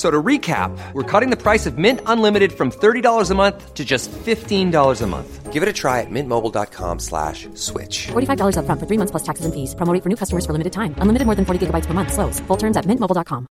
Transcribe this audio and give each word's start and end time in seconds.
So 0.00 0.08
to 0.10 0.22
recap, 0.30 0.70
we're 0.94 1.10
cutting 1.12 1.28
the 1.28 1.36
price 1.36 1.66
of 1.68 1.76
Mint 1.76 2.00
Unlimited 2.06 2.54
from 2.58 2.70
$30 2.70 3.30
a 3.30 3.34
month 3.34 3.74
to 3.74 3.84
just 3.84 4.10
$15 4.10 4.72
a 5.02 5.06
month. 5.06 5.52
Give 5.52 5.62
it 5.62 5.68
a 5.68 5.74
try 5.82 6.00
at 6.00 6.08
mintmobile.com 6.08 6.94
slash 7.08 7.38
switch. 7.52 7.96
$45 8.08 8.56
upfront 8.56 8.80
for 8.80 8.86
three 8.88 9.00
months 9.00 9.12
plus 9.12 9.24
taxes 9.28 9.44
and 9.44 9.52
fees. 9.52 9.74
Promo 9.76 9.92
rate 9.92 10.02
for 10.02 10.08
new 10.08 10.16
customers 10.22 10.44
for 10.46 10.52
limited 10.56 10.72
time. 10.72 10.92
Unlimited 11.04 11.26
more 11.28 11.36
than 11.36 11.44
40 11.44 11.60
gigabytes 11.60 11.86
per 11.88 11.92
month. 11.92 12.12
Slows. 12.16 12.40
Full 12.48 12.56
terms 12.56 12.76
at 12.80 12.86
mintmobile.com. 12.88 13.46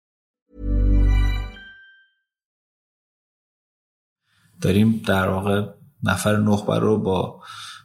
داریم 4.60 5.02
در 5.06 5.28
واقع 5.28 5.62
نفر 6.02 6.36
نخبه 6.36 6.78
رو 6.78 6.98
با 6.98 7.40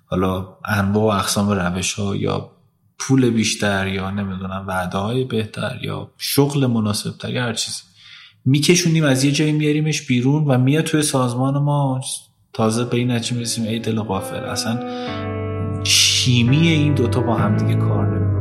حالا 0.05 0.57
انواع 0.65 1.15
و 1.15 1.19
اقسام 1.19 1.49
روش 1.49 1.93
ها 1.93 2.15
یا 2.15 2.51
پول 2.99 3.29
بیشتر 3.29 3.87
یا 3.87 4.11
نمی‌دونم 4.11 4.65
وعده 4.67 4.97
های 4.97 5.23
بهتر 5.23 5.79
یا 5.81 6.11
شغل 6.17 6.65
مناسب 6.65 7.17
تر 7.17 7.29
یا 7.29 7.43
هر 7.43 7.53
چیزی 7.53 7.90
میکشونیم 8.45 9.03
از 9.03 9.23
یه 9.23 9.31
جایی 9.31 9.51
میاریمش 9.51 10.01
بیرون 10.01 10.43
و 10.45 10.57
میاد 10.57 10.83
توی 10.83 11.01
سازمان 11.01 11.57
ما. 11.57 12.01
تازه 12.53 12.85
به 12.85 12.97
این 12.97 13.11
نتیجه 13.11 13.35
می‌رسیم 13.35 13.63
ای 13.63 13.79
دل 13.79 13.99
غافل. 13.99 14.43
اصلا 14.43 14.79
شیمی 15.83 16.67
این 16.67 16.93
دوتا 16.93 17.21
با 17.21 17.35
هم 17.35 17.57
دیگه 17.57 17.75
کار 17.75 18.19
نمی‌کنه 18.19 18.40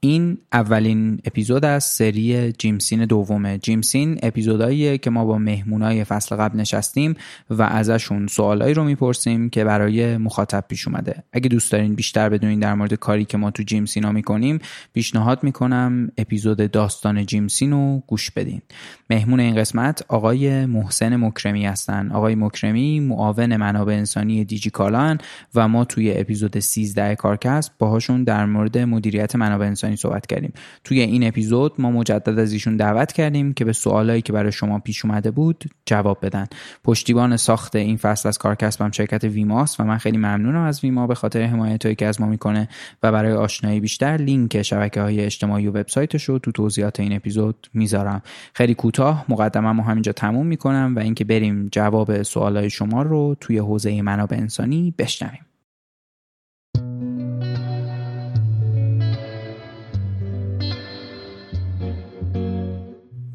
این 0.00 0.38
اولین 0.52 1.20
اپیزود 1.24 1.64
از 1.64 1.84
سری 1.84 2.52
جیمسین 2.52 3.04
دومه. 3.04 3.58
جیمسین 3.58 4.18
اپیزوداییه 4.22 4.98
که 4.98 5.10
ما 5.10 5.24
با 5.24 5.38
مهمونای 5.38 6.04
فصل 6.04 6.36
قبل 6.36 6.60
نشستیم 6.60 7.14
و 7.50 7.62
ازشون 7.62 8.26
سوالایی 8.26 8.74
رو 8.74 8.84
می‌پرسیم 8.84 9.50
که 9.50 9.64
برای 9.64 10.16
مخاطب 10.16 10.64
پیش 10.68 10.88
اومده. 10.88 11.22
اگه 11.32 11.48
دوست 11.48 11.72
دارین 11.72 11.94
بیشتر 11.94 12.28
بدونین 12.28 12.60
در 12.60 12.74
مورد 12.74 12.94
کاری 12.94 13.24
که 13.24 13.38
ما 13.38 13.50
تو 13.50 13.62
جیمسینا 13.62 14.12
می‌کنیم 14.12 14.58
پیشنهاد 14.92 15.44
می‌کنم 15.44 16.10
اپیزود 16.18 16.70
داستان 16.70 17.26
جیمسین 17.26 17.70
رو 17.72 18.02
گوش 18.06 18.30
بدین. 18.30 18.62
مهمون 19.10 19.40
این 19.40 19.56
قسمت 19.56 20.04
آقای 20.08 20.66
محسن 20.66 21.16
مکرمی 21.16 21.66
هستن. 21.66 22.10
آقای 22.10 22.34
مکرمی 22.34 23.00
معاون 23.00 23.56
منابع 23.56 23.92
انسانی 23.92 24.44
دیجی 24.44 24.70
کالان 24.70 25.18
و 25.54 25.68
ما 25.68 25.84
توی 25.84 26.12
اپیزود 26.16 26.58
13 26.58 27.14
کارکسب 27.14 27.72
باهاشون 27.78 28.24
در 28.24 28.46
مورد 28.46 28.78
مدیریت 28.78 29.36
منابع 29.36 29.66
انسانی 29.66 29.87
صحبت 29.96 30.26
کردیم. 30.26 30.52
توی 30.84 31.00
این 31.00 31.28
اپیزود 31.28 31.72
ما 31.78 31.90
مجدد 31.90 32.38
از 32.38 32.52
ایشون 32.52 32.76
دعوت 32.76 33.12
کردیم 33.12 33.52
که 33.52 33.64
به 33.64 33.72
سوالایی 33.72 34.22
که 34.22 34.32
برای 34.32 34.52
شما 34.52 34.78
پیش 34.78 35.04
اومده 35.04 35.30
بود 35.30 35.64
جواب 35.86 36.18
بدن. 36.22 36.46
پشتیبان 36.84 37.36
ساخت 37.36 37.76
این 37.76 37.96
فصل 37.96 38.28
از 38.28 38.38
کارکسبم 38.38 38.90
شرکت 38.90 39.24
ویماست 39.24 39.80
و 39.80 39.84
من 39.84 39.98
خیلی 39.98 40.16
ممنونم 40.16 40.62
از 40.62 40.84
ویما 40.84 41.06
به 41.06 41.14
خاطر 41.14 41.42
حمایت 41.42 41.98
که 41.98 42.06
از 42.06 42.20
ما 42.20 42.26
می‌کنه 42.26 42.68
و 43.02 43.12
برای 43.12 43.32
آشنایی 43.32 43.80
بیشتر 43.80 44.16
لینک 44.16 44.62
شبکه 44.62 45.00
های 45.00 45.20
اجتماعی 45.20 45.66
و 45.66 45.70
وبسایتش 45.70 46.24
رو 46.24 46.38
تو 46.38 46.52
توضیحات 46.52 47.00
این 47.00 47.12
اپیزود 47.12 47.70
می‌ذارم. 47.74 48.22
خیلی 48.54 48.74
کوتاه 48.74 49.24
مقدمه‌مو 49.28 49.82
همینجا 49.82 50.12
تموم 50.12 50.46
می‌کنم 50.46 50.92
و 50.96 50.98
اینکه 50.98 51.24
بریم 51.24 51.68
جواب 51.72 52.22
سوالای 52.22 52.70
شما 52.70 53.02
رو 53.02 53.36
توی 53.40 53.58
حوزه 53.58 54.02
منابع 54.02 54.36
انسانی 54.36 54.94
بشنویم. 54.98 55.47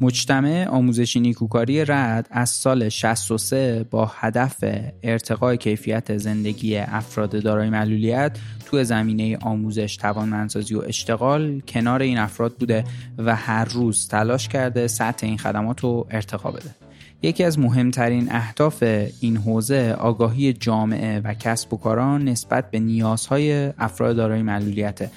مجتمع 0.00 0.68
آموزشی 0.68 1.20
نیکوکاری 1.20 1.84
رد 1.84 2.28
از 2.30 2.50
سال 2.50 2.88
63 2.88 3.86
با 3.90 4.12
هدف 4.14 4.64
ارتقای 5.02 5.56
کیفیت 5.56 6.16
زندگی 6.16 6.76
افراد 6.76 7.42
دارای 7.42 7.70
معلولیت 7.70 8.38
تو 8.66 8.84
زمینه 8.84 9.36
آموزش 9.36 9.96
توانمندسازی 9.96 10.74
و 10.74 10.80
اشتغال 10.86 11.60
کنار 11.68 12.02
این 12.02 12.18
افراد 12.18 12.54
بوده 12.54 12.84
و 13.18 13.36
هر 13.36 13.64
روز 13.64 14.08
تلاش 14.08 14.48
کرده 14.48 14.86
سطح 14.86 15.26
این 15.26 15.38
خدمات 15.38 15.80
رو 15.80 16.06
ارتقا 16.10 16.50
بده. 16.50 16.83
یکی 17.24 17.44
از 17.44 17.58
مهمترین 17.58 18.32
اهداف 18.32 18.82
این 19.20 19.36
حوزه 19.36 19.96
آگاهی 19.98 20.52
جامعه 20.52 21.20
و 21.20 21.34
کسب 21.34 21.74
و 21.74 21.76
کاران 21.76 22.24
نسبت 22.24 22.70
به 22.70 22.78
نیازهای 22.78 23.72
افراد 23.78 24.16
دارای 24.16 24.42
معلولیت 24.42 25.10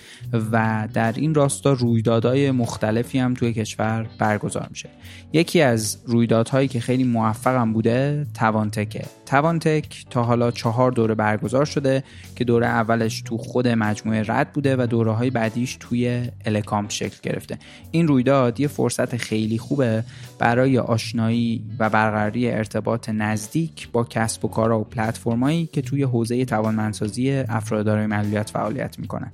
و 0.51 0.87
در 0.93 1.13
این 1.15 1.33
راستا 1.33 1.71
رویدادهای 1.71 2.51
مختلفی 2.51 3.19
هم 3.19 3.33
توی 3.33 3.53
کشور 3.53 4.07
برگزار 4.19 4.67
میشه. 4.69 4.89
یکی 5.33 5.61
از 5.61 5.97
رویدادهایی 6.05 6.67
که 6.67 6.79
خیلی 6.79 7.03
موفقم 7.03 7.73
بوده 7.73 8.27
توانتکه. 8.33 9.05
توانتک 9.25 10.05
تا 10.09 10.23
حالا 10.23 10.51
چهار 10.51 10.91
دوره 10.91 11.15
برگزار 11.15 11.65
شده 11.65 12.03
که 12.35 12.43
دوره 12.43 12.67
اولش 12.67 13.21
تو 13.21 13.37
خود 13.37 13.67
مجموعه 13.67 14.23
رد 14.27 14.53
بوده 14.53 14.75
و 14.75 14.87
دوره 14.87 15.11
های 15.11 15.29
بعدیش 15.29 15.77
توی 15.79 16.29
الکام 16.45 16.89
شکل 16.89 17.17
گرفته. 17.23 17.57
این 17.91 18.07
رویداد 18.07 18.59
یه 18.59 18.67
فرصت 18.67 19.17
خیلی 19.17 19.57
خوبه 19.57 20.03
برای 20.39 20.77
آشنایی 20.77 21.63
و 21.79 21.89
برقراری 21.97 22.51
ارتباط 22.51 23.09
نزدیک 23.09 23.89
با 23.91 24.03
کسب 24.03 24.45
و 24.45 24.47
کارها 24.47 24.79
و 24.79 24.83
پلتفرمایی 24.83 25.65
که 25.65 25.81
توی 25.81 26.03
حوزه 26.03 26.45
توانمندسازی 26.45 27.31
افراد 27.31 27.85
دارای 27.85 28.07
معلولیت 28.07 28.49
فعالیت 28.49 28.99
می‌کنن. 28.99 29.31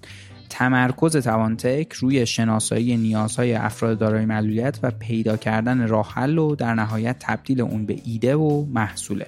تمرکز 0.50 1.18
توانتک 1.18 1.94
روی 1.94 2.25
شناسایی 2.25 2.98
نیازهای 2.98 3.54
افراد 3.54 3.98
دارای 3.98 4.25
معلولیت 4.25 4.80
و 4.83 4.92
پیدا 4.92 5.38
کردن 5.38 5.88
راه 5.88 6.13
حل 6.13 6.38
و 6.38 6.56
در 6.56 6.74
نهایت 6.74 7.15
تبدیل 7.19 7.62
اون 7.62 7.86
به 7.86 7.95
ایده 8.06 8.36
و 8.36 8.66
محصوله. 8.66 9.27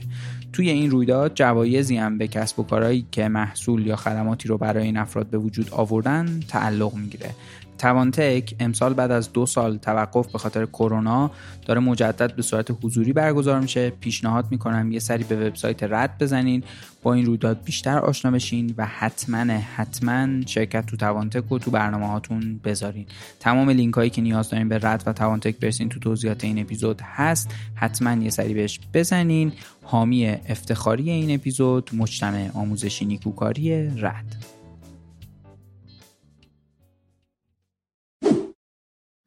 توی 0.54 0.70
این 0.70 0.92
رویداد 0.92 1.34
جوایزی 1.34 1.98
هم 1.98 2.18
به 2.18 2.28
کسب 2.28 2.60
و 2.60 2.64
کارهایی 2.64 3.06
که 3.12 3.28
محصول 3.28 3.88
یا 3.88 3.96
خدماتی 3.96 4.48
رو 4.48 4.58
برای 4.58 4.84
این 4.84 4.98
افراد 4.98 5.28
به 5.28 5.38
وجود 5.38 5.70
آوردن 5.72 6.40
تعلق 6.48 6.94
می‌گیره. 6.94 7.30
توانتک 7.78 8.56
امسال 8.60 8.94
بعد 8.94 9.12
از 9.12 9.34
دو 9.34 9.46
سال 9.46 9.78
توقف 9.78 10.32
به 10.32 10.38
خاطر 10.38 10.66
کرونا 10.66 11.32
داره 11.66 11.80
مجدد 11.80 12.36
به 12.36 12.42
صورت 12.42 12.72
حضوری 12.84 13.14
برگزار 13.14 13.60
میشه. 13.60 13.90
پیشنهاد 13.90 14.46
می‌کنم 14.52 14.92
یه 14.92 15.00
سری 15.00 15.24
به 15.24 15.48
وبسایت 15.48 15.84
رد 15.84 16.18
بزنین 16.18 16.64
با 17.04 17.14
این 17.14 17.26
رویداد 17.26 17.64
بیشتر 17.64 17.98
آشنا 17.98 18.32
بشین 18.32 18.74
و 18.78 18.86
حتما 18.86 19.54
حتما 19.54 20.46
شرکت 20.46 20.86
تو 20.86 20.98
توانتک 20.98 21.44
رو 21.50 21.60
تو 21.60 21.72
برنامه 21.72 22.08
هاتون 22.08 22.60
بذارین. 22.64 23.06
تمام 23.40 23.70
لینک 23.70 23.94
هایی 23.94 24.10
که 24.10 24.22
نیاز 24.22 24.50
دارین 24.50 24.70
به 24.70 24.80
رد 24.82 25.04
و 25.06 25.14
توانتک 25.14 25.60
برسین 25.60 25.90
تو 25.90 26.00
توضیحات 26.00 26.44
این 26.44 26.60
اپیزود 26.60 27.02
هست. 27.02 27.50
حتما 27.76 28.24
یه 28.24 28.30
سری 28.30 28.54
بهش 28.54 28.80
بزنین. 28.94 29.52
حامی 29.84 30.28
افتخاری 30.28 31.10
این 31.10 31.36
اپیزود 31.36 31.90
مجتمع 31.94 32.50
آموزشی 32.54 33.06
نیکوکاری 33.06 33.90
رد. 34.02 34.55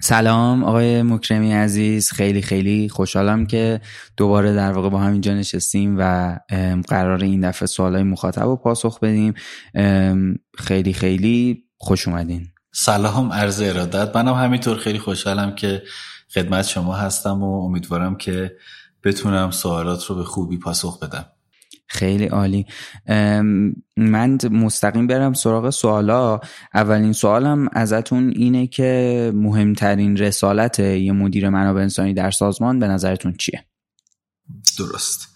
سلام 0.08 0.64
آقای 0.64 1.02
مکرمی 1.02 1.52
عزیز. 1.52 2.12
خیلی 2.12 2.42
خیلی 2.42 2.88
خوشحالم 2.88 3.46
که 3.46 3.80
دوباره 4.16 4.54
در 4.54 4.72
واقع 4.72 4.88
با 4.88 4.98
هم 4.98 5.12
اینجا 5.12 5.34
نشستیم 5.34 5.96
و 5.98 6.36
قرار 6.88 7.24
این 7.24 7.48
دفعه 7.48 7.66
سوالای 7.66 8.02
مخاطب 8.02 8.42
رو 8.42 8.56
پاسخ 8.56 9.00
بدیم. 9.00 9.34
خیلی 10.58 10.92
خیلی 10.92 11.64
خوش 11.78 12.08
اومدین. 12.08 12.46
سلام 12.72 13.32
عرض 13.32 13.60
ارادت. 13.60 14.16
منم 14.16 14.34
همینطور 14.34 14.76
خیلی 14.76 14.98
خوشحالم 14.98 15.54
که 15.54 15.82
خدمت 16.34 16.66
شما 16.66 16.94
هستم 16.94 17.42
و 17.42 17.64
امیدوارم 17.64 18.16
که 18.16 18.56
بتونم 19.04 19.50
سوالات 19.50 20.04
رو 20.04 20.16
به 20.16 20.24
خوبی 20.24 20.58
پاسخ 20.58 20.98
بدم. 21.02 21.26
خیلی 21.88 22.26
عالی. 22.26 22.66
من 23.96 24.38
مستقیم 24.50 25.06
برم 25.06 25.32
سراغ 25.32 25.70
سوالا. 25.70 26.40
اولین 26.74 27.12
سوالم 27.12 27.68
ازتون 27.72 28.32
اینه 28.36 28.66
که 28.66 29.32
مهمترین 29.34 30.16
رسالت 30.16 30.78
یه 30.78 31.12
مدیر 31.12 31.48
منابع 31.48 31.80
انسانی 31.80 32.14
در 32.14 32.30
سازمان 32.30 32.78
به 32.78 32.88
نظرتون 32.88 33.32
چیه؟ 33.32 33.64
درست. 34.78 35.28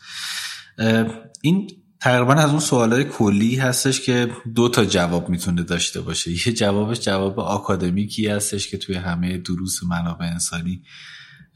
این 1.42 1.70
تقریبا 2.00 2.34
از 2.34 2.50
اون 2.50 2.60
سوالای 2.60 3.04
کلی 3.04 3.56
هستش 3.56 4.00
که 4.00 4.30
دو 4.54 4.68
تا 4.68 4.84
جواب 4.84 5.28
می‌تونه 5.28 5.62
داشته 5.62 6.00
باشه. 6.00 6.30
یه 6.30 6.54
جوابش 6.54 7.00
جواب 7.00 7.40
آکادمیکی 7.40 8.28
هستش 8.28 8.68
که 8.68 8.78
توی 8.78 8.94
همه 8.94 9.38
دروس 9.38 9.82
منابع 9.82 10.26
انسانی 10.26 10.82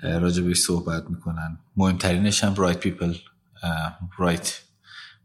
راجبش 0.02 0.56
صحبت 0.56 1.04
می‌کنن. 1.10 1.58
مهمترینش 1.76 2.44
هم 2.44 2.54
right 2.54 2.78
people 2.78 3.14
right 4.18 4.60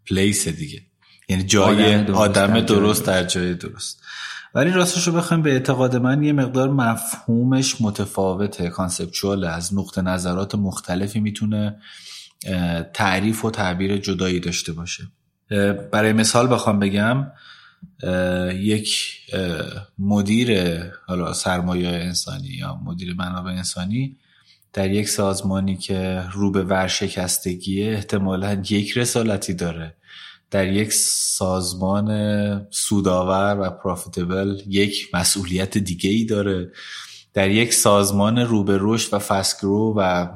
place 0.09 0.47
دیگه. 0.47 0.81
یعنی 1.29 1.43
جای 1.43 1.95
آدم 1.95 2.03
درست, 2.03 2.19
آدم 2.19 2.59
درست 2.59 3.05
در 3.05 3.23
جای 3.23 3.53
درست. 3.53 4.01
ولی 4.55 4.71
راستش 4.71 5.07
رو 5.07 5.13
بخوایم 5.13 5.43
به 5.43 5.51
اعتقاد 5.51 5.95
من 5.95 6.23
یه 6.23 6.33
مقدار 6.33 6.69
مفهومش 6.69 7.75
متفاوته 7.81 8.69
conceptual 8.69 9.43
از 9.43 9.73
نقطه 9.73 10.01
نظرات 10.01 10.55
مختلفی 10.55 11.19
می‌تونه 11.19 11.77
تعریف 12.93 13.45
و 13.45 13.51
تعبیر 13.51 13.97
جدایی 13.97 14.39
داشته 14.39 14.73
باشه. 14.73 15.03
برای 15.91 16.13
مثال 16.13 16.53
بخوام 16.53 16.79
بگم 16.79 17.27
یک 18.53 19.17
مدیر 19.99 20.79
حالا 21.07 21.33
سرمایه 21.33 21.89
انسانی 21.89 22.47
یا 22.47 22.79
مدیر 22.85 23.13
منابع 23.13 23.51
انسانی 23.51 24.17
در 24.73 24.91
یک 24.91 25.09
سازمانی 25.09 25.77
که 25.77 26.23
رو 26.33 26.51
به 26.51 26.63
ورشکستگیه 26.63 27.91
احتمالا 27.91 28.61
یک 28.69 28.97
رسالتی 28.97 29.53
داره. 29.53 29.95
در 30.51 30.67
یک 30.67 30.93
سازمان 30.93 32.67
سودآور 32.69 33.59
و 33.59 33.69
پروفیتبل 33.69 34.61
یک 34.67 35.07
مسئولیت 35.13 35.77
دیگه 35.77 36.09
ای 36.09 36.25
داره. 36.25 36.71
در 37.33 37.49
یک 37.49 37.73
سازمان 37.73 38.37
رو 38.37 38.63
به 38.63 38.77
رشد 38.81 39.13
و 39.13 39.19
فسکرو 39.19 39.93
و 39.97 40.27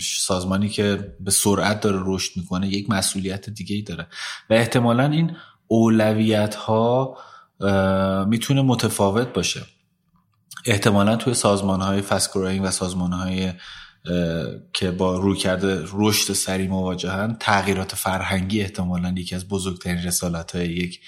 سازمانی 0.00 0.68
که 0.68 1.14
به 1.20 1.30
سرعت 1.30 1.80
داره 1.80 2.00
رشد 2.04 2.32
می‌کنه 2.36 2.68
یک 2.68 2.90
مسئولیت 2.90 3.50
دیگه 3.50 3.76
ای 3.76 3.82
داره. 3.82 4.06
و 4.50 4.54
احتمالا 4.54 5.04
این 5.04 5.36
اولویت 5.66 6.54
ها 6.54 7.16
می‌تونه 8.28 8.62
متفاوت 8.62 9.32
باشه. 9.32 9.62
احتمالا 10.66 11.16
توی 11.16 11.34
سازمان 11.34 11.80
های 11.80 12.00
فست 12.00 12.36
و 12.36 12.70
سازمان 12.70 13.12
های 13.12 13.52
که 14.72 14.90
با 14.90 15.16
روی 15.16 15.36
کرده 15.36 15.84
رشد 15.92 16.32
سریع 16.32 16.68
مواجهن 16.68 17.36
تغییرات 17.40 17.94
فرهنگی 17.94 18.60
احتمالا 18.60 19.14
یکی 19.16 19.34
از 19.34 19.48
بزرگترین 19.48 20.02
رسالت 20.02 20.56
های 20.56 20.68
یک 20.68 21.00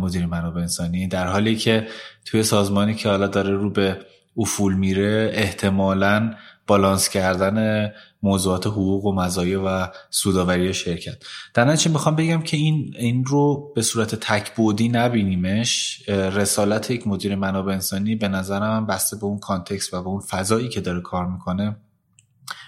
مدیر 0.00 0.26
منابع 0.26 0.60
انسانی. 0.60 1.08
در 1.08 1.26
حالی 1.26 1.56
که 1.56 1.88
توی 2.24 2.42
سازمانی 2.42 2.94
که 2.94 3.08
حالا 3.08 3.26
داره 3.26 3.50
رو 3.50 3.70
به 3.70 3.98
افول 4.36 4.74
میره 4.74 5.30
احتمالا 5.34 6.34
بالانس 6.68 7.08
کردن 7.08 7.88
موضوعات 8.22 8.66
حقوق 8.66 9.04
و 9.04 9.12
مزایا 9.12 9.62
و 9.66 9.90
سوداوری 10.10 10.74
شرکت. 10.74 11.22
در 11.54 11.64
نتیجه 11.64 11.90
می‌خوام 11.90 12.16
بگم 12.16 12.42
که 12.42 12.56
این 12.56 12.94
این 12.98 13.24
رو 13.24 13.72
به 13.76 13.82
صورت 13.82 14.14
تکبودی 14.14 14.88
نبینیمش 14.88 16.02
رسالت 16.08 16.90
یک 16.90 17.06
مدیر 17.06 17.34
منابع 17.34 17.72
انسانی 17.72 18.16
به 18.16 18.28
نظرم 18.28 18.86
بسته 18.86 19.16
به 19.16 19.24
اون 19.24 19.38
کانتکست 19.38 19.94
و 19.94 20.02
به 20.02 20.08
اون 20.08 20.20
فضایی 20.20 20.68
که 20.68 20.80
داره 20.80 21.00
کار 21.00 21.26
می‌کنه 21.26 21.76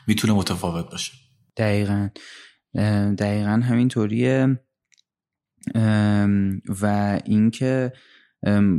می‌تونه 0.07 0.33
متفاوت 0.33 0.91
باشه. 0.91 1.13
دقیقا. 1.57 2.09
دقیقا 3.19 3.61
همینطوریه. 3.65 4.61
و 6.83 7.19
اینکه 7.25 7.93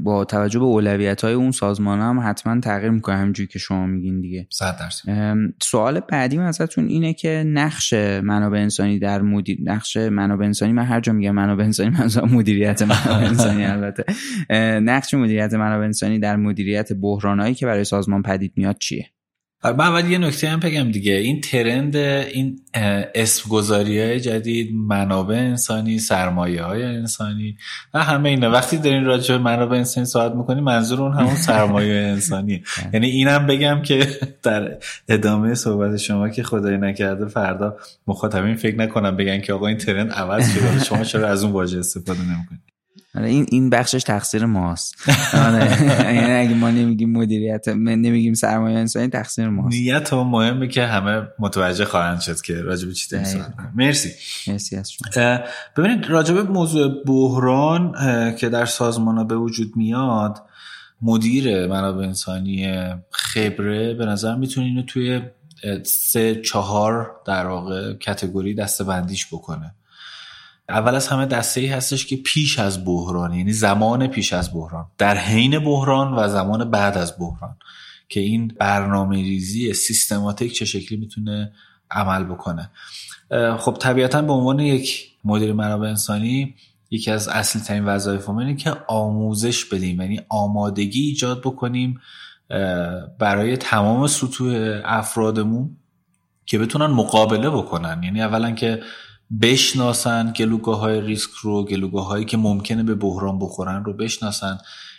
با 0.04 0.26
توجه 0.26 0.60
به 0.60 0.66
اولویت 0.66 1.22
های 1.22 1.34
اون 1.34 1.52
سازمان 1.52 2.00
هم 2.00 2.30
حتما 2.30 2.60
تغییر 2.60 2.92
می‌کنه 2.92 3.16
همینجوری 3.16 3.48
که 3.48 3.60
شما 3.60 3.86
میگین 3.86 4.22
دیگه. 4.22 4.48
صد 4.50 4.78
درصد. 4.80 5.36
سوال 5.62 6.00
بعدی 6.00 6.38
ازتون 6.38 6.88
اینه 6.88 7.14
که 7.14 7.44
نقش 7.48 7.94
منابع 8.24 8.58
انسانی 8.58 9.00
در 9.00 9.22
مدیر 9.22 9.58
نقش 9.64 9.98
منابع 9.98 10.46
انسانی 10.46 10.74
من 10.74 10.86
هر 10.86 11.00
جا 11.00 11.14
میگم 11.14 11.32
منابع 11.32 11.64
انسانی 11.64 11.90
منظور 11.90 12.26
مدیریت 12.26 12.82
منابع 12.82 13.28
انسانی 13.30 13.66
البته. 13.66 14.04
نقش 14.80 15.14
مدیریت 15.14 15.54
منابع 15.54 15.84
انسانی 15.84 16.20
در 16.20 16.36
مدیریت 16.36 16.94
بحرانایی 16.94 17.56
که 17.56 17.66
برای 17.66 17.84
سازمان 17.84 18.22
پدید 18.22 18.54
میاد 18.56 18.78
چیه؟ 18.78 19.06
من 19.64 19.80
اول 19.80 20.12
یه 20.12 20.18
نکته 20.18 20.50
هم 20.50 20.60
بگم 20.60 20.92
دیگه. 20.92 21.14
این 21.14 21.42
ترند 21.42 21.96
این 21.96 22.60
اسم 23.16 23.50
گذاری 23.50 24.00
های 24.00 24.20
جدید 24.20 24.76
منابع 24.76 25.36
انسانی 25.36 26.00
سرمایه 26.00 26.64
های 26.64 26.84
انسانی 26.84 27.58
و 27.94 28.04
همه 28.04 28.30
اینا. 28.30 28.52
وقتی 28.52 28.78
دارین 28.78 29.06
راجع 29.06 29.38
منابع 29.38 29.78
انسانی 29.78 30.06
صحبت 30.06 30.36
می‌کنی 30.36 30.62
منظور 30.62 31.02
اون 31.02 31.14
همون 31.14 31.36
سرمایه 31.36 31.94
انسانی 32.16 32.64
یعنی 32.94 33.08
اینم 33.08 33.48
بگم 33.48 33.82
که 33.82 34.08
در 34.44 34.78
ادامه 35.10 35.56
صحبت 35.56 35.98
شما 35.98 36.30
که 36.30 36.44
خدای 36.44 36.78
نکرده 36.78 37.28
فردا 37.28 37.78
مخاطبین 38.08 38.56
فکر 38.56 38.78
نکنم 38.78 39.16
بگن 39.16 39.42
که 39.42 39.54
آقا 39.54 39.68
این 39.68 39.78
ترند 39.78 40.12
عوض 40.12 40.54
شده 40.54 40.84
شما 40.84 41.04
چرا 41.04 41.28
از 41.28 41.44
اون 41.44 41.54
واژه 41.54 41.80
استفاده 41.80 42.22
نمی‌کنید 42.22 42.62
آره، 42.62 42.71
این 43.16 43.46
این 43.52 43.70
بخشش 43.70 44.04
تقصیر 44.04 44.46
ماست. 44.46 44.96
آره، 45.34 45.84
یعنی 46.16 46.34
اگه 46.34 46.56
ما 46.56 46.72
نمیگیم 46.72 47.12
مدیریت 47.12 47.68
نمیگیم 47.68 48.34
سرمایه 48.34 48.78
انسانی 48.78 49.08
تقصیر 49.08 49.50
ماست. 49.50 49.78
نیت 49.78 50.14
و 50.14 50.24
مهمه 50.24 50.68
که 50.68 50.86
همه 50.86 51.28
متوجه 51.40 51.86
خواهند 51.86 52.20
شد 52.20 52.42
که 52.42 52.62
راجب 52.62 52.92
چی 52.92 53.18
مرسی. 53.76 54.10
مرسی 54.48 54.76
از 54.76 54.92
شما. 54.92 55.40
ببینید 55.78 56.06
راجب 56.10 56.52
موضوع 56.52 57.04
بحران 57.06 57.96
که 58.36 58.50
در 58.50 58.66
سازمان 58.66 59.18
ها 59.18 59.24
به 59.24 59.36
وجود 59.36 59.72
میاد 59.76 60.38
مدیر 61.02 61.68
منابع 61.68 62.04
انسانی 62.04 62.68
خبره 63.12 63.94
به 63.94 64.06
نظر 64.06 64.36
می‌تونه 64.36 64.68
اینو 64.68 64.82
توی 64.82 65.22
سه 65.84 66.36
چهار 66.36 67.12
در 67.26 67.48
واقع 67.48 67.94
کتگوری 67.94 68.54
دسته 68.56 68.84
بندیش 68.84 69.28
بکنه. 69.28 69.76
اول 70.72 70.96
از 70.96 71.08
همه 71.08 71.26
دسته 71.26 71.62
ای 71.62 71.68
هستش 71.68 72.06
که 72.06 72.16
پیش 72.16 72.60
از 72.60 72.86
بحران 72.86 73.34
یعنی 73.34 73.54
زمان 73.54 74.08
پیش 74.08 74.34
از 74.34 74.54
بحران 74.54 74.86
در 74.98 75.18
حین 75.18 75.60
بحران 75.60 76.14
و 76.14 76.28
زمان 76.28 76.72
بعد 76.72 76.98
از 76.98 77.14
بحران 77.20 77.56
که 78.10 78.20
این 78.20 78.48
برنامه 78.60 79.16
ریزی 79.16 79.74
سیستماتیک 79.74 80.54
چه 80.54 80.66
شکلی 80.66 80.98
می‌تونه 80.98 81.52
عمل 81.92 82.24
بکنه. 82.24 82.70
خب 83.60 83.78
طبیعتا 83.80 84.22
به 84.22 84.34
عنوان 84.34 84.60
یک 84.60 85.08
مدیر 85.24 85.54
منابع 85.54 85.88
انسانی 85.88 86.56
یکی 86.92 87.12
از 87.12 87.28
اصلی 87.28 87.62
ترین 87.62 87.86
وظایف 87.86 88.30
اینه 88.30 88.56
که 88.56 88.76
آموزش 88.88 89.66
بدیم 89.66 90.02
یعنی 90.02 90.22
آمادگی 90.30 91.02
ایجاد 91.02 91.42
بکنیم 91.42 92.02
برای 93.20 93.58
تمام 93.58 94.08
سطوح 94.08 94.82
افرادمون 94.86 95.78
که 96.46 96.60
بتونن 96.60 96.86
مقابله 96.86 97.50
بکنن. 97.50 98.04
یعنی 98.04 98.22
اولا 98.22 98.52
که 98.52 98.82
بشناسن 99.42 100.32
گلوگاه 100.32 100.80
های 100.80 101.02
ریسک 101.02 101.30
رو 101.42 101.66
گلوگاه 101.66 102.08
هایی 102.08 102.26
که 102.26 102.38
ممکنه 102.38 102.84
به 102.84 102.96
بحران 102.96 103.40
بخورن 103.40 103.84
رو 103.84 103.94
بشناسن. 103.94 104.58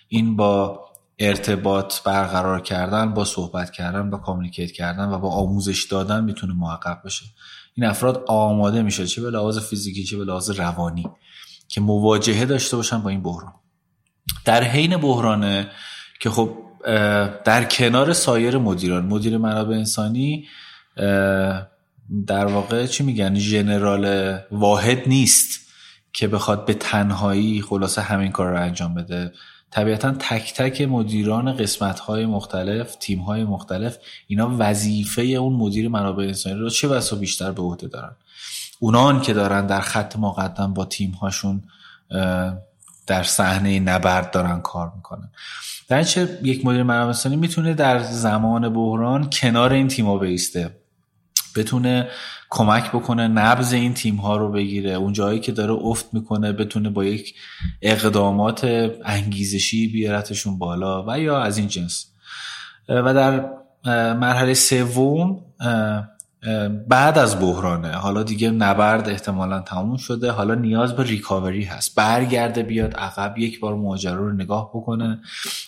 این 0.09 0.37
با 0.37 0.81
ارتباط 1.19 2.03
برقرار 2.03 2.61
کردن 2.61 3.15
با 3.15 3.25
صحبت 3.25 3.71
کردن 3.71 4.11
با 4.11 4.19
کامیکیت 4.19 4.73
کردن 4.73 5.09
و 5.09 5.19
با 5.19 5.31
آموزش 5.31 5.85
دادن 5.85 6.25
می‌تونه 6.25 6.55
محقق 6.55 7.03
بشه. 7.05 7.25
این 7.75 7.87
افراد 7.87 8.25
آماده 8.27 8.83
میشه 8.83 9.07
چه 9.07 9.23
به 9.23 9.31
لحاظ 9.31 9.59
فیزیکی 9.59 10.05
چه 10.05 10.17
به 10.17 10.25
لحاظ 10.25 10.51
روانی 10.51 11.07
که 11.69 11.81
مواجهه 11.81 12.45
داشته 12.45 12.77
باشن 12.77 12.99
با 12.99 13.11
این 13.11 13.23
بحران. 13.23 13.53
در 14.45 14.65
حین 14.65 14.97
بحرانه 14.97 15.71
که 16.21 16.31
خب 16.31 16.59
در 17.45 17.65
کنار 17.65 18.13
سایر 18.13 18.59
مدیران 18.59 19.07
مدیر 19.07 19.39
منابع 19.39 19.77
انسانی 19.77 20.47
در 22.27 22.47
واقع 22.47 22.87
چی 22.87 23.05
میگن؟ 23.05 23.35
ژنرال 23.35 24.39
واحد 24.51 25.09
نیست 25.09 25.61
که 26.13 26.29
بخواد 26.29 26.65
به 26.65 26.75
تنهایی 26.75 27.63
خلاصه 27.63 28.03
همین 28.03 28.33
کار 28.33 28.51
رو 28.51 28.63
انجام 28.63 28.95
بده. 28.95 29.33
طبیعتا 29.71 30.11
تک 30.11 30.55
تک 30.55 30.81
مدیران 30.81 31.57
قسمت 31.57 32.01
های 32.01 32.27
مختلف 32.27 32.95
تیم 32.95 33.19
های 33.19 33.45
مختلف 33.45 33.99
اینا 34.27 34.57
وظیفه 34.59 35.23
اون 35.23 35.53
مدیر 35.53 35.89
منابع 35.89 36.25
انسانی 36.25 36.57
رو 36.57 36.71
چه 36.71 36.89
بسا 36.89 37.17
بیشتر 37.17 37.53
به 37.53 37.63
عهده 37.63 37.89
دارن؟ 37.89 38.17
اونان 38.81 39.21
که 39.21 39.33
دارن 39.33 39.67
در 39.67 39.81
خط 39.81 40.17
مقدم 40.17 40.75
با 40.75 40.85
تیم 40.85 41.11
هاشون 41.11 41.63
در 43.07 43.23
صحنه 43.23 43.81
نبرد 43.81 44.31
دارن 44.31 44.61
کار 44.61 44.93
می‌کنن. 44.97 45.31
در 45.89 46.03
چه 46.03 46.39
یک 46.43 46.67
مدیر 46.67 46.83
منابع 46.83 47.07
انسانی 47.07 47.37
می‌تونه 47.37 47.75
در 47.75 47.99
زمان 48.03 48.69
بحران 48.69 49.31
کنار 49.31 49.73
این 49.73 49.89
تیما 49.89 50.19
بیسته. 50.19 50.82
بتونه 51.53 52.09
کمک 52.51 52.91
بکنه 52.91 53.29
نبز 53.29 53.73
این 53.73 53.95
تیم 53.95 54.17
ها 54.17 54.37
رو 54.37 54.53
بگیره. 54.53 54.91
اون 54.91 55.13
جایی 55.13 55.41
که 55.41 55.53
داره 55.53 55.73
افت 55.73 56.15
می‌کنه 56.15 56.53
بتونه 56.53 56.91
با 56.91 57.05
یک 57.05 57.35
اقدامات 57.83 58.91
انگیزشی 59.05 59.89
بیارتشون 59.89 60.59
بالا 60.59 61.05
و 61.09 61.21
یا 61.21 61.39
از 61.39 61.59
این 61.59 61.69
جنس. 61.69 62.07
و 62.89 63.15
در 63.15 63.45
مرحله 64.15 64.55
سوم 64.55 65.41
بعد 66.89 67.19
از 67.19 67.41
بحرانه. 67.41 67.93
حالا 67.93 68.23
دیگه 68.23 68.51
نبرد 68.51 69.09
احتمالا 69.09 69.61
تموم 69.61 69.97
شده. 69.97 70.31
حالا 70.31 70.55
نیاز 70.55 70.97
به 70.97 71.03
ریکاوری 71.03 71.65
هست. 71.65 71.95
برگرده 71.95 72.63
بیاد 72.63 72.95
عقب 72.95 73.39
یک 73.39 73.61
بار 73.61 73.75
ماجرا 73.75 74.15
رو 74.15 74.33
نگاه 74.33 74.71
بکنه 74.75 75.21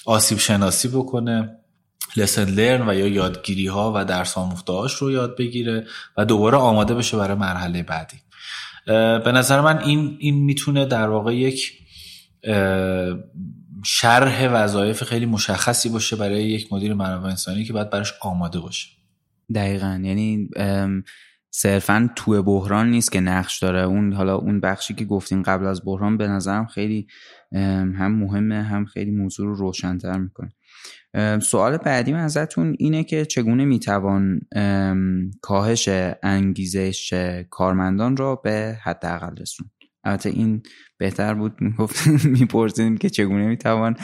آسیب 0.05 0.38
شناسی 0.38 0.88
بکنه. 0.88 1.57
لسن 2.16 2.44
لرن 2.44 2.88
و 2.88 2.94
یا 2.94 3.06
یادگیری 3.06 3.66
ها 3.66 3.92
و 3.97 4.04
درس 4.04 4.38
آموختهاش 4.38 4.94
رو 4.94 5.11
یاد 5.11 5.37
بگیره 5.37 5.87
و 6.16 6.25
دوباره 6.25 6.56
آماده 6.56 6.94
بشه 6.94 7.16
برای 7.16 7.37
مرحله 7.37 7.83
بعدی. 7.83 8.16
به 9.25 9.33
نظر 9.33 9.61
من 9.61 9.78
این 9.78 10.16
این 10.18 10.44
می‌تونه 10.44 10.85
در 10.85 11.09
واقع 11.09 11.35
یک 11.35 11.73
شرح 13.85 14.49
وظایف 14.52 15.04
خیلی 15.04 15.26
مشخصی 15.26 15.88
باشه 15.88 16.16
برای 16.16 16.44
یک 16.44 16.73
مدیر 16.73 16.94
منابع 16.94 17.28
انسانی 17.28 17.64
که 17.64 17.73
باید 17.73 17.90
براش 17.90 18.12
آماده 18.21 18.59
باشه. 18.61 18.88
دقیقا. 19.54 20.00
یعنی 20.04 20.49
صرفا 21.56 22.11
تو 22.16 22.42
بحران 22.42 22.90
نیست 22.90 23.12
که 23.12 23.20
نقش 23.20 23.58
داره. 23.62 23.82
اون 23.82 24.12
حالا 24.12 24.37
اون 24.37 24.61
بخشی 24.61 24.94
که 24.94 25.04
گفتیم 25.04 25.42
قبل 25.42 25.66
از 25.66 25.82
بحران 25.84 26.16
به 26.16 26.28
نظرم 26.28 26.66
خیلی 26.66 27.06
هم 27.52 28.12
مهمه 28.12 28.62
هم 28.62 28.84
خیلی 28.84 29.11
موضوع 29.11 29.46
رو 29.46 29.54
روشنتر 29.54 30.18
می‌کنه. 30.18 30.52
سوال 31.40 31.76
بعدی 31.76 32.12
من 32.12 32.18
ازتون 32.18 32.76
اینه 32.78 33.04
که 33.04 33.25
چگونه 33.25 33.64
می‌توان 33.64 34.40
کاهش 35.40 35.88
انگیزش 36.23 37.14
کارمندان 37.50 38.16
را 38.16 38.37
به 38.37 38.78
حداقل 38.82 39.37
رسوند 39.37 39.70
البته 40.04 40.30
این 40.30 40.62
بهتر 40.99 41.34
بود. 41.34 41.52
می‌گفت 41.61 42.06
میپرسیدیم 42.40 42.96
که 42.96 43.11
چگونه 43.11 43.46
می‌توان 43.46 43.96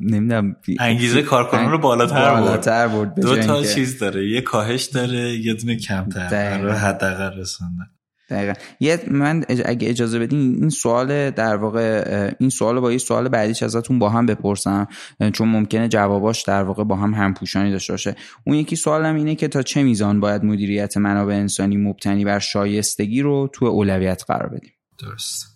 نمی‌دونم 0.00 0.56
انگیزه 0.80 1.22
کارکنان 1.22 1.70
رو 1.70 1.78
بالاتر, 1.78 2.34
بالاتر 2.34 2.88
برد 2.88 3.20
دو 3.20 3.36
تا 3.36 3.62
چیز 3.62 3.98
داره. 3.98 4.28
یه 4.28 4.40
کاهش 4.40 4.84
داره 4.84 5.36
یه 5.36 5.54
دونه 5.54 5.76
کمتر. 5.76 6.58
رو 6.58 6.72
حداقل 6.72 7.38
رسوندن. 7.40 7.86
دقیقا. 8.30 8.52
یه 8.80 9.00
من 9.10 9.44
اگه 9.64 9.88
اجازه 9.88 10.18
بدین 10.18 10.54
این 10.54 10.68
سوال 10.68 11.30
در 11.30 11.56
واقع 11.56 12.32
این 12.40 12.50
سوال 12.50 12.80
با 12.80 12.92
یه 12.92 12.98
سوال 12.98 13.28
بعدیش 13.28 13.62
ازتون 13.62 13.98
با 13.98 14.08
هم 14.08 14.26
بپرسم 14.26 14.88
چون 15.32 15.48
ممکنه 15.48 15.88
جواباش 15.88 16.42
در 16.42 16.62
واقع 16.62 16.84
با 16.84 16.96
هم 16.96 17.14
همپوشانی 17.14 17.70
داشته 17.70 17.92
باشه. 17.92 18.16
اون 18.46 18.56
یکی 18.56 18.76
سوالم 18.76 19.14
اینه 19.14 19.34
که 19.34 19.48
تا 19.48 19.62
چه 19.62 19.82
میزان 19.82 20.20
باید 20.20 20.44
مدیریت 20.44 20.96
منابع 20.96 21.34
انسانی 21.34 21.76
مبتنی 21.76 22.24
بر 22.24 22.38
شایستگی 22.38 23.22
رو 23.22 23.50
تو 23.52 23.64
اولویت 23.64 24.24
قرار 24.28 24.48
بدیم؟ 24.48 24.72
درست. 24.98 25.46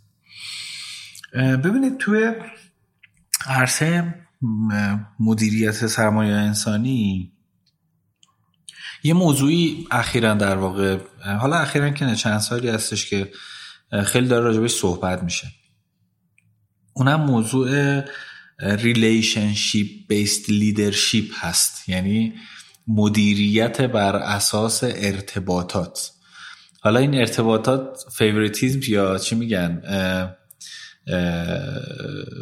ببینید 1.34 1.98
توی 1.98 2.34
عرصه 3.46 4.14
مدیریت 5.20 5.86
سرمایه 5.86 6.34
انسانی 6.34 7.32
یه 9.02 9.14
موضوعی 9.14 9.86
اخیرا 9.90 10.34
در 10.34 10.56
واقع 10.56 10.98
حالا 11.40 11.56
اخیرا 11.56 11.90
که 11.90 12.14
چند 12.14 12.38
سالی 12.38 12.68
هستش 12.68 13.10
که 13.10 13.32
خیلی 14.04 14.28
داره 14.28 14.44
راجبش 14.44 14.70
صحبت 14.70 15.22
میشه. 15.22 15.48
اونم 16.92 17.20
موضوع 17.20 18.00
relationship 18.58 20.08
based 20.08 20.50
leadership 20.50 21.32
هست. 21.38 21.88
یعنی 21.88 22.34
مدیریت 22.86 23.80
بر 23.80 24.16
اساس 24.16 24.84
ارتباطات. 24.84 26.12
حالا 26.82 27.00
این 27.00 27.14
ارتباطات 27.14 28.04
favoritism 28.12 28.80
یا 28.88 29.18
چی 29.18 29.34
میگن؟ 29.34 29.82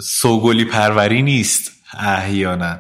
سوگلی 0.03 0.65
پروری 0.65 1.23
نیست 1.23 1.73
احیانا. 1.99 2.79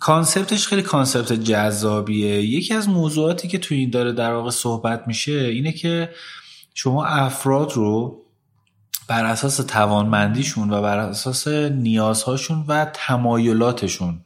concept 0.00 0.51
ش 0.51 0.66
خیلی 0.66 0.82
concept 0.82 1.32
جذابیه. 1.32 2.42
یکی 2.42 2.74
از 2.74 2.88
موضوعاتی 2.88 3.48
که 3.48 3.58
تو 3.58 3.74
این 3.74 3.90
داره 3.90 4.12
در 4.12 4.32
واقع 4.32 4.50
صحبت 4.50 5.02
میشه 5.06 5.32
اینه 5.32 5.72
که 5.72 6.10
شما 6.74 7.04
افراد 7.06 7.72
رو 7.72 8.22
بر 9.08 9.24
اساس 9.24 9.56
توانمندیشون 9.56 10.70
و 10.70 10.82
بر 10.82 10.98
اساس 10.98 11.48
نیازهاشون 11.48 12.64
و 12.68 12.84
تمایلاتشون 12.84 14.20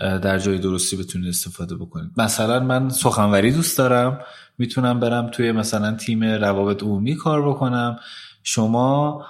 در 0.00 0.38
جای 0.38 0.58
درستی 0.58 0.96
بتونید 0.96 1.28
استفاده 1.28 1.76
بکنید. 1.76 2.10
مثلا 2.16 2.60
من 2.60 2.88
سخنوری 2.88 3.52
دوست 3.52 3.78
دارم 3.78 4.20
می‌تونم 4.58 5.00
برم 5.00 5.30
توی 5.30 5.52
مثلا 5.52 5.96
تیم 5.96 6.24
روابط 6.24 6.82
عمومی 6.82 7.16
کار 7.16 7.48
بکنم. 7.48 7.98
شما 8.42 9.24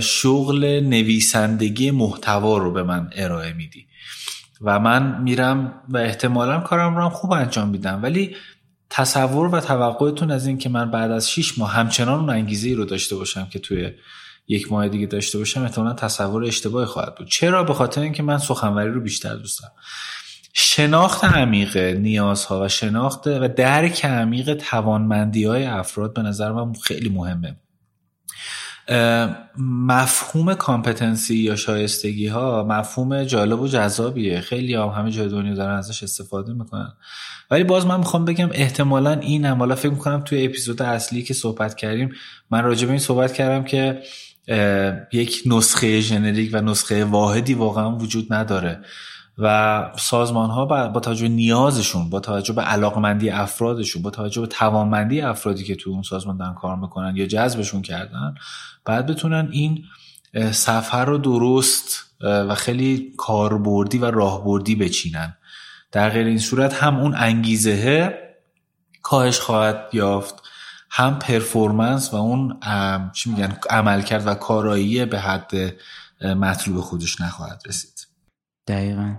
شغل 0.00 0.64
نویسندگی 0.64 1.90
محتوا 1.90 2.58
رو 2.58 2.72
به 2.72 2.82
من 2.82 3.10
ارائه 3.12 3.52
میدی. 3.52 3.86
و 4.60 4.80
من 4.80 5.22
میرم 5.22 5.74
و 5.88 5.96
احتمالا 5.96 6.60
کارم 6.60 6.96
رو 6.96 7.02
هم 7.02 7.10
خوب 7.10 7.32
انجام 7.32 7.68
میدم. 7.68 8.02
ولی 8.02 8.36
تصور 8.90 9.54
و 9.54 9.60
توقعتون 9.60 10.30
از 10.30 10.46
این 10.46 10.58
که 10.58 10.68
من 10.68 10.90
بعد 10.90 11.10
از 11.10 11.30
6 11.30 11.58
ماه 11.58 11.72
همچنان 11.72 12.20
اون 12.20 12.30
انگیزه 12.30 12.68
ای 12.68 12.74
رو 12.74 12.84
داشته 12.84 13.16
باشم 13.16 13.48
که 13.52 13.58
توی 13.58 13.90
یک 14.48 14.72
ماه 14.72 14.88
دیگه 14.88 15.06
داشته 15.06 15.38
باشم 15.38 15.62
احتمالا 15.62 15.92
تصور 15.92 16.44
اشتباهی 16.44 16.86
خواهد 16.86 17.14
بود. 17.14 17.28
چرا؟ 17.28 17.64
به 17.64 17.74
خاطر 17.74 18.00
اینکه 18.00 18.22
من 18.22 18.38
سخنوری 18.38 18.90
رو 18.90 19.00
بیشتر 19.00 19.34
دوست 19.34 19.62
دارم. 19.62 19.74
شناخت 20.54 21.24
عمیق 21.24 21.76
نیازها 21.76 22.64
و 22.64 22.68
شناخت 22.68 23.26
و 23.26 23.48
درک 23.48 24.04
عمیق 24.04 24.54
توانمندی 24.54 25.44
های 25.44 25.64
افراد 25.64 26.14
به 26.14 26.22
نظر 26.22 26.52
من 26.52 26.72
خیلی 26.72 27.08
مهمه. 27.08 27.56
مفهوم 29.58 30.54
competency 30.54 31.36
یا 31.36 31.56
شایستگی 31.56 32.26
ها 32.26 32.66
مفهوم 32.68 33.24
جالب 33.24 33.60
و 33.60 33.68
جذابیه. 33.68 34.40
خیلی 34.40 34.74
هم 34.74 34.88
همه 34.88 35.10
جای 35.10 35.28
دنیا 35.28 35.54
دارن 35.54 35.74
ازش 35.74 36.02
استفاده 36.02 36.52
می‌کنن. 36.52 36.92
ولی 37.50 37.64
باز 37.64 37.86
من 37.86 37.98
می‌خوام 37.98 38.24
بگم 38.24 38.48
احتمالا 38.52 39.12
این 39.12 39.44
هم 39.44 39.58
حالا 39.58 39.74
فکر 39.74 39.90
می‌کنم 39.90 40.20
توی 40.20 40.44
اپیزود 40.44 40.82
اصلی 40.82 41.22
که 41.22 41.34
صحبت 41.34 41.74
کردیم 41.74 42.14
من 42.50 42.64
راجع 42.64 42.86
به 42.86 42.90
این 42.92 43.00
صحبت 43.00 43.32
کردم 43.32 43.64
که 43.64 44.02
یک 45.12 45.42
نسخه 45.46 46.00
ژنریک 46.00 46.50
و 46.52 46.60
نسخه 46.60 47.04
واحدی 47.04 47.54
واقعا 47.54 47.96
وجود 47.96 48.32
نداره. 48.32 48.80
و 49.38 49.90
سازمان 49.98 50.50
ها 50.50 50.66
با 50.88 51.00
توجه 51.00 51.28
نیازشون 51.28 52.10
با 52.10 52.20
توجه 52.20 52.52
به 52.52 52.62
علاقمندی 52.62 53.30
افرادشون 53.30 54.02
با 54.02 54.10
توجه 54.10 54.40
به 54.40 54.46
توانمندی 54.46 55.20
افرادی 55.20 55.64
که 55.64 55.74
تو 55.74 55.90
اون 55.90 56.02
سازمان 56.02 56.36
دارن 56.36 56.54
کار 56.54 56.76
می‌کنن 56.76 57.16
یا 57.16 57.26
جذبشون 57.26 57.82
کردن 57.82 58.34
بعد 58.84 59.06
بتونن 59.06 59.48
این 59.52 59.84
سفر 60.50 61.04
رو 61.04 61.18
درست 61.18 62.14
و 62.20 62.54
خیلی 62.54 63.12
کاربردی 63.16 63.98
و 63.98 64.10
راهبردی 64.10 64.74
بچینن. 64.74 65.36
در 65.92 66.10
غیر 66.10 66.26
این 66.26 66.38
صورت 66.38 66.74
هم 66.74 66.98
اون 66.98 67.14
انگیزه 67.16 68.14
کاهش 69.02 69.40
خواهد 69.40 69.88
یافت. 69.92 70.34
هم 70.94 71.18
پرفورمنس 71.18 72.14
و 72.14 72.16
اون 72.16 72.60
چی 73.12 73.30
میگن 73.30 73.56
عملکرد 73.70 74.26
و 74.26 74.34
کارایی 74.34 75.04
به 75.04 75.20
حد 75.20 75.52
مطلوب 76.24 76.80
خودش 76.80 77.20
نخواهد 77.20 77.62
رسید. 77.66 78.06
دقیقا. 78.66 79.14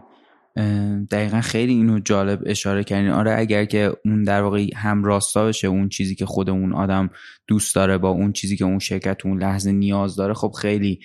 دقیقا 1.12 1.42
خیلی 1.42 1.74
اینو 1.74 2.00
جالب 2.00 2.44
اشاره 2.46 2.84
کردین. 2.84 3.12
آره 3.12 3.36
اگر 3.38 3.66
که 3.66 3.94
اون 4.06 4.24
در 4.24 4.42
واقع 4.42 4.68
هم 4.76 5.04
راستا 5.04 5.48
بشه 5.48 5.68
اون 5.68 5.90
چیزی 5.90 6.16
که 6.16 6.26
خود 6.26 6.50
اون 6.50 6.74
آدم 6.74 7.10
دوست 7.48 7.76
داره 7.76 7.98
با 7.98 8.10
اون 8.10 8.32
چیزی 8.32 8.58
که 8.58 8.66
اون 8.66 8.80
شرکت 8.80 9.26
اون 9.26 9.42
لحظه 9.42 9.72
نیاز 9.72 10.16
داره 10.16 10.34
خب 10.34 10.52
خیلی 10.62 11.00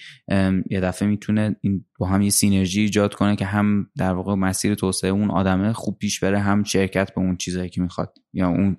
یه 0.71 0.81
دفعه 0.81 1.09
می‌تونه 1.09 1.57
این 1.61 1.85
با 1.99 2.07
هم 2.07 2.23
یه 2.23 2.31
سینرژی 2.31 2.81
ایجاد 2.81 3.15
کنه 3.15 3.37
که 3.37 3.45
هم 3.45 3.87
در 3.97 4.13
واقع 4.15 4.35
مسیر 4.35 4.75
توسعه 4.75 5.11
اون 5.11 5.31
آدمه 5.31 5.73
خوب 5.73 5.99
پیش 5.99 6.21
بره 6.21 6.39
هم 6.39 6.65
شرکت 6.65 7.15
به 7.15 7.21
اون 7.21 7.37
چیزایی 7.37 7.69
که 7.69 7.81
می‌خواد 7.81 8.15
یا 8.33 8.49
اون 8.49 8.77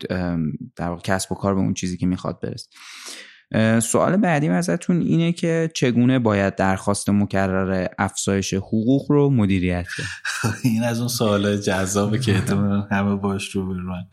در 0.75 0.89
واقع 0.89 1.01
کسب 1.01 1.31
و 1.31 1.35
کار 1.35 1.55
به 1.55 1.61
اون 1.61 1.73
چیزی 1.73 1.97
که 1.97 2.05
می‌خواد 2.05 2.39
برسه. 2.41 2.69
سوال 3.79 4.17
بعدیم 4.17 4.51
ازتون 4.51 5.01
اینه 5.01 5.31
که 5.31 5.71
چگونه 5.75 6.19
باید 6.19 6.55
درخواست 6.55 7.09
مکرر 7.09 7.87
افزایش 7.99 8.53
حقوق 8.53 9.11
رو 9.11 9.29
مدیریت 9.29 9.85
کرد 9.97 10.07
این 10.63 10.83
از 10.83 10.99
اون 10.99 11.07
سوال 11.07 11.57
جذابه 11.57 12.19
که 12.19 12.33
همه 12.91 13.15
باش 13.15 13.49
رو 13.49 13.67
برون 13.67 14.07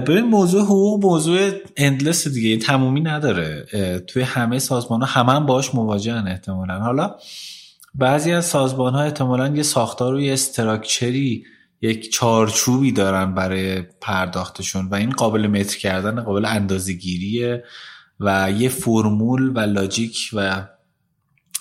ببین 0.00 0.24
موضوع 0.24 0.62
حقوق 0.62 1.04
موضوع 1.04 1.50
اندلس 1.76 2.28
دیگه 2.28 2.56
تمومی 2.56 3.00
نداره. 3.00 3.66
توی 4.06 4.22
همه 4.22 4.58
سازمان 4.58 5.02
ها 5.02 5.06
همه 5.06 5.32
هم 5.32 5.46
باش 5.46 5.74
مواجهن 5.74 6.28
احتمالا. 6.28 6.78
حالا 6.78 7.14
بعضی 7.94 8.32
از 8.32 8.44
سازمان 8.44 8.94
ها 8.94 9.02
احتمالا 9.02 9.48
یه 9.48 9.62
ساختار 9.62 10.14
و 10.14 10.20
یه 10.20 10.32
استراکچری 10.32 11.44
یک 11.80 12.12
چارچوبی 12.12 12.92
دارن 12.92 13.34
برای 13.34 13.82
پرداختشون 13.82 14.88
و 14.88 14.94
این 14.94 15.10
قابل 15.10 15.46
متر 15.46 15.78
کردن 15.78 16.20
قابل 16.22 16.44
اندازگیریه 16.44 17.64
و 18.20 18.50
یه 18.50 18.68
فرمول 18.68 19.52
و 19.54 19.58
logic 19.58 20.30
و 20.32 20.66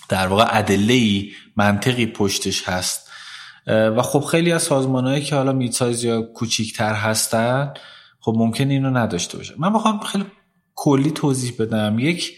در 0.09 0.27
واقع 0.27 0.57
ادله 0.57 1.23
منطقی 1.55 2.05
پشتش 2.05 2.63
هست. 2.63 3.07
و 3.67 4.01
خب 4.01 4.19
خیلی 4.19 4.51
از 4.51 4.63
سازمانهایی 4.63 5.23
که 5.23 5.35
حالا 5.35 5.53
mid-size 5.53 6.03
یا 6.03 6.21
کوچیکتر 6.21 6.93
هستن 6.93 7.73
خب 8.19 8.33
ممکن 8.37 8.69
اینو 8.69 8.89
نداشته 8.89 9.37
باشه. 9.37 9.53
من 9.57 9.73
بخوام 9.73 9.99
خیلی 9.99 10.25
کلی 10.75 11.11
توضیح 11.11 11.53
بدم. 11.59 11.99
یک 11.99 12.33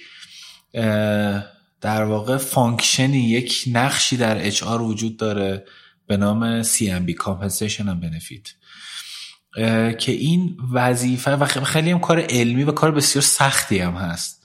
در 1.81 2.03
واقع 2.03 2.37
function 2.37 3.08
ی 3.08 3.17
یک 3.17 3.63
نقشی 3.71 4.17
در 4.17 4.47
HR 4.47 4.81
وجود 4.81 5.17
داره 5.17 5.65
به 6.07 6.17
نام 6.17 6.63
C&B 6.63 7.09
Compensation 7.09 7.83
and 7.83 8.03
Benefit. 8.03 8.58
که 9.99 10.11
این 10.11 10.57
وظیفه 10.73 11.35
و 11.35 11.45
خیلی 11.45 11.91
هم 11.91 11.99
کار 11.99 12.25
علمی 12.29 12.63
و 12.63 12.71
کار 12.71 12.91
بسیار 12.91 13.23
سختی 13.23 13.79
هم 13.79 13.93
هست. 13.93 14.43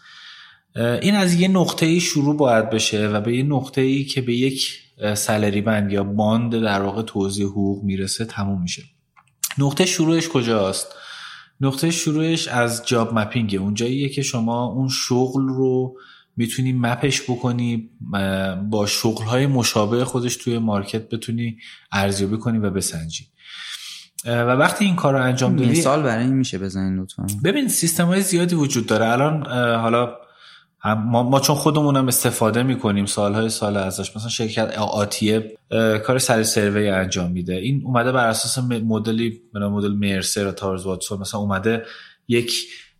این 0.77 1.15
از 1.15 1.35
یه 1.35 1.49
نقطه 1.49 1.99
شروع 1.99 2.37
باید 2.37 2.71
بشه 2.71 3.09
و 3.09 3.21
به 3.21 3.37
یه 3.37 3.43
نقطه 3.43 3.81
ای 3.81 4.05
که 4.05 4.21
به 4.21 4.35
یک 4.35 4.79
سالری 5.15 5.61
بند 5.61 5.93
یا 5.93 6.05
باند 6.05 6.63
در 6.63 6.83
واقع 6.83 7.03
توضیح 7.03 7.47
حقوق 7.47 7.85
می‌رسه 7.85 8.25
تموم 8.25 8.63
میشه. 8.63 8.83
نقطه 9.59 9.87
شروعش 9.87 10.29
کجاست؟ 10.29 10.87
نقطه 11.61 11.91
شروعش 11.91 12.49
از 12.49 12.87
جاب 12.87 13.19
مپینگه. 13.19 13.59
اونجاییه 13.59 14.09
که 14.09 14.23
شما 14.23 14.65
اون 14.65 14.89
شغل 14.89 15.49
رو 15.49 15.97
می‌تونی 16.37 16.73
مپش 16.73 17.23
بکنی 17.23 17.91
با 18.71 18.87
شغل 18.87 19.47
مشابه 19.47 20.05
خودش 20.05 20.37
توی 20.37 20.59
مارکت 20.59 21.09
بتونی 21.09 21.59
ارزیابی 21.93 22.37
کنی 22.37 22.59
و 22.59 22.71
بسنجی. 22.71 23.27
و 24.27 24.47
وقتی 24.47 24.85
این 24.85 24.97
کار 24.97 25.15
رو 25.15 25.23
انجام 25.23 25.57
دادی 25.57 25.71
مثال 25.71 26.03
برای 26.03 26.25
این 26.25 26.35
میشه 26.35 26.59
بزنین 26.59 26.99
لطفا. 26.99 27.27
ببین 27.45 27.69
سیستم 27.69 28.07
های 28.07 28.21
زیادی 28.21 28.55
وجود 28.55 28.87
داره. 28.87 29.09
الان 29.09 29.47
حالا 29.77 30.17
ما, 30.85 31.23
ما 31.23 31.41
چون 31.41 31.57
خودمونم 31.57 32.09
استفاده 32.09 32.63
می‌کنیم 32.63 33.07
سالهای 33.07 33.49
سال 33.49 33.77
ازش 33.77 34.17
مثلا 34.17 34.29
شرکت 34.29 34.79
آتیه 34.79 35.57
کار 36.07 36.19
سر 36.19 36.43
سروی 36.43 36.89
انجام 36.89 37.31
میده. 37.33 37.55
این 37.55 37.83
اومده 37.85 38.13
بر 38.13 38.29
اساس 38.29 38.59
مدلی 38.65 39.41
مدل 39.55 39.93
مرسر 39.93 40.47
و 40.47 40.53
تارز 40.53 40.87
واتسون 40.87 41.21
مثلا 41.21 41.41
اومده 41.41 41.85
یک 42.29 42.53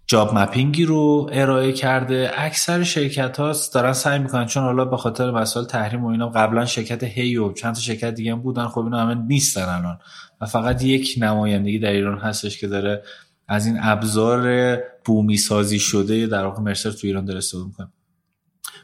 جاب 0.07 0.39
مپینگی 0.39 0.85
رو 0.85 1.31
ارائه 1.33 1.73
کرده. 1.73 2.31
اکثر 2.37 2.83
شرکت 2.83 3.37
ها 3.37 3.55
دارن 3.75 3.93
سعی 3.93 4.19
می‌کنن 4.19 4.47
چون 4.47 4.63
حالا 4.63 4.85
به 4.85 4.97
خاطر 4.97 5.31
مسائل 5.31 5.67
تحریم 5.67 6.05
و 6.05 6.09
اینا 6.09 6.29
قبلا 6.29 6.67
شرکت 6.67 7.05
هی 7.05 7.37
و 7.37 7.53
چند 7.53 7.75
تا 7.75 7.81
شرکت 7.81 8.15
دیگه 8.15 8.33
هم 8.33 8.43
بودن. 8.43 8.69
خب 8.69 8.79
اینا 8.85 9.01
همه 9.01 9.15
نیستن 9.15 9.63
الان. 9.63 9.99
و 10.41 10.47
فقط 10.47 10.83
یک 10.83 11.15
نمایندگی 11.19 11.79
در 11.79 11.91
ایران 11.91 12.19
هستش 12.19 12.59
که 12.59 12.69
داره 12.69 13.03
از 13.49 13.67
این 13.67 13.79
ابزار 13.81 14.77
بومی 15.05 15.37
سازی 15.37 15.79
شده 15.79 16.27
در 16.27 16.45
واقع 16.45 16.63
مرسر 16.63 16.91
تو 16.91 17.07
ایران 17.07 17.25
داره 17.25 17.39
استفاده 17.39 17.65
می‌کنه. 17.67 17.89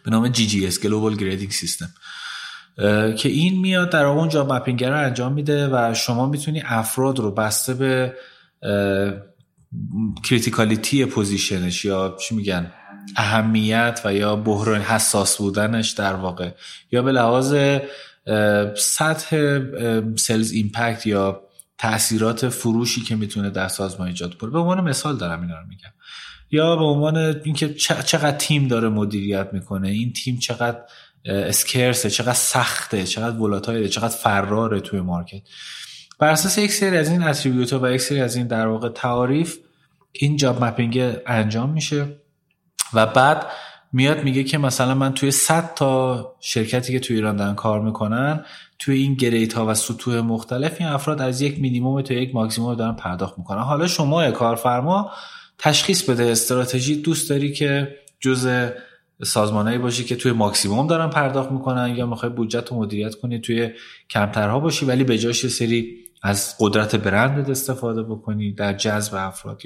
به 0.05 0.11
نام 0.11 0.33
GGS 0.33 0.75
Global 0.75 1.19
Grading 1.21 1.53
System. 1.53 1.89
که 3.17 3.29
این 3.29 3.61
میاد 3.61 3.91
در 3.91 4.05
واقع 4.05 4.21
اون 4.21 4.29
job 4.29 4.53
mapping 4.53 4.85
رو 4.85 4.99
انجام 4.99 5.33
میده 5.33 5.69
و 5.69 5.95
شما 5.95 6.27
می‌تونی 6.27 6.63
افراد 6.65 7.19
رو 7.19 7.31
بسته 7.31 7.75
به 7.75 8.15
criticality 10.25 11.05
position 11.05 11.69
ش 11.69 11.85
یا 11.85 12.17
چی 12.21 12.35
میگن؟ 12.35 12.73
اهمیت 13.17 14.01
و 14.05 14.15
یا 14.15 14.37
بحران 14.37 14.81
حساس 14.81 15.37
بودنش 15.37 15.91
در 15.91 16.15
واقع. 16.15 16.51
یا 16.93 17.03
به 17.03 17.13
لحاظ 17.13 17.55
سطح 18.77 19.61
sales 20.17 20.53
impact 20.53 21.07
یا 21.07 21.43
تاثیرات 21.79 22.49
فروشی 22.49 23.01
که 23.01 23.17
می‌تونه 23.17 23.51
در 23.51 23.69
سازمان 23.69 24.09
ایجاد 24.09 24.35
کنه 24.35 24.51
به 24.51 24.59
عنوان 24.59 24.81
مثال 24.81 25.17
دارم 25.17 25.43
اینا 25.43 25.61
رو 25.61 25.67
میگم. 25.67 25.91
یا 26.51 26.77
به 26.77 26.85
عنوان 26.85 27.17
اینکه 27.17 27.75
چقدر 27.75 28.31
تیم 28.31 28.69
داره 28.69 28.89
مدیریت 28.89 29.49
می‌کنه 29.53 29.89
این 29.89 30.13
تیم 30.13 30.39
چقدر 30.39 30.79
scarce 31.25 31.98
ه 31.98 32.11
چقدر 32.11 32.33
سخته 32.33 33.05
چقدر 33.05 33.37
volatile 33.37 33.83
ه 33.83 33.89
چقدر 33.89 34.17
فراره 34.17 34.81
توی 34.81 35.01
market. 35.01 35.43
بر 36.19 36.29
اساس 36.29 36.59
یک 36.59 36.73
سری 36.73 36.97
از 36.97 37.11
این 37.11 37.23
attribute 37.23 37.73
و 37.73 37.91
یک 37.93 38.01
سری 38.01 38.21
از 38.21 38.37
این 38.37 38.47
در 38.47 38.67
واقع 38.67 38.89
تعاریف 38.89 39.59
این 40.13 40.37
job 40.37 40.65
mapping 40.65 41.17
انجام 41.27 41.71
میشه 41.71 42.07
و 42.95 43.07
بعد 43.07 43.47
میاد 43.93 44.25
میگه 44.25 44.45
که 44.45 44.59
مثلا 44.59 44.95
من 44.95 45.15
توی 45.15 45.31
100 45.31 45.75
تا 45.75 46.37
شرکتی 46.41 46.93
که 46.93 47.01
توی 47.01 47.17
ایران 47.17 47.37
دارن 47.37 47.55
کار 47.55 47.81
می‌کنن 47.81 48.45
توی 48.79 48.99
این 48.99 49.15
گریت 49.15 49.53
ها 49.53 49.67
و 49.67 49.75
سطوح 49.75 50.21
مختلف 50.21 50.77
این 50.79 50.89
افراد 50.89 51.23
از 51.23 51.41
یک 51.41 51.61
مینیموم 51.61 52.03
تا 52.03 52.15
یک 52.15 52.35
ماکسیموم 52.35 52.75
دارن 52.75 52.95
پرداخت 52.95 53.39
می‌کنن. 53.39 53.63
حالا 53.63 53.87
شما 53.87 54.31
کارفرما 54.31 55.11
تشخیص 55.59 56.11
بده 56.11 56.25
استراتژی 56.25 57.03
دوست 57.03 57.31
داری 57.31 57.53
که 57.53 57.97
جز 58.21 58.69
سازمانهایی 59.25 59.79
باشی 59.79 60.05
که 60.05 60.17
توی 60.17 60.33
ماکسیموم 60.33 60.87
دارن 60.87 61.11
پرداخت 61.11 61.51
می‌کنن 61.51 61.97
یا 61.97 62.07
می‌خوای 62.07 62.33
بودجت 62.33 62.69
رو 62.69 62.77
مدیریت 62.77 63.15
کنی 63.15 63.39
توی 63.39 63.71
کمترها 64.11 64.61
باشی 64.61 64.87
ولی 64.87 65.05
به 65.05 65.19
جاش 65.19 65.47
سری 65.47 65.97
از 66.23 66.57
قدرت 66.61 66.97
برندت 66.97 67.51
استفاده 67.51 68.03
بکنی 68.03 68.53
در 68.53 68.73
جذب 68.73 69.15
افراد. 69.15 69.63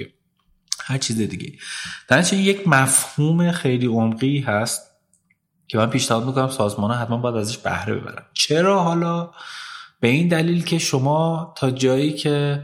هر 0.87 0.97
چیز 0.97 1.17
دیگه. 1.17 1.53
در 2.07 2.33
یک 2.33 2.67
مفهوم 2.67 3.51
خیلی 3.51 3.85
عمقی 3.85 4.39
هست 4.39 4.81
که 5.67 5.77
من 5.77 5.89
پیشنهاد 5.89 6.25
می‌کنم 6.25 6.49
سازمان 6.49 6.91
ها 6.91 6.97
حتما 6.97 7.17
باید 7.17 7.35
ازش 7.35 7.57
بهره 7.57 7.95
ببرن. 7.95 8.25
چرا 8.33 8.83
حالا؟ 8.83 9.31
به 9.99 10.07
این 10.07 10.27
دلیل 10.27 10.63
که 10.63 10.79
شما 10.79 11.53
تا 11.57 11.71
جایی 11.71 12.13
که 12.13 12.63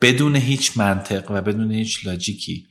بدون 0.00 0.36
هیچ 0.36 0.76
منطق 0.76 1.30
و 1.30 1.40
بدون 1.40 1.70
هیچ 1.70 2.06
لاجیکی 2.06 2.66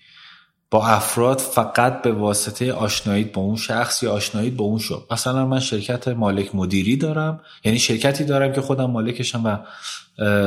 با 0.72 0.88
افراد 0.88 1.40
فقط 1.40 2.02
به 2.02 2.12
واسطه 2.12 2.74
آشنایی 2.74 3.24
با 3.24 3.42
اون 3.42 3.56
شخص 3.56 4.04
یا 4.04 4.12
آشنایی 4.12 4.50
با 4.50 4.66
اون 4.66 4.80
شد 4.80 5.08
مثلا 5.12 5.46
من 5.46 5.60
شرکت 5.60 6.08
مالک 6.08 6.56
مدیری 6.56 6.98
دارم 6.98 7.42
یعنی 7.64 7.80
شرکتی 7.80 8.24
دارم 8.24 8.54
که 8.54 8.62
خودم 8.62 8.92
مالکشم 8.92 9.46
و 9.46 9.58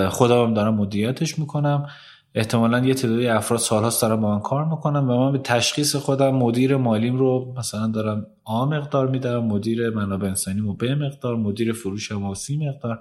خودم 0.09 0.55
دارم 0.55 0.75
مدیریتش 0.75 1.39
می‌کنم. 1.39 1.89
احتمالا 2.35 2.87
یه 2.87 2.95
تعدادی 2.95 3.29
افراد 3.29 3.61
سالهاست 3.61 4.03
دارم 4.03 4.21
با 4.21 4.35
من 4.35 4.41
کار 4.41 4.65
می‌کنم 4.65 5.11
و 5.11 5.25
من 5.25 5.33
به 5.33 5.39
تشخیص 5.39 5.97
خودم 5.97 6.35
مدیر 6.35 6.77
مالیم 6.77 7.17
رو 7.17 7.55
مثلا 7.59 7.87
دارم 7.87 8.27
آ 8.45 8.65
مقدار 8.65 9.09
میدارم 9.09 9.45
مدیر 9.45 9.91
منابع 9.91 10.29
انسانی 10.29 10.61
و 10.61 10.73
به 10.73 10.95
مقدار 10.95 11.37
مدیر 11.37 11.73
فروش 11.73 12.13
و 12.13 12.35
سی 12.35 12.69
مقدار 12.69 12.99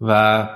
و 0.00 0.48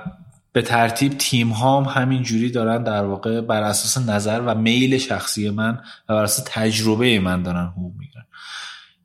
به 0.51 0.61
ترتیب 0.61 1.13
تیم 1.17 1.49
هام 1.49 1.83
همین 1.83 2.23
جوری 2.23 2.51
دارن 2.51 2.83
در 2.83 3.05
واقع 3.05 3.41
بر 3.41 3.63
اساس 3.63 4.09
نظر 4.09 4.41
و 4.45 4.55
میل 4.55 4.97
شخصی 4.97 5.49
من 5.49 5.79
و 6.09 6.15
بر 6.15 6.23
اساس 6.23 6.45
تجربه 6.47 7.19
من 7.19 7.43
دارن 7.43 7.65
حقوق 7.65 7.93
می‌گیرن. 7.99 8.25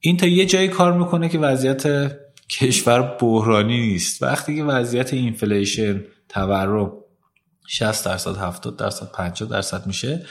این 0.01 0.17
تا 0.17 0.27
یه 0.27 0.47
جایی 0.47 0.69
کار 0.69 0.99
می‌کنه 0.99 1.29
که 1.29 1.39
وضعیت 1.39 2.13
کشور 2.49 3.17
بحرانی 3.21 3.87
نیست. 3.87 4.23
وقتی 4.23 4.57
که 4.57 4.65
وضعیت 4.65 5.15
inflation 5.15 6.05
تورم 6.29 6.93
60 7.71 8.05
درصد 8.05 8.37
70 8.37 8.77
درصد 8.77 9.13
50 9.13 9.49
درصد 9.49 9.87
میشه. 9.87 10.27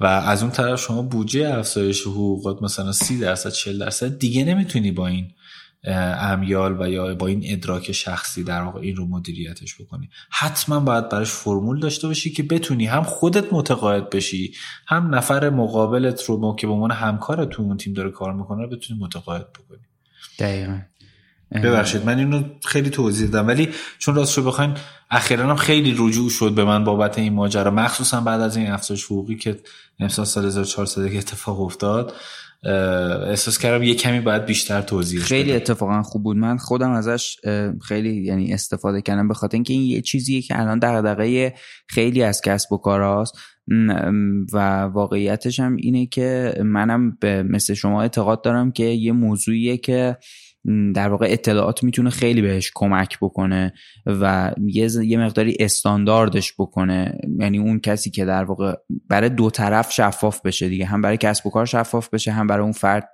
و 0.00 0.06
از 0.06 0.42
اون 0.42 0.52
طرف 0.52 0.80
شما 0.80 1.02
بودجه 1.02 1.58
افزایش 1.58 2.02
حقوقات 2.02 2.62
مثلا 2.62 2.92
30 2.92 3.18
درصد 3.18 3.50
40 3.50 3.78
درصد 3.78 4.18
دیگه 4.18 4.44
نمی‌تونی 4.44 4.90
با 4.92 5.06
این 5.06 5.32
امیال 5.84 6.80
و 6.80 6.90
یا 6.90 7.14
با 7.14 7.26
این 7.26 7.42
ادراک 7.44 7.92
شخصی 7.92 8.44
در 8.44 8.62
واقع 8.62 8.80
این 8.80 8.96
رو 8.96 9.06
مدیریتش 9.06 9.80
بکنی. 9.80 10.10
حتما 10.30 10.80
باید 10.80 11.08
براش 11.08 11.30
فرمول 11.30 11.80
داشته 11.80 12.06
باشی 12.08 12.32
که 12.32 12.42
بتونی 12.42 12.86
هم 12.86 13.02
خودت 13.02 13.52
متقاعد 13.52 14.10
بشی 14.10 14.54
هم 14.86 15.14
نفر 15.14 15.50
مقابلت 15.50 16.24
رو 16.24 16.56
که 16.56 16.66
به 16.66 16.72
عنوان 16.72 16.90
همکار 16.90 17.44
تو 17.44 17.62
اون 17.62 17.76
تیم 17.76 17.92
داره 17.92 18.10
کار 18.10 18.32
می‌کنه 18.32 18.66
بتونی 18.66 19.00
متقاعد 19.00 19.52
بکنی. 19.52 19.84
دقیقا. 20.38 20.78
ببخشید 21.52 22.04
من 22.04 22.18
اینو 22.18 22.42
خیلی 22.64 22.90
توضیح 22.90 23.28
دادم 23.28 23.48
ولی 23.48 23.68
چون 23.98 24.14
راست 24.14 24.38
رو 24.38 24.44
بخواین 24.44 24.74
اخیرا 25.10 25.46
هم 25.46 25.56
خیلی 25.56 25.94
رجوع 25.98 26.30
شد 26.30 26.52
به 26.54 26.64
من 26.64 26.84
بابت 26.84 27.18
این 27.18 27.32
ماجرا 27.32 27.70
مخصوصا 27.70 28.20
بعد 28.20 28.40
از 28.40 28.56
این 28.56 28.70
افزایش 28.70 29.04
حقوقی 29.04 29.36
که 29.36 29.56
امسال 30.00 30.24
سال 30.24 30.46
1400 30.46 31.02
اتفاق 31.02 31.60
افتاد 31.60 32.14
احساس 32.64 33.58
کردم 33.58 33.82
یه 33.82 33.94
کمی 33.94 34.20
باید 34.20 34.44
بیشتر 34.44 34.82
توضیح 34.82 35.20
خیلی 35.20 35.52
اتفاقا 35.52 36.02
خوب 36.02 36.22
بود. 36.22 36.36
من 36.36 36.56
خودم 36.56 36.90
ازش 36.90 37.36
خیلی 37.82 38.24
یعنی 38.24 38.52
استفاده 38.52 39.02
کردم 39.02 39.28
به 39.28 39.34
خاطر 39.34 39.56
اینکه 39.56 39.72
این 39.72 39.82
یه 39.82 40.00
چیزیه 40.00 40.42
که 40.42 40.60
الان 40.60 40.78
دغدغه 40.78 41.54
خیلی 41.86 42.22
از 42.22 42.40
کسب 42.40 42.72
و 42.72 42.76
کاراست. 42.76 43.38
و 44.52 44.82
واقعیتش 44.82 45.60
هم 45.60 45.76
اینه 45.76 46.06
که 46.06 46.54
منم 46.64 47.16
به 47.20 47.42
مثل 47.42 47.74
شما 47.74 48.02
اعتقاد 48.02 48.44
دارم 48.44 48.72
که 48.72 48.84
یه 48.84 49.12
موضوعیه 49.12 49.76
که 49.76 50.16
در 50.94 51.08
واقع 51.08 51.26
اطلاعات 51.30 51.82
می‌تونه 51.84 52.10
خیلی 52.10 52.42
بهش 52.42 52.70
کمک 52.74 53.18
بکنه 53.20 53.72
و 54.06 54.52
یه 55.04 55.18
مقداری 55.18 55.56
استانداردش 55.60 56.54
بکنه. 56.58 57.18
یعنی 57.38 57.58
اون 57.58 57.80
کسی 57.80 58.10
که 58.10 58.24
در 58.24 58.44
واقع 58.44 58.74
برای 59.08 59.28
دو 59.28 59.50
طرف 59.50 59.92
شفاف 59.92 60.40
بشه 60.40 60.68
دیگه. 60.68 60.86
هم 60.86 61.00
برای 61.00 61.16
کسب 61.16 61.46
و 61.46 61.50
کار 61.50 61.66
شفاف 61.66 62.08
بشه 62.08 62.32
هم 62.32 62.46
برای 62.46 62.62
اون 62.62 62.72
فرد 62.72 63.08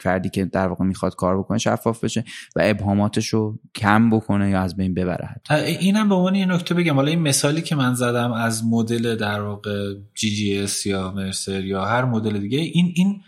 فردی 0.00 0.30
که 0.30 0.44
در 0.44 0.68
واقع 0.68 0.84
می‌خواد 0.84 1.14
کار 1.14 1.38
بکنه 1.38 1.58
شفاف 1.58 2.04
بشه 2.04 2.24
و 2.56 2.60
ابهاماتش 2.64 3.28
رو 3.28 3.58
کم 3.74 4.10
بکنه 4.10 4.50
یا 4.50 4.60
از 4.60 4.76
بین 4.76 4.94
ببره 4.94 5.40
اینم 5.80 6.08
به 6.08 6.14
عنوان 6.14 6.34
یه 6.34 6.46
نکته 6.46 6.74
بگم. 6.74 6.94
حالا 6.94 7.10
این 7.10 7.20
مثالی 7.20 7.62
که 7.62 7.76
من 7.76 7.94
زدم 7.94 8.32
از 8.32 8.64
مدل 8.64 9.16
در 9.16 9.40
واقع 9.40 9.94
جی 10.14 10.30
جی 10.30 10.58
اس 10.58 10.86
یا 10.86 11.12
مرسر 11.16 11.64
یا 11.64 11.84
هر 11.84 12.04
مدل 12.04 12.38
دیگه 12.38 12.58
این 12.58 12.92
این 12.96 13.20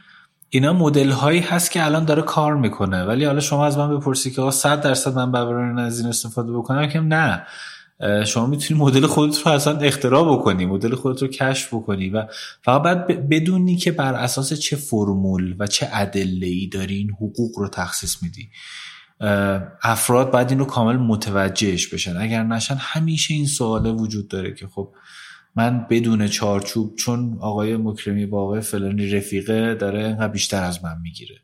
اینا 0.48 0.72
مدل 0.72 1.10
هایی 1.10 1.40
هست 1.40 1.70
که 1.70 1.84
الان 1.84 2.04
داره 2.04 2.22
کار 2.22 2.56
می‌کنه. 2.56 3.04
ولی 3.04 3.24
حالا 3.24 3.40
شما 3.40 3.66
از 3.66 3.78
من 3.78 3.98
بپرسی 3.98 4.30
که 4.30 4.50
100 4.50 4.80
درصد 4.80 5.14
من 5.14 5.32
برای 5.32 5.82
از 5.82 6.00
این 6.00 6.08
استفاده 6.08 6.52
بکنم؟ 6.52 6.88
که 6.88 7.00
نه. 7.00 7.46
شما 8.26 8.46
می‌تونی 8.46 8.80
مدل 8.80 9.06
خودت 9.06 9.38
رو 9.38 9.52
اصلا 9.52 9.78
اختراع 9.78 10.38
بکنی 10.38 10.66
مدل 10.66 10.94
خودت 10.94 11.22
رو 11.22 11.28
کشف 11.28 11.74
بکنی 11.74 12.10
و 12.10 12.26
فقط 12.62 12.82
باید 12.82 13.28
بدونی 13.28 13.76
که 13.76 13.92
بر 13.92 14.14
اساس 14.14 14.52
چه 14.52 14.76
فرمول 14.76 15.56
و 15.58 15.66
چه 15.66 15.88
ادله 15.92 16.46
ای 16.46 16.66
داری 16.66 16.96
این 16.96 17.10
حقوق 17.10 17.58
رو 17.58 17.68
تخصیص 17.68 18.22
میدی. 18.22 18.48
افراد 19.82 20.30
باید 20.30 20.50
این 20.50 20.64
کامل 20.64 20.96
متوجهش 20.96 21.86
بشن. 21.86 22.16
اگر 22.16 22.42
نشن 22.42 22.76
همیشه 22.78 23.34
این 23.34 23.46
سواله 23.46 23.90
وجود 23.90 24.28
داره 24.28 24.54
که 24.54 24.66
خب 24.66 24.92
من 25.56 25.86
بدون 25.90 26.28
چارچوب 26.28 26.96
چون 26.96 27.36
آقای 27.40 27.76
مکرمی 27.76 28.26
با 28.26 28.42
آقای 28.42 28.60
فلانی 28.60 29.10
رفیقه 29.10 29.74
داره 29.74 30.06
اینقدر 30.06 30.28
بیشتر 30.28 30.62
از 30.62 30.84
من 30.84 31.00
می‌گیره. 31.02 31.34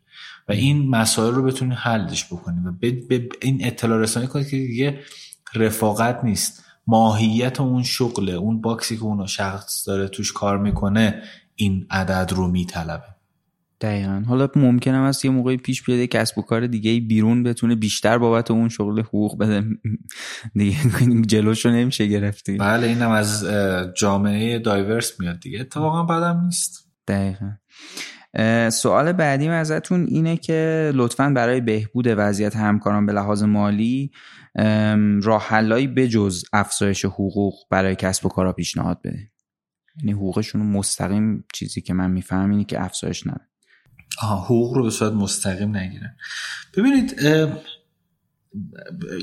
و 0.48 0.52
این 0.52 0.88
مسائل 0.88 1.34
رو 1.34 1.42
بتونی 1.42 1.74
حلش 1.74 2.24
بکنی 2.24 2.60
و 2.66 2.72
ب... 2.72 3.22
این 3.42 3.66
اطلاع 3.66 3.98
رسانی 3.98 4.26
کنید 4.26 4.48
که 4.48 4.56
دیگه 4.56 5.00
رفاقت 5.54 6.24
نیست. 6.24 6.64
ماهیت 6.86 7.60
اون 7.60 7.82
شغله 7.82 8.32
اون 8.32 8.60
باکسی 8.60 8.96
که 8.96 9.02
اون 9.02 9.26
شخص 9.26 9.88
داره 9.88 10.08
توش 10.08 10.32
کار 10.32 10.58
می‌کنه 10.58 11.22
این 11.54 11.86
عدد 11.90 12.32
رو 12.32 12.48
میطلبه. 12.48 13.19
دقیقا. 13.80 14.22
حالا 14.26 14.48
ممکنه 14.56 14.96
است 14.96 15.24
یه 15.24 15.30
موقعی 15.30 15.56
پیش 15.56 15.82
بیاد 15.82 16.08
کسب 16.08 16.38
و 16.38 16.42
کار 16.42 16.66
دیگه 16.66 17.00
بیرون 17.00 17.42
بتونه 17.42 17.74
بیشتر 17.74 18.18
بابت 18.18 18.50
اون 18.50 18.68
شغل 18.68 19.00
حقوق 19.00 19.38
بده. 19.38 19.64
دیگه 20.54 20.76
جلوشو 21.26 21.70
نمیشه 21.70 22.06
گرفتی. 22.06 22.56
بله 22.56 22.86
اینم 22.86 23.10
از 23.10 23.46
جامعه 23.96 24.58
دایورس 24.58 25.20
میاد 25.20 25.40
دیگه. 25.40 25.60
اتفاقا 25.60 26.02
بدم 26.02 26.44
نیست. 26.44 26.90
دقیقا. 27.08 27.50
سوال 28.70 29.12
بعدی 29.12 29.48
ازتون 29.48 30.06
اینه 30.06 30.36
که 30.36 30.92
لطفا 30.94 31.32
برای 31.36 31.60
بهبود 31.60 32.04
وضعیت 32.08 32.56
همکاران 32.56 33.06
به 33.06 33.12
لحاظ 33.12 33.42
مالی 33.42 34.10
راه 35.22 35.42
حلایی 35.48 35.86
بجز 35.86 36.44
افزایش 36.52 37.04
حقوق 37.04 37.54
برای 37.70 37.96
کسب 37.96 38.26
و 38.26 38.28
کارا 38.28 38.52
پیشنهاد 38.52 39.00
بده 39.04 39.30
یعنی 39.96 40.12
حقوقشون 40.12 40.62
مستقیم 40.62 41.44
چیزی 41.54 41.80
که 41.80 41.94
من 41.94 42.10
میفهم 42.10 42.50
اینه 42.50 42.64
که 42.64 42.84
افزایش 42.84 43.26
نده 43.26 43.49
آها 44.18 44.44
حقوق 44.44 44.74
رو 44.76 44.82
به 44.82 44.90
صورت 44.90 45.12
مستقیم 45.12 45.76
نگیرن 45.76 46.16
ببینید 46.76 47.16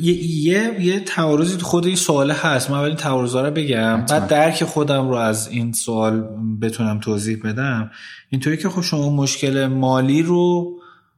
یه 0.02 0.82
یه 0.82 1.00
تعارضی 1.00 1.58
خود 1.58 1.86
این 1.86 1.96
سوال 1.96 2.32
هست. 2.32 2.70
من 2.70 2.78
اول 2.78 2.88
این 2.88 2.96
تعارضا 2.96 3.48
رو 3.48 3.52
بگم. 3.52 4.06
بعد 4.10 4.28
درک 4.28 4.64
خودم 4.64 5.10
رو 5.10 5.16
از 5.16 5.48
این 5.48 5.74
سوال 5.74 6.28
بتونم 6.62 7.00
توضیح 7.00 7.40
بدم. 7.44 7.92
اینطوری 8.30 8.58
که 8.58 8.70
خب 8.70 8.82
شما 8.82 9.10
مشکل 9.10 9.66
مالی 9.66 10.22
رو 10.24 10.74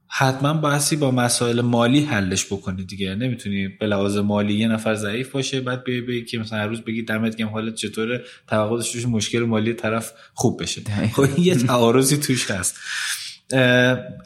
حتما 0.08 0.54
بحثی 0.54 0.96
با 0.96 1.12
مسائل 1.12 1.62
مالی 1.62 2.00
حلش 2.00 2.46
بکنید 2.46 2.88
دیگه. 2.88 3.16
نمی‌تونی 3.16 3.68
به 3.68 3.88
لحاظ 3.88 4.18
مالی 4.18 4.54
یه 4.54 4.68
نفر 4.68 4.96
ضعیف 4.96 5.32
باشه 5.32 5.62
بعد 5.62 5.84
بیای 5.84 6.02
بگی 6.02 6.26
که 6.26 6.40
مثلا 6.40 6.60
هر 6.60 6.68
روز 6.68 6.82
بگی 6.82 7.04
دمت 7.04 7.36
گرم 7.36 7.50
حالت 7.50 7.76
چطوره؟ 7.76 8.24
توقع 8.48 8.82
مشکل 9.08 9.40
مالی 9.40 9.74
طرف 9.74 10.12
خوب 10.34 10.62
بشه. 10.62 10.82
خب 11.14 11.40
یه 11.40 11.56
تعارضی 11.56 12.18
توش 12.18 12.52
هست. 12.52 12.76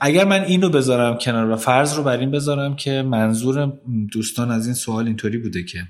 اگر 0.02 0.26
من 0.26 0.44
اینو 0.44 0.70
بذارم 0.70 1.18
کنار 1.18 1.50
و 1.50 1.56
فرض 1.56 1.94
رو 1.94 2.04
بر 2.04 2.18
این 2.18 2.32
بذارم 2.32 2.76
که 2.76 3.02
منظور 3.02 3.74
دوستان 4.12 4.52
از 4.52 4.66
این 4.66 4.76
سوال 4.76 5.08
اینطوری 5.08 5.38
بوده 5.38 5.64
که 5.64 5.88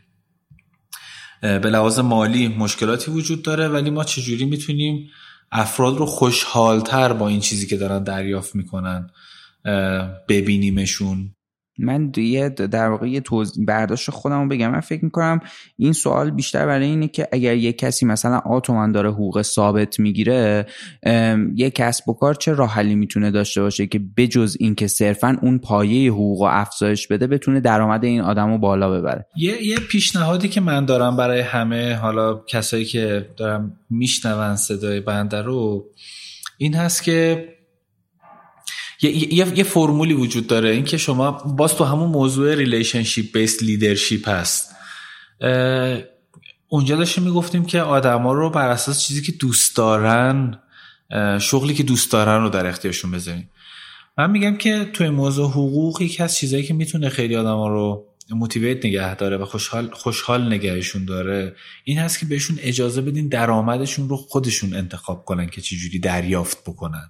به 1.42 1.70
لحاظ 1.70 2.00
مالی 2.00 2.48
مشکلاتی 2.48 3.12
وجود 3.12 3.42
داره 3.42 3.68
ولی 3.68 3.90
ما 3.90 4.04
چجوری 4.04 4.46
می‌تونیم 4.46 5.10
افراد 5.52 5.98
رو 5.98 6.06
خوشحالتر 6.06 7.14
با 7.14 7.28
این 7.28 7.40
چیزی 7.40 7.68
که 7.68 7.78
دارن 7.78 8.04
دریافت 8.04 8.56
می‌کنن 8.56 9.10
ببینیمشون؟ 10.28 11.36
من 11.78 12.12
یه 12.18 12.50
در 12.50 12.90
واقع 12.90 13.08
یه 13.08 13.24
برداشت 13.68 14.12
خودم 14.12 14.42
رو 14.42 14.48
بگم. 14.48 14.72
من 14.72 14.80
فکر 14.80 15.06
می‌کنم 15.06 15.40
این 15.78 15.94
سوال 15.94 16.32
بیشتر 16.32 16.66
برای 16.66 16.86
اینه 16.86 17.08
که 17.08 17.28
اگر 17.32 17.56
یه 17.56 17.74
کسی 17.74 18.06
مثلا 18.06 18.38
آتومن 18.38 18.92
داره 18.92 19.12
حقوق 19.12 19.42
ثابت 19.42 20.00
می‌گیره 20.00 20.66
یه 21.56 21.70
کسب 21.70 22.10
و 22.10 22.14
کار 22.14 22.34
چه 22.34 22.54
راه 22.54 22.74
حلی 22.74 22.96
می‌تونه 22.96 23.32
داشته 23.32 23.62
باشه 23.62 23.88
که 23.88 24.02
بجز 24.18 24.58
اینکه 24.60 24.88
صرفا 24.88 25.38
اون 25.42 25.58
پایه 25.58 26.12
حقوق 26.12 26.42
و 26.42 26.48
افزایش 26.50 27.08
بده 27.08 27.28
بتونه 27.28 27.60
درآمد 27.60 28.04
این 28.04 28.22
آدم 28.22 28.52
رو 28.52 28.58
بالا 28.58 28.90
ببره. 28.90 29.26
یه 29.36 29.64
یه 29.64 29.76
پیشنهادی 29.76 30.50
که 30.50 30.62
من 30.62 30.86
دارم 30.86 31.18
برای 31.18 31.40
همه 31.40 31.96
حالا 31.96 32.34
کسایی 32.48 32.86
که 32.86 33.30
دارم 33.38 33.78
میشنون 33.90 34.56
صدای 34.56 35.00
بنده 35.00 35.42
رو 35.42 35.86
این 36.58 36.76
هست 36.76 37.04
که 37.04 37.48
یه, 39.02 39.34
یه،, 39.34 39.58
یه 39.58 39.64
فرمولی 39.64 40.14
وجود 40.14 40.48
داره 40.48 40.70
اینکه 40.70 40.98
شما 40.98 41.32
باز 41.32 41.76
تو 41.76 41.84
همون 41.84 42.10
موضوع 42.10 42.56
relationship 42.56 43.38
based 43.38 43.64
leadership 43.64 44.30
هست. 44.30 44.76
اونجا 46.68 46.96
داشتیم 46.96 47.24
می‌گفتیم 47.24 47.66
که 47.66 47.82
آدما 47.82 48.34
رو 48.34 48.50
بر 48.50 48.70
اساس 48.70 49.04
چیزی 49.04 49.22
که 49.22 49.32
دوست 49.32 49.78
دارن 49.78 50.60
شغلی 51.40 51.74
که 51.74 51.84
دوست 51.84 52.12
دارن 52.12 52.42
رو 52.42 52.50
در 52.50 52.66
اختیارشون 52.66 53.12
بذاریم 53.12 53.50
من 54.18 54.32
میگم 54.32 54.56
که 54.56 54.90
توی 54.94 55.10
موضوع 55.10 55.50
حقوق 55.50 56.02
یکی 56.02 56.24
از 56.24 56.36
چیزایی 56.36 56.64
که 56.64 56.74
می‌تونه 56.74 57.10
خیلی 57.10 57.36
آدما 57.36 57.68
رو 57.68 58.14
موتیویت 58.30 58.86
نگه 58.86 59.16
داره 59.16 59.38
و 59.38 59.46
خوشحال 59.46 59.90
خوشحال 59.94 60.48
نگهشون 60.48 61.06
داره 61.06 61.56
این 61.84 61.98
هست 61.98 62.20
که 62.20 62.26
بهشون 62.26 62.60
اجازه 62.62 63.02
بدین 63.02 63.28
درآمدشون 63.28 64.10
رو 64.10 64.18
خودشون 64.18 64.74
انتخاب 64.74 65.26
کنن 65.26 65.48
که 65.48 65.62
چجوری 65.62 66.00
دریافت 66.00 66.64
بکنن. 66.64 67.10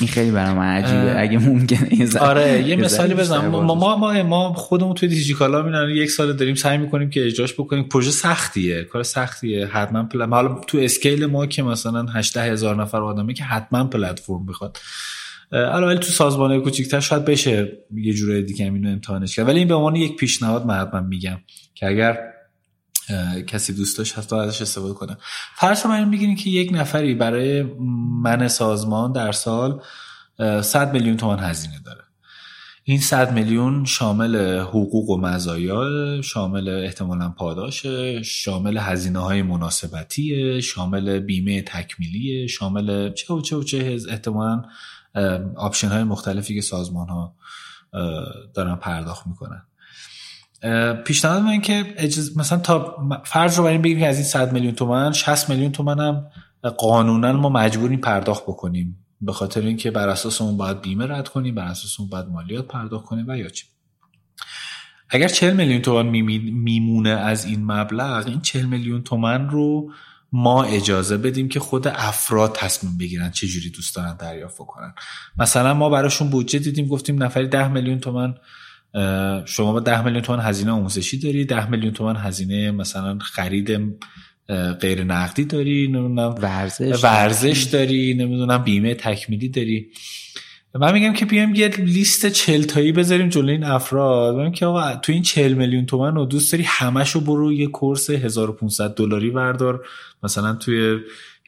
این 0.00 0.08
خیلی 0.08 0.30
برای 0.30 0.54
من 0.54 0.66
عجیبه 0.66 1.20
اگه 1.20 1.38
ممکنه 1.38 2.18
آره 2.18 2.68
یه 2.68 2.76
مثالی 2.76 3.14
بزنم. 3.14 3.46
ما 3.46 3.74
ما 3.74 4.22
ما, 4.22 4.52
خودمون 4.52 4.94
توی 4.94 5.08
دیجیکالا 5.08 5.62
میرن 5.62 5.90
یک 5.90 6.10
سال 6.10 6.32
داریم 6.32 6.54
سعی 6.54 6.78
می‌کنیم 6.78 7.10
که 7.10 7.26
اجراش 7.26 7.52
بکنیم. 7.52 7.84
پروژه 7.84 8.10
سختیه 8.10 8.84
کار 8.84 9.02
سختیه. 9.02 9.66
حتما 9.66 10.02
پل... 10.02 10.22
حالا 10.22 10.60
تو 10.66 10.78
اسکیل 10.78 11.26
ما 11.26 11.46
که 11.46 11.62
مثلا 11.62 12.06
18 12.06 12.42
هزار 12.42 12.76
نفر 12.82 13.02
آدمه 13.02 13.34
که 13.34 13.44
حتما 13.44 13.84
پلتفرم 13.84 14.44
می‌خواد. 14.46 14.78
ولی 15.52 15.98
تو 15.98 16.06
سازمان 16.06 16.60
کوچیک‌تر 16.60 17.00
شاید 17.00 17.24
بشه 17.24 17.72
یه 17.94 18.12
جورای 18.12 18.42
دیگه 18.42 18.64
اینو 18.64 18.90
امتحانش 18.90 19.36
کرد. 19.36 19.48
ولی 19.48 19.58
این 19.58 19.68
به 19.68 19.74
عنوان 19.74 19.96
یک 19.96 20.16
پیشنهاد 20.16 20.66
من 20.66 20.74
حتما 20.74 21.00
میگم 21.00 21.38
که 21.74 21.86
اگر 21.86 22.18
کسی 23.46 23.72
دوست 23.72 23.98
داشت 23.98 24.18
حتی 24.18 24.36
ازش 24.36 24.62
استفاده 24.62 24.94
کنه. 24.94 25.16
فرض 25.56 25.86
من 25.86 26.08
میگین 26.08 26.36
که 26.36 26.50
یک 26.50 26.70
نفری 26.72 27.14
برای 27.14 27.62
من 28.22 28.48
سازمان 28.48 29.12
در 29.12 29.32
سال 29.32 29.82
100 30.62 30.92
میلیون 30.92 31.16
تومان 31.16 31.38
هزینه 31.38 31.80
داره. 31.84 32.00
این 32.84 33.00
100 33.00 33.32
میلیون 33.32 33.84
شامل 33.84 34.58
حقوق 34.58 35.10
و 35.10 35.16
مزایا 35.20 36.22
شامل 36.22 36.68
احتمالا 36.68 37.28
پاداش 37.28 37.86
شامل 38.24 38.78
هزینه 38.78 39.18
های 39.18 39.42
مناسبتی 39.42 40.62
شامل 40.62 41.18
بیمه 41.18 41.62
تکمیلی 41.62 42.48
شامل 42.48 43.12
چه 43.12 43.34
و 43.34 43.40
چه 43.40 43.56
و 43.56 43.62
چه 43.62 43.98
احتمالا 44.08 44.62
آپشن 45.56 45.88
های 45.88 46.04
مختلفی 46.04 46.54
که 46.54 46.60
سازمان 46.60 47.08
ها 47.08 47.34
دارن 48.54 48.76
پرداخت 48.76 49.26
می‌کنن. 49.26 49.62
پیشنهاد 51.04 51.42
من 51.42 51.60
که 51.60 51.94
اجز... 51.96 52.36
مثلا 52.36 52.58
تا 52.58 52.96
فرض 53.24 53.58
رو 53.58 53.64
بریم 53.64 53.82
بگیم 53.82 53.98
که 53.98 54.06
از 54.06 54.16
این 54.16 54.24
100 54.24 54.52
میلیون 54.52 54.74
تومن 54.74 55.12
60 55.12 55.50
میلیون 55.50 55.72
تومن 55.72 56.00
هم 56.00 56.26
قانونا 56.70 57.32
ما 57.32 57.48
مجبوریم 57.48 58.00
پرداخت 58.00 58.42
بکنیم. 58.42 59.06
به 59.20 59.32
خاطر 59.32 59.60
اینکه 59.60 59.90
بر 59.90 60.08
اساس 60.08 60.40
اون 60.40 60.56
باید 60.56 60.80
بیمه 60.80 61.06
رد 61.06 61.28
کنیم 61.28 61.54
بر 61.54 61.66
اساس 61.66 62.00
اون 62.00 62.08
باید 62.08 62.26
مالیات 62.26 62.66
پرداخت 62.66 63.04
کنیم 63.04 63.24
و 63.28 63.36
یا 63.36 63.48
چی. 63.48 63.66
اگر 65.10 65.28
40 65.28 65.56
میلیون 65.56 65.82
تومان 65.82 66.06
میمونه 66.06 67.10
از 67.10 67.44
این 67.44 67.64
مبلغ 67.64 68.26
این 68.26 68.40
40 68.40 68.66
میلیون 68.66 69.02
تومن 69.02 69.50
رو 69.50 69.92
ما 70.32 70.64
اجازه 70.64 71.16
بدیم 71.16 71.48
که 71.48 71.60
خود 71.60 71.88
افراد 71.88 72.54
تصمیم 72.54 72.98
بگیرن 72.98 73.30
چه 73.30 73.46
جوری 73.46 73.70
دوست 73.70 73.96
دارن 73.96 74.16
دریافت 74.16 74.58
کنن 74.58 74.94
مثلا 75.38 75.74
ما 75.74 75.90
براشون 75.90 76.30
بودجه 76.30 76.58
دیدیم 76.58 76.86
گفتیم 76.86 77.22
نفری 77.22 77.48
10 77.48 77.68
میلیون 77.68 77.98
تومن 77.98 78.34
شما 79.44 79.72
با 79.72 79.80
10 79.80 80.04
میلیون 80.04 80.22
تومن 80.22 80.40
هزینه 80.40 80.70
آموزشی 80.70 81.18
داری 81.18 81.44
10 81.44 81.70
میلیون 81.70 81.92
تومن 81.92 82.16
هزینه 82.16 82.70
مثلا 82.70 83.18
خرید 83.18 83.78
غیر 84.80 85.04
نقدی 85.04 85.44
داری 85.44 85.88
نمی‌دونم 85.88 86.34
ورزش 86.42 87.04
ورزش 87.04 87.62
داری. 87.62 88.14
نمی‌دونم 88.14 88.58
بیمه 88.58 88.94
تکمیلی 88.94 89.48
داری. 89.48 89.90
من 90.74 90.92
میگم 90.92 91.12
که 91.12 91.26
بیام 91.26 91.54
یه 91.54 91.68
لیست 91.68 92.26
چل 92.26 92.62
تایی 92.62 92.92
بذاریم 92.92 93.28
جلوی 93.28 93.52
این 93.52 93.64
افراد. 93.64 94.36
میگم 94.36 94.52
که 94.52 94.66
آقا 94.66 94.96
تو 94.96 95.12
این 95.12 95.22
40 95.22 95.54
میلیون 95.54 95.86
تومن 95.86 96.14
رو 96.14 96.26
دوست 96.26 96.52
داری 96.52 96.64
همشو 96.66 97.20
برو 97.20 97.52
یه 97.52 97.66
course 97.66 98.10
1500 98.10 98.94
دلاری 98.94 99.30
بردار 99.30 99.86
مثلا 100.22 100.54
توی 100.54 100.98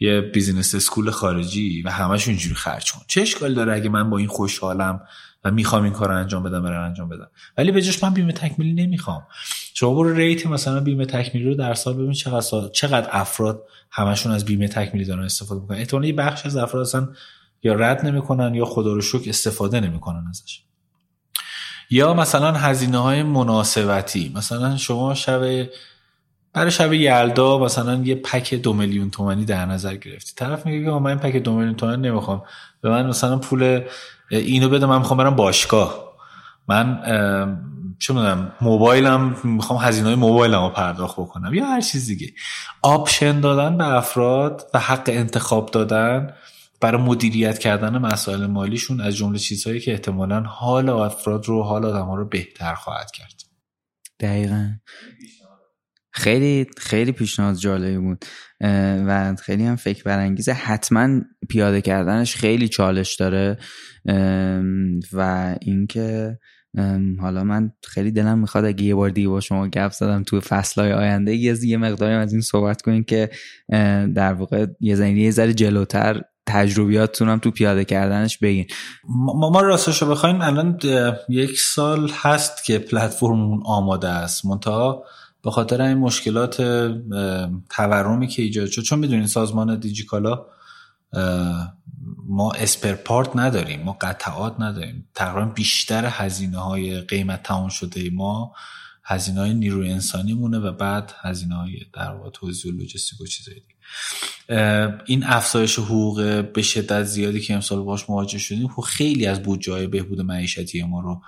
یه 0.00 0.20
business 0.20 0.74
school 0.74 1.10
خارجی 1.10 1.82
و 1.82 1.90
همش 1.90 2.28
اینجوری 2.28 2.54
خرج 2.54 2.92
کن. 2.92 3.00
چه 3.08 3.20
اشکال 3.20 3.54
داره 3.54 3.74
اگه 3.74 3.88
من 3.88 4.10
با 4.10 4.18
این 4.18 4.28
خوشحالم 4.28 5.00
و 5.44 5.50
می‌خوام 5.50 5.84
این 5.84 5.92
کار 5.92 6.08
رو 6.08 6.16
انجام 6.16 6.42
بدم 6.42 6.62
برای 6.62 6.84
انجام 6.86 7.08
بدم. 7.08 7.30
ولی 7.58 7.72
به 7.72 7.82
جاش 7.82 8.04
من 8.04 8.14
بیمه 8.14 8.32
تکمیلی 8.32 8.86
نمی‌خوام. 8.86 9.26
شما 9.74 9.94
برو 9.94 10.14
ریت 10.14 10.46
مثلا 10.46 10.80
بیمه 10.80 11.06
تکمیلی 11.06 11.48
رو 11.48 11.54
در 11.54 11.74
سال 11.74 11.94
ببین 11.94 12.12
چقدر 12.12 12.40
سال 12.40 12.70
چقدر 12.70 13.08
افراد 13.12 13.62
همشون 13.90 14.32
از 14.32 14.44
بیمه 14.44 14.68
تکمیلی 14.68 15.04
دارن 15.04 15.22
استفاده 15.22 15.60
می‌کنن. 15.60 15.78
احتمالاً 15.78 16.06
یه 16.06 16.12
بخش 16.12 16.46
از 16.46 16.56
افراد 16.56 16.86
اصلا 16.86 17.08
یا 17.62 17.74
رد 17.74 18.06
نمی‌کنن 18.06 18.54
یا 18.54 18.64
خدا 18.64 18.92
رو 18.92 19.00
شکر 19.00 19.28
استفاده 19.28 19.80
نمی‌کنن 19.80 20.24
ازش. 20.30 20.62
یا 21.90 22.14
مثلا 22.14 22.52
هزینه 22.52 22.98
های 22.98 23.22
مناسبتی. 23.22 24.32
مثلا 24.34 24.76
شما 24.76 25.14
شب 25.14 25.68
برای 26.52 26.70
شب 26.70 26.92
یلدا 26.92 27.58
مثلا 27.58 28.02
یه 28.04 28.14
پک 28.14 28.54
دو 28.54 28.72
میلیون 28.72 29.10
تومانی 29.10 29.44
در 29.44 29.66
نظر 29.66 29.96
گرفتی. 29.96 30.32
طرف 30.36 30.66
میگه 30.66 30.84
که 30.84 30.90
من 30.90 31.10
این 31.10 31.18
پک 31.18 31.36
دو 31.36 31.52
میلیون 31.52 31.74
تومانی 31.74 32.08
نمی‌خوام. 32.08 32.42
به 32.80 32.90
من 32.90 33.06
مثلا 33.06 33.38
پول 33.38 33.80
اینو 34.36 34.68
بده 34.68 34.86
من 34.86 34.98
می‌خوام 34.98 35.18
برم 35.18 35.36
باشگاه. 35.36 36.12
من 36.68 37.02
چه 37.98 38.14
می‌دونم 38.14 38.52
موبایلم 38.60 39.36
می‌خوام 39.44 39.80
هزینه 39.80 40.06
های 40.06 40.14
موبایلم 40.14 40.62
رو 40.62 40.70
پرداخت 40.70 41.16
بکنم 41.16 41.54
یا 41.54 41.66
هر 41.66 41.80
چیز 41.80 42.06
دیگه. 42.06 42.32
آپشن 42.82 43.40
دادن 43.40 43.78
به 43.78 43.86
افراد 43.86 44.70
و 44.74 44.78
حق 44.78 45.04
انتخاب 45.06 45.70
دادن 45.70 46.34
برای 46.80 47.02
مدیریت 47.02 47.58
کردن 47.58 47.98
مسائل 47.98 48.46
مالیشون 48.46 49.00
از 49.00 49.16
جمله 49.16 49.38
چیزهایی 49.38 49.80
که 49.80 49.92
احتمالا 49.92 50.40
حال 50.40 50.88
افراد 50.88 51.46
رو 51.46 51.62
حال 51.62 51.84
آدم 51.84 52.06
ها 52.06 52.14
رو 52.14 52.28
بهتر 52.28 52.74
خواهد 52.74 53.10
کرد. 53.10 53.34
دقیقا. 54.20 54.70
خیلی 56.14 56.66
خیلی 56.78 57.12
پیشنهاد 57.12 57.56
جالبی 57.56 57.98
بود. 57.98 58.24
و 59.06 59.36
خیلی 59.42 59.66
هم 59.66 59.76
فکر 59.76 60.02
برانگیزه. 60.02 60.52
حتما 60.52 61.20
پیاده 61.48 61.80
کردنش 61.80 62.36
خیلی 62.36 62.68
چالش 62.68 63.14
داره. 63.14 63.58
و 65.12 65.54
اینکه 65.60 66.38
حالا 67.20 67.44
من 67.44 67.72
خیلی 67.84 68.10
دلم 68.10 68.38
می‌خواد 68.38 68.64
اگه 68.64 68.84
یه 68.84 68.94
بار 68.94 69.10
دیگه 69.10 69.28
با 69.28 69.40
شما 69.40 69.68
گپ 69.68 69.92
زدم 69.92 70.22
تو 70.22 70.40
فصلهای 70.40 70.92
آینده 70.92 71.36
یه 71.36 71.76
مقداری 71.76 72.14
از 72.14 72.32
این 72.32 72.42
صحبت 72.42 72.82
کنیم 72.82 73.04
که 73.04 73.30
در 74.14 74.32
واقع 74.32 74.66
یه 74.80 74.94
زنی 74.94 75.20
یه 75.20 75.30
ذره 75.30 75.54
جلوتر 75.54 76.22
تجربیاتتون 76.46 77.40
تو 77.40 77.50
پیاده 77.50 77.84
کردنش 77.84 78.38
بگین. 78.38 78.66
ما, 79.08 79.50
ما 79.50 79.60
راستش 79.60 80.02
رو 80.02 80.08
بخوایم 80.08 80.40
الان 80.40 80.78
یک 81.28 81.58
سال 81.58 82.10
هست 82.14 82.64
که 82.64 82.78
پلتفرممون 82.78 83.62
آماده 83.64 84.08
است. 84.08 84.46
منتها 84.46 85.04
به 85.44 85.50
خاطر 85.50 85.82
این 85.82 85.98
مشکلات 85.98 86.56
تورمی 87.70 88.26
که 88.26 88.42
ایجاد 88.42 88.66
شد 88.66 88.82
چون 88.82 88.98
می‌دونین 88.98 89.26
سازمان 89.26 89.78
دیجیکالا 89.78 90.46
ما 92.28 92.52
اسپرپارت 92.52 93.36
نداریم 93.36 93.82
ما 93.82 93.92
قطعات 94.00 94.60
نداریم. 94.60 95.08
تقریبا 95.14 95.50
بیشتر 95.50 96.06
هزینه 96.06 96.58
های 96.58 97.00
قیمت 97.00 97.42
تمام 97.42 97.68
شده 97.68 98.10
ما 98.10 98.52
هزینه 99.04 99.40
های 99.40 99.54
نیروی 99.54 99.92
انسانی 99.92 100.34
مونه 100.34 100.58
و 100.58 100.72
بعد 100.72 101.12
هزینه 101.20 101.54
های 101.54 101.80
در 101.92 102.12
واقع 102.12 102.30
توزیع 102.30 102.72
و 102.72 102.76
لوجستیک 102.76 103.20
و 103.20 103.26
چیزایی 103.26 103.62
این 105.04 105.24
افزایش 105.24 105.78
حقوق 105.78 106.44
به 106.54 106.62
شدت 106.62 107.02
زیادی 107.02 107.40
که 107.40 107.54
امسال 107.54 107.82
باش 107.82 108.10
مواجه 108.10 108.38
شدیم 108.38 108.68
خب 108.68 108.82
خیلی 108.82 109.26
از 109.26 109.42
بودجه 109.42 109.72
های 109.72 109.86
بهبود 109.86 110.20
معیشتی 110.20 110.82
ما 110.82 111.00
رو 111.00 111.22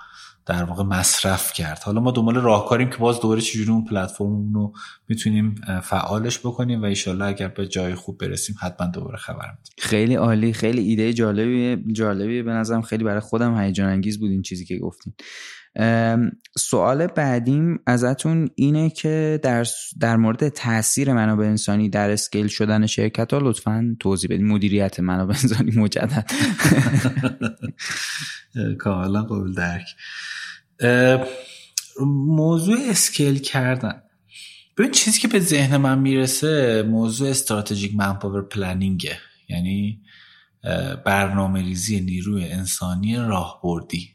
در 0.45 0.63
واقع 0.63 0.83
مصرف 0.83 1.53
کرد. 1.53 1.81
حالا 1.83 2.01
ما 2.01 2.11
دنبال 2.11 2.35
راهکاریم 2.35 2.89
که 2.89 2.97
باز 2.97 3.19
دوباره 3.19 3.41
چجوری 3.41 3.71
اون 3.71 3.85
پلتفرم 3.85 4.53
رو 4.53 4.73
می‌تونیم 5.07 5.55
فعالش 5.83 6.39
بکنیم 6.39 6.81
و 6.81 6.85
ایشالله 6.85 7.25
اگر 7.25 7.47
به 7.47 7.67
جای 7.67 7.95
خوب 7.95 8.17
برسیم 8.17 8.55
حتما 8.61 8.87
دوباره 8.87 9.17
خبر 9.17 9.55
میدیم. 9.57 9.73
خیلی 9.77 10.15
عالی 10.15 10.53
خیلی 10.53 10.81
ایده 10.81 11.13
جالبی 11.13 11.93
جالبی 11.93 12.43
به 12.43 12.51
نظرم 12.51 12.81
خیلی 12.81 13.03
برای 13.03 13.19
خودم 13.19 13.61
هیجان 13.61 13.89
انگیز 13.89 14.19
بود 14.19 14.31
این 14.31 14.41
چیزی 14.41 14.65
که 14.65 14.77
گفتین. 14.77 15.13
سوال 16.57 17.07
بعدیم 17.07 17.79
ازتون 17.85 18.49
اینه 18.55 18.89
که 18.89 19.39
در, 19.43 19.65
در 19.99 20.15
مورد 20.15 20.49
تاثیر 20.49 21.13
منابع 21.13 21.45
انسانی 21.45 21.89
در 21.89 22.09
اسکیل 22.09 22.47
شدن 22.47 22.85
شرکت 22.85 23.33
ها 23.33 23.39
لطفا 23.39 23.95
توضیح 23.99 24.29
بدین. 24.29 24.47
مدیریت 24.47 24.99
منابع 24.99 25.35
انسانی 25.43 25.71
مجدد. 25.75 26.31
کاملا 28.79 29.23
قابل 29.23 29.53
درک. 29.53 29.85
موضوع 32.05 32.77
اسکیل 32.89 33.39
کردن. 33.39 34.01
ببین 34.77 34.91
چیزی 34.91 35.19
که 35.19 35.27
به 35.27 35.39
ذهن 35.39 35.77
من 35.77 35.99
می‌رسه 35.99 36.83
موضوع 36.83 37.29
استراتژیک 37.29 37.95
منپاور 37.95 38.41
پلنینگه. 38.41 39.17
یعنی 39.49 40.01
برنامه 41.05 41.61
ریزی 41.61 42.01
نیروی 42.01 42.43
انسانی 42.43 43.15
راهبردی. 43.15 44.09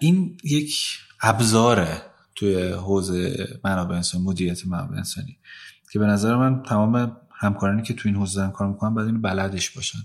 این 0.00 0.36
یک 0.44 0.98
ابزاره 1.20 2.02
توی 2.34 2.62
حوزه 2.62 3.48
منابع 3.64 3.94
انسانی 3.94 4.24
مدیریت 4.24 4.66
منابع 4.66 4.96
انسانی 4.96 5.38
که 5.92 5.98
به 5.98 6.06
نظر 6.06 6.36
من 6.36 6.62
تمام 6.62 7.16
همکارانی 7.40 7.82
که 7.82 7.94
تو 7.94 8.08
این 8.08 8.16
حوزه 8.16 8.50
کار 8.54 8.68
می‌کنن 8.68 8.94
باید 8.94 9.08
این 9.08 9.22
بلدش 9.22 9.70
باشن. 9.70 9.98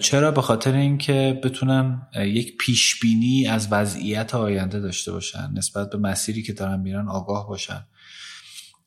چرا؟ 0.00 0.30
به 0.30 0.42
خاطر 0.42 0.74
اینکه 0.74 1.40
بتونن 1.44 2.08
یک 2.16 2.56
پیش 2.58 3.00
بینی 3.00 3.46
از 3.46 3.68
وضعیت 3.70 4.34
آینده 4.34 4.80
داشته 4.80 5.12
باشن 5.12 5.50
نسبت 5.54 5.90
به 5.90 5.98
مسیری 5.98 6.42
که 6.42 6.52
دارن 6.52 6.80
میرن 6.80 7.08
آگاه 7.08 7.48
باشن. 7.48 7.86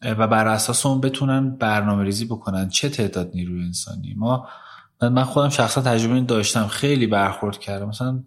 و 0.01 0.27
بر 0.27 0.47
اساس 0.47 0.85
اون 0.85 1.01
بتونن 1.01 1.55
برنامه 1.57 2.03
ریزی 2.03 2.25
بکنن. 2.25 2.69
چه 2.69 2.89
تعداد 2.89 3.31
نیروی 3.33 3.63
انسانی؟ 3.63 4.13
ما 4.13 4.47
من 5.01 5.23
خودم 5.23 5.49
شخصا 5.49 5.81
تجربه 5.81 6.21
داشتم. 6.21 6.67
خیلی 6.67 7.07
برخورد 7.07 7.59
کردم. 7.59 7.87
مثلا 7.87 8.23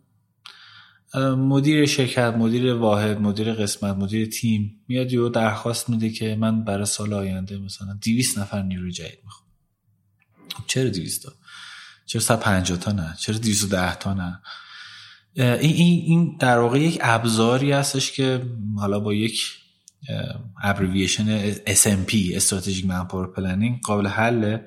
مدیر 1.37 1.87
شرکت 1.87 2.35
مدیر 2.39 2.75
واحد 2.75 3.21
مدیر 3.21 3.53
قسمت 3.53 3.97
مدیر 3.97 4.29
تیم 4.29 4.81
میاد 4.89 5.13
یه 5.13 5.29
درخواست 5.29 5.91
میده 5.91 6.11
که 6.11 6.37
من 6.37 6.65
برای 6.65 6.87
سال 6.87 7.13
آینده 7.13 7.59
مثلا 7.59 7.99
200 8.03 8.39
نفر 8.39 8.63
نیروی 8.63 8.93
جدید 8.93 9.19
می‌خوام. 9.25 9.49
چرا 10.67 10.89
200 10.89 11.23
تا؟ 11.23 11.33
چرا 12.11 12.21
150 12.21 12.79
تا 12.79 12.93
نه؟ 12.93 13.15
چرا 13.19 13.39
210 13.39 13.95
تا 13.95 14.15
نه؟ 14.15 14.41
این 15.37 16.05
این 16.07 16.37
در 16.41 16.59
واقع 16.59 16.79
یک 16.79 16.99
ابزاری 17.03 17.73
هستش 17.73 18.13
که 18.13 18.43
حالا 18.79 19.01
با 19.01 19.15
یک 19.15 19.43
abbreviation 20.63 21.53
SMP 21.55 22.15
strategic 22.35 22.87
manpower 22.87 23.33
planning 23.33 23.81
قابل 23.81 24.07
حله. 24.07 24.65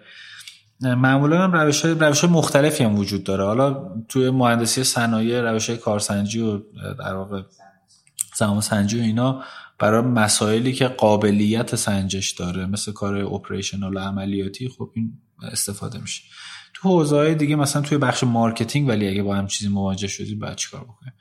معمولا 0.82 1.44
هم 1.44 1.52
روش 1.52 1.82
های, 1.82 1.94
روش 1.94 2.22
های 2.22 2.34
مختلفی 2.34 2.84
هم 2.84 2.96
وجود 2.96 3.24
داره. 3.24 3.44
حالا 3.44 3.90
توی 4.10 4.30
مهندسی 4.30 4.84
صنایع 4.84 5.42
روش 5.42 5.70
های 5.70 5.78
کارسنجی 5.78 6.40
و 6.40 6.62
در 7.00 7.16
واقع 7.16 7.42
زمان 8.36 8.62
سنجی 8.62 9.00
و 9.00 9.04
اینا 9.04 9.44
برای 9.80 10.02
مسائلی 10.02 10.74
که 10.74 10.88
قابلیت 10.88 11.76
سنجش 11.76 12.32
داره 12.32 12.66
مثل 12.66 12.92
کار 12.92 13.16
operational 13.16 13.96
و 13.96 14.00
عملیاتی 14.00 14.70
خب 14.70 14.92
این 14.96 15.14
استفاده 15.42 16.00
میشه. 16.00 16.24
تو 16.84 17.34
دیگه 17.34 17.56
مثلا 17.56 17.82
توی 17.82 17.98
بخش 17.98 18.24
marketing 18.24 18.88
ولی 18.88 19.08
اگه 19.08 19.24
با 19.24 19.36
همچین 19.36 19.48
چیزی 19.48 19.70
مواجه 19.70 20.08
شدی 20.08 20.36
باید 20.36 20.56
چیکار 20.56 20.82
بکنیم 20.82 21.14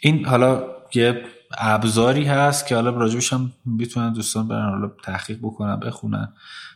این 0.00 0.24
حالا 0.24 0.64
یه 0.94 1.22
ابزاری 1.58 2.24
هست 2.24 2.66
که 2.66 2.74
حالا 2.74 2.90
راجبش 2.90 3.32
هم 3.32 3.52
می‌تونن 3.64 4.12
دوستان 4.12 4.48
برن 4.48 4.70
حالا 4.70 4.90
تحقیق 5.04 5.38
بکنن 5.38 5.80
بخونن. 5.80 6.32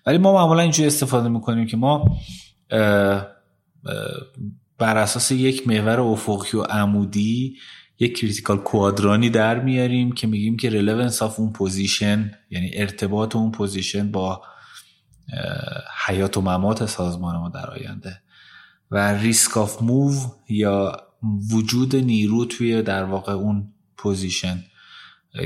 ولی 0.06 0.18
ما 0.18 0.32
معمولا 0.32 0.62
اینجوری 0.62 0.86
استفاده 0.86 1.28
می‌کنیم 1.28 1.66
که 1.66 1.76
ما 1.76 2.18
بر 4.78 4.96
اساس 4.96 5.30
یک 5.30 5.68
محور 5.68 6.00
افقی 6.00 6.58
و 6.58 6.62
عمودی 6.62 7.56
یک 7.98 8.18
critical 8.18 8.58
quadrant 8.58 9.22
ی 9.22 9.30
در 9.30 9.60
میاریم 9.60 10.12
که 10.12 10.26
میگیم 10.26 10.56
که 10.56 10.70
relevance 10.70 11.22
of 11.22 11.40
اون 11.40 11.52
position 11.52 12.30
یعنی 12.50 12.70
ارتباط 12.74 13.36
اون 13.36 13.50
position 13.50 14.10
با 14.10 14.42
حیات 16.06 16.36
و 16.36 16.40
ممات 16.40 16.86
سازمان 16.86 17.36
ما 17.36 17.48
در 17.48 17.70
آینده 17.70 18.22
و 18.90 19.14
risk 19.14 19.56
of 19.56 19.82
move 19.82 20.14
یا 20.48 20.96
خروج 21.52 21.96
نیرو 21.96 22.44
توی 22.44 22.82
در 22.82 23.04
واقع 23.04 23.32
اون 23.32 23.72
position 23.96 24.64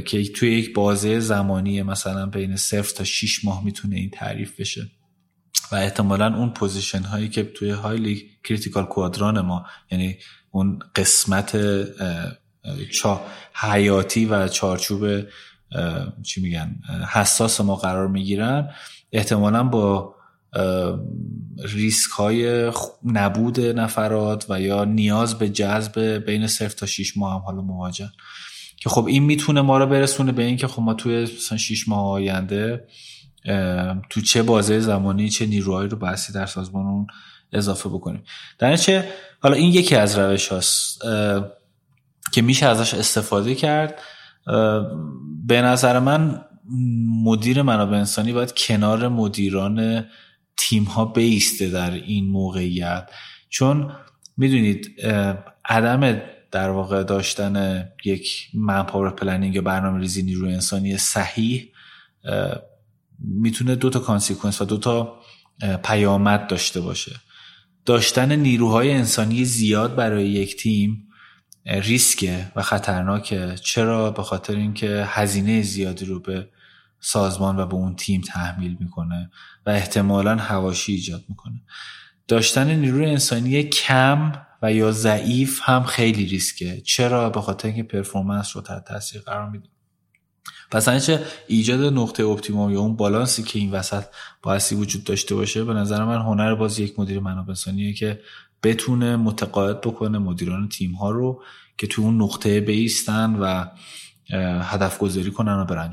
که 0.07 0.25
توی 0.33 0.51
یک 0.51 0.75
بازه 0.75 1.21
زمانی 1.21 1.83
مثلا 1.83 2.27
بین 2.27 2.57
صفر 2.57 2.97
تا 2.97 3.05
6 3.05 3.45
ماه 3.45 3.65
می‌تونه 3.65 3.97
این 3.97 4.11
تعریف 4.11 4.61
بشه. 4.61 4.91
و 5.73 5.75
احتمالا 5.77 6.37
اون 6.37 6.51
position 6.51 7.03
هایی 7.03 7.29
که 7.29 7.43
توی 7.45 7.71
highly 7.71 8.31
critical 8.45 8.87
quadrant 8.87 9.41
ما 9.41 9.67
یعنی 9.91 10.19
اون 10.51 10.79
قسمت 10.95 11.57
چا 12.93 13.21
حیاتی 13.55 14.27
و 14.27 14.49
چارچوب 14.49 15.27
چی 16.23 16.41
میگن 16.41 16.77
حساس 17.13 17.61
ما 17.61 17.77
قرار 17.77 18.09
می‌گیرن. 18.09 18.71
احتمالا 19.13 19.63
با 19.63 20.15
ریسک 21.65 22.11
های 22.11 22.73
نبود 23.05 23.61
نفرات 23.61 24.47
و 24.49 24.61
یا 24.61 24.85
نیاز 24.85 25.39
به 25.39 25.49
جذب 25.49 26.01
بین 26.27 26.47
صرف 26.47 26.75
تا 26.75 26.87
6 26.87 27.17
ماه 27.17 27.35
هم 27.35 27.41
حالا 27.41 27.61
مواجه. 27.61 28.11
که 28.77 28.89
خب 28.89 29.07
این 29.07 29.23
می‌تونه 29.23 29.61
ما 29.61 29.79
رو 29.79 29.87
برسونه 29.87 30.33
به 30.33 30.43
اینکه 30.43 30.67
خب 30.67 30.83
ما 30.83 30.95
توی 30.95 31.23
مثلا 31.23 31.59
6 31.59 31.89
ماه 31.89 32.11
آینده 32.11 32.85
تو 34.11 34.21
چه 34.21 34.43
بازه 34.43 34.81
زمانی 34.81 35.29
چه 35.29 35.47
نیروهایی 35.47 35.89
رو 35.89 35.97
بحثی 35.97 36.33
در 36.33 36.47
سازمانون 36.47 37.07
اضافه 37.53 37.89
بکنیم. 37.89 38.23
در 38.59 38.77
چه 38.77 39.09
حالا 39.41 39.55
این 39.55 39.73
یکی 39.73 39.97
از 39.97 40.19
روش 40.19 40.49
هاست 40.49 41.01
که 42.33 42.43
میشه 42.43 42.67
ازش 42.67 42.95
استفاده 42.95 43.55
کرد. 43.55 43.99
به 45.47 45.63
نظر 45.63 45.99
من 45.99 46.45
مدیر 47.25 47.63
منابع 47.63 47.97
انسانی 47.97 48.33
باید 48.33 48.53
کنار 48.57 49.09
مدیران 49.09 50.07
تیم 50.57 50.85
ها 50.85 51.05
بیسته 51.05 51.69
در 51.69 51.91
این 51.91 52.31
موقعیت. 52.31 53.11
چون 53.49 53.93
می‌دونید 54.37 55.01
عدم 55.65 56.21
در 56.51 56.71
واقع 56.71 57.03
داشتن 57.03 57.85
یک 58.05 58.49
manpower 58.55 59.11
planning 59.11 59.55
یا 59.55 59.63
برنامه 59.63 59.99
ریزی 59.99 60.23
نیروی 60.23 60.55
انسانی 60.55 60.97
صحیح 60.97 61.69
می‌تونه 63.19 63.75
دو 63.75 63.91
تا 63.91 63.99
consequence 63.99 64.63
و 64.63 64.65
دو 64.65 64.79
تا 64.79 65.21
پیامد 65.85 66.47
داشته 66.47 66.81
باشه. 66.81 67.17
داشتن 67.85 68.33
نیروهای 68.33 68.93
انسانی 68.93 69.45
زیاد 69.45 69.95
برای 69.95 70.29
یک 70.29 70.57
تیم 70.57 71.07
ریسکه 71.71 72.53
و 72.57 72.63
خطرناکه. 72.63 73.55
چرا؟ 73.55 74.11
به 74.11 74.23
خاطر 74.23 74.57
اینکه 74.57 75.05
هزینه 75.09 75.63
زیادی 75.63 76.05
رو 76.05 76.21
به 76.21 76.49
سازمان 77.01 77.59
و 77.59 77.67
به 77.67 77.75
اون 77.75 77.97
تیم 77.97 78.21
تحمیل 78.21 78.77
می‌کنه 78.81 79.31
و 79.67 79.71
احتمالا 79.71 80.37
حواشی 80.37 80.93
ایجاد 80.93 81.25
می‌کنه. 81.29 81.63
داشتن 82.29 82.71
نیروی 82.71 83.07
انسانی 83.07 83.63
کم 83.63 84.33
و 84.63 84.73
یا 84.73 84.93
ضعیف 84.93 85.61
هم 85.65 85.85
خیلی 85.85 86.27
ریسکه. 86.27 86.81
چرا؟ 86.81 87.31
به 87.31 87.41
خاطر 87.41 87.69
اینکه 87.69 87.83
performance 87.83 88.57
رو 88.57 88.63
تحت 88.63 88.85
تاثیر 88.85 89.21
قرار 89.21 89.51
میده. 89.51 89.69
پس 90.71 91.07
چه 91.07 91.25
ایجاد 91.47 91.81
نقطه 91.81 92.25
optimum 92.25 92.73
یا 92.73 92.81
اون 92.81 92.97
بالانسی 92.97 93.43
که 93.43 93.59
این 93.59 93.71
وسط 93.71 94.05
بایستی 94.43 94.75
وجود 94.75 95.05
داشته 95.05 95.35
باشه 95.35 95.65
به 95.65 95.75
نظر 95.75 96.05
من 96.05 96.19
هنر 96.19 96.55
باز 96.55 96.79
یک 96.79 96.99
مدیر 96.99 97.21
منابع 97.21 97.49
انسانیه 97.49 97.93
که 97.93 98.21
بتونه 98.63 99.17
متقاعد 99.17 99.81
بکنه 99.81 100.19
مدیران 100.19 100.69
تیم 100.69 100.93
ها 100.93 101.11
رو 101.11 101.43
که 101.79 101.87
تو 101.87 102.03
اون 102.03 102.23
نقطه 102.23 102.61
بیستن 102.61 103.35
و 103.35 103.65
هدف 104.63 104.99
گذاری 104.99 105.31
کنن 105.31 105.53
و 105.53 105.65
برن 105.65 105.91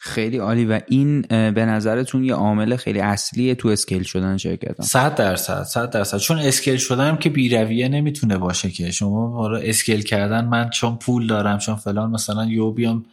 خیلی 0.00 0.38
عالی 0.38 0.64
و 0.64 0.80
این 0.88 1.22
به 1.30 1.64
نظرتون 1.66 2.24
یه 2.24 2.34
عامل 2.34 2.76
خیلی 2.76 3.00
اصلیه 3.00 3.54
تو 3.54 3.68
scale 3.68 4.02
شدن 4.02 4.36
شرکت 4.36 4.82
صد 4.82 5.14
درصد 5.14 5.62
صد 5.62 5.90
درصد. 5.90 6.18
چون 6.18 6.38
scale 6.38 6.76
شدن 6.76 7.16
که 7.16 7.30
بی‌رویه 7.30 7.88
نمی‌تونه 7.88 8.38
باشه 8.38 8.70
که. 8.70 8.90
شما 8.90 9.28
حالا 9.28 9.58
scale 9.58 10.02
کردن 10.02 10.44
من 10.44 10.70
چون 10.70 10.96
پول 10.96 11.26
دارم 11.26 11.58
چون 11.58 11.76
فلان 11.76 12.10
مثلا 12.10 12.44
یو 12.44 12.70
بیام 12.70 13.04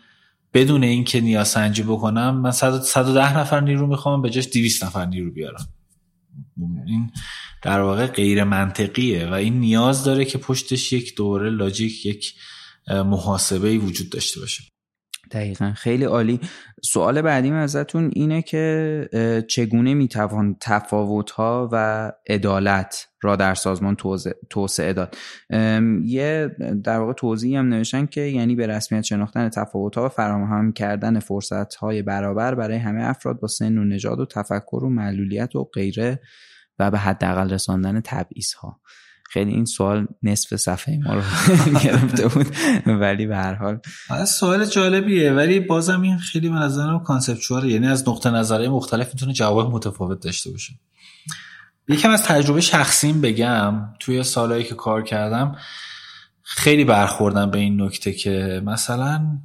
بدون 0.54 0.84
اینکه 0.84 1.22
نیاز 1.22 1.48
سنجی 1.48 1.84
بکنم 1.84 2.38
من 2.38 2.52
110 2.52 3.40
نفر 3.40 3.60
نیرو 3.60 3.88
می‌خوام 3.88 4.22
به 4.22 4.30
جاش 4.30 4.48
200 4.54 4.84
نفر 4.84 5.06
نیرو 5.06 5.32
بیارم. 5.32 5.68
این 6.86 7.12
در 7.62 7.82
واقع 7.82 8.08
غیر 8.08 8.44
منطقیه 8.44 9.28
و 9.28 9.34
این 9.34 9.60
نیاز 9.60 10.04
داره 10.04 10.26
که 10.26 10.38
پشتش 10.38 10.94
یک 10.94 11.16
دوره 11.16 11.50
لاجیک 11.50 12.06
یک 12.06 12.34
محاسبه 12.88 13.78
وجود 13.78 14.10
داشته 14.10 14.40
باشه. 14.40 14.64
دقیقا. 15.32 15.74
خیلی 15.76 16.06
عالی. 16.06 16.40
سوال 16.84 17.22
بعدیم 17.22 17.54
ازتون 17.54 18.12
اینه 18.14 18.42
که 18.42 19.46
چگونه 19.48 19.94
می‌توان 19.94 20.56
تفاوت 20.62 21.32
ها 21.32 21.70
و 21.72 22.12
عدالت 22.30 23.08
را 23.22 23.36
در 23.36 23.56
سازمان 23.56 23.98
توسعه 24.50 24.94
داد؟ 24.94 25.16
یه 26.04 26.56
در 26.84 27.00
واقع 27.00 27.14
توضیحی 27.14 27.56
هم 27.56 27.70
نوشتن 27.70 28.06
که 28.06 28.22
یعنی 28.22 28.56
به 28.56 28.68
رسمیت 28.68 29.02
شناختن 29.02 29.50
تفاوت 29.50 29.98
ها 29.98 30.06
و 30.06 30.10
فراهم 30.10 30.72
کردن 30.72 31.20
فرصت 31.20 31.76
های 31.76 32.02
برابر 32.02 32.56
برای 32.56 32.78
همه 32.78 33.04
افراد 33.04 33.40
با 33.40 33.48
سن 33.48 33.78
و 33.78 33.84
نژاد 33.84 34.20
و 34.20 34.26
تفکر 34.26 34.84
و 34.84 34.90
معلولیت 34.90 35.56
و 35.56 35.64
غیره 35.64 36.20
و 36.80 36.92
به 36.92 36.98
حداقل 36.98 37.50
رساندن 37.50 38.02
تبعیض 38.02 38.54
ها 38.54 38.80
خیلی 39.30 39.52
این 39.52 39.66
سوال 39.66 40.08
نصف 40.24 40.56
صفحه 40.56 40.98
ما 40.98 41.14
رو 41.14 41.22
گرفته 41.84 42.28
بود 42.28 42.48
ولی 42.86 43.28
به 43.28 43.36
هر 43.36 43.54
حال. 43.54 43.80
سوال 44.26 44.66
جالبیه 44.66 45.34
ولی 45.34 45.60
بازم 45.60 46.02
این 46.02 46.18
خیلی 46.18 46.50
به 46.50 46.56
نظرم 46.56 47.00
کانسپچواله 47.00 47.68
یعنی 47.68 47.88
از 47.88 48.10
نقطه 48.10 48.30
نظره 48.30 48.70
مختلف 48.70 49.14
می‌تونه 49.14 49.34
جواب 49.34 49.72
متفاوت 49.72 50.20
داشته 50.20 50.52
باشه. 50.52 50.74
یکم 51.90 52.10
از 52.10 52.24
تجربه 52.24 52.62
شخصیم 52.62 53.22
بگم 53.22 53.94
توی 54.00 54.24
سالهایی 54.24 54.64
که 54.64 54.76
کار 54.76 55.04
کردم 55.04 55.56
خیلی 56.42 56.86
برخوردم 56.86 57.52
به 57.52 57.58
این 57.58 57.82
نکته 57.82 58.14
که 58.14 58.62
مثلا 58.66 59.40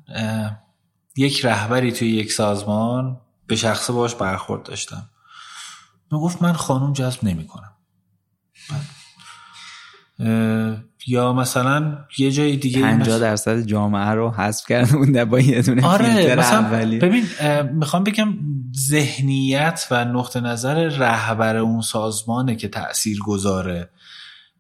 یک 1.17 1.45
رهبری 1.45 1.93
توی 1.93 2.09
یک 2.09 2.33
سازمان 2.33 3.21
به 3.47 3.57
شخص 3.57 3.91
باش 3.91 4.15
برخورد 4.15 4.63
داشتم. 4.63 5.11
می‌گفت 6.13 6.43
من 6.43 6.53
خانوم 6.53 6.93
جذب 6.93 7.25
نمی‌کنم. 7.25 7.73
یا 11.07 11.33
مثلا 11.33 11.99
یه 12.19 12.31
جای 12.31 12.57
دیگه 12.57 12.81
50 12.81 13.19
درصد 13.19 13.61
جامعه 13.61 14.11
رو 14.11 14.31
حذف 14.31 14.67
کرده 14.69 14.97
بوده 14.97 15.25
با 15.25 15.41
یه 15.41 15.63
دونه 15.63 15.87
آره 15.87 16.37
مثلا 16.37 16.63
ببین 16.99 17.25
می‌خوام 17.73 18.05
بگم 18.05 18.35
ذهنیت 18.77 19.87
و 19.91 20.05
نقطه 20.05 20.41
نظر 20.41 20.89
رهبر 20.89 21.57
اون 21.57 21.81
سازمانه 21.81 22.57
که 22.57 22.69
تأثیر 22.69 23.19
گذاره 23.19 23.91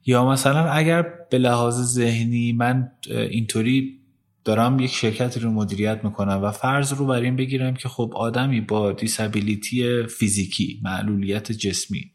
یا 0.06 0.28
مثلا 0.28 0.70
اگر 0.70 1.06
به 1.30 1.38
لحاظ 1.38 1.74
ذهنی 1.74 2.52
من 2.52 2.90
اینطوری 3.08 4.00
دارم 4.44 4.80
یک 4.80 4.90
شرکتی 4.90 5.40
رو 5.40 5.50
مدیریت 5.50 6.00
می‌کنم 6.04 6.40
و 6.42 6.50
فرض 6.50 6.92
رو 6.92 7.06
بر 7.06 7.20
این 7.20 7.36
بگیرم 7.36 7.74
که 7.74 7.88
خب 7.88 8.12
آدمی 8.14 8.60
با 8.60 8.92
دیسابیلیتی 8.92 10.06
فیزیکی 10.06 10.80
معلولیت 10.82 11.52
جسمی 11.52 12.10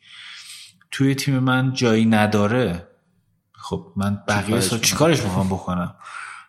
توی 0.91 1.15
تیم 1.15 1.39
من 1.39 1.73
جایی 1.73 2.05
نداره. 2.05 2.88
خب 3.70 3.86
من 3.95 4.24
بقیه 4.28 4.59
سال 4.59 4.80
چیکارش 4.80 5.24
می‌خوام 5.24 5.47
بکنم؟ 5.47 5.95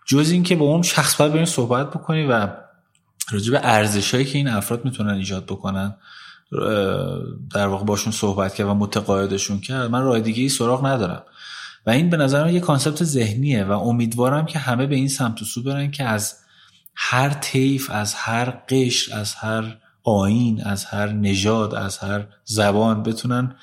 جز 0.07 0.31
اینکه 0.31 0.57
با 0.57 0.65
اون 0.65 0.83
شخص 0.83 1.17
باید 1.17 1.33
بریم 1.33 1.45
صحبت 1.45 1.91
بکنی 1.91 2.27
و 2.27 2.49
راجع 3.31 3.53
به 3.53 3.61
ارزشهایی 3.63 4.27
که 4.27 4.39
این 4.39 4.49
افراد 4.49 4.85
می‌تونن 4.85 5.15
ایجاد 5.15 5.45
بکنن 5.45 5.95
در 7.55 7.67
واقع 7.67 7.85
باشون 7.85 8.13
صحبت 8.13 8.55
کرد 8.55 8.67
و 8.67 8.75
متقاعدشون 8.75 9.61
کرد 9.61 9.91
من 9.91 10.03
راه 10.03 10.21
دیگه 10.21 10.43
ای 10.43 10.49
سراغ 10.49 10.87
ندارم. 10.87 11.23
و 11.87 11.91
این 11.91 12.11
به 12.11 12.17
نظر 12.17 12.45
من 12.45 12.55
یه 12.55 12.61
concept 12.61 13.05
ذهنیه 13.05 13.65
و 13.65 13.73
امیدوارم 13.73 14.47
که 14.47 14.59
همه 14.59 14.87
به 14.87 14.95
این 14.95 15.09
سمت 15.09 15.43
و 15.43 15.45
سو 15.45 15.63
برن 15.63 15.91
که 15.91 16.05
از 16.05 16.37
هر 16.95 17.29
طیف 17.29 17.91
از 17.91 18.15
هر 18.15 18.51
قشر 18.51 19.19
از 19.19 19.35
هر 19.35 19.77
آیین 20.05 20.63
از 20.63 20.85
هر 20.85 21.09
نژاد 21.09 21.75
از 21.75 21.99
هر 21.99 22.27
زبان 22.45 23.03
بتونن 23.03 23.55